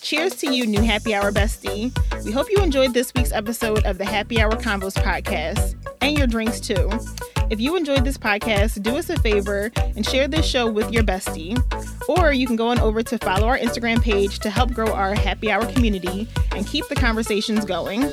Cheers 0.00 0.36
to 0.36 0.54
you, 0.54 0.66
new 0.66 0.82
happy 0.82 1.14
hour 1.14 1.32
bestie. 1.32 1.92
We 2.24 2.30
hope 2.30 2.48
you 2.48 2.62
enjoyed 2.62 2.94
this 2.94 3.12
week's 3.14 3.32
episode 3.32 3.84
of 3.84 3.98
the 3.98 4.04
Happy 4.04 4.40
Hour 4.40 4.52
Convos 4.52 4.94
podcast 4.94 5.74
and 6.00 6.16
your 6.16 6.28
drinks 6.28 6.60
too. 6.60 6.90
If 7.50 7.60
you 7.60 7.74
enjoyed 7.74 8.04
this 8.04 8.16
podcast, 8.16 8.80
do 8.80 8.96
us 8.96 9.10
a 9.10 9.18
favor 9.18 9.72
and 9.76 10.06
share 10.06 10.28
this 10.28 10.46
show 10.46 10.70
with 10.70 10.92
your 10.92 11.02
bestie. 11.02 11.60
Or 12.08 12.32
you 12.32 12.46
can 12.46 12.54
go 12.54 12.68
on 12.68 12.78
over 12.78 13.02
to 13.02 13.18
follow 13.18 13.48
our 13.48 13.58
Instagram 13.58 14.00
page 14.00 14.38
to 14.38 14.50
help 14.50 14.72
grow 14.72 14.92
our 14.92 15.14
happy 15.14 15.50
hour 15.50 15.66
community 15.72 16.28
and 16.52 16.64
keep 16.64 16.86
the 16.86 16.94
conversations 16.94 17.64
going. 17.64 18.12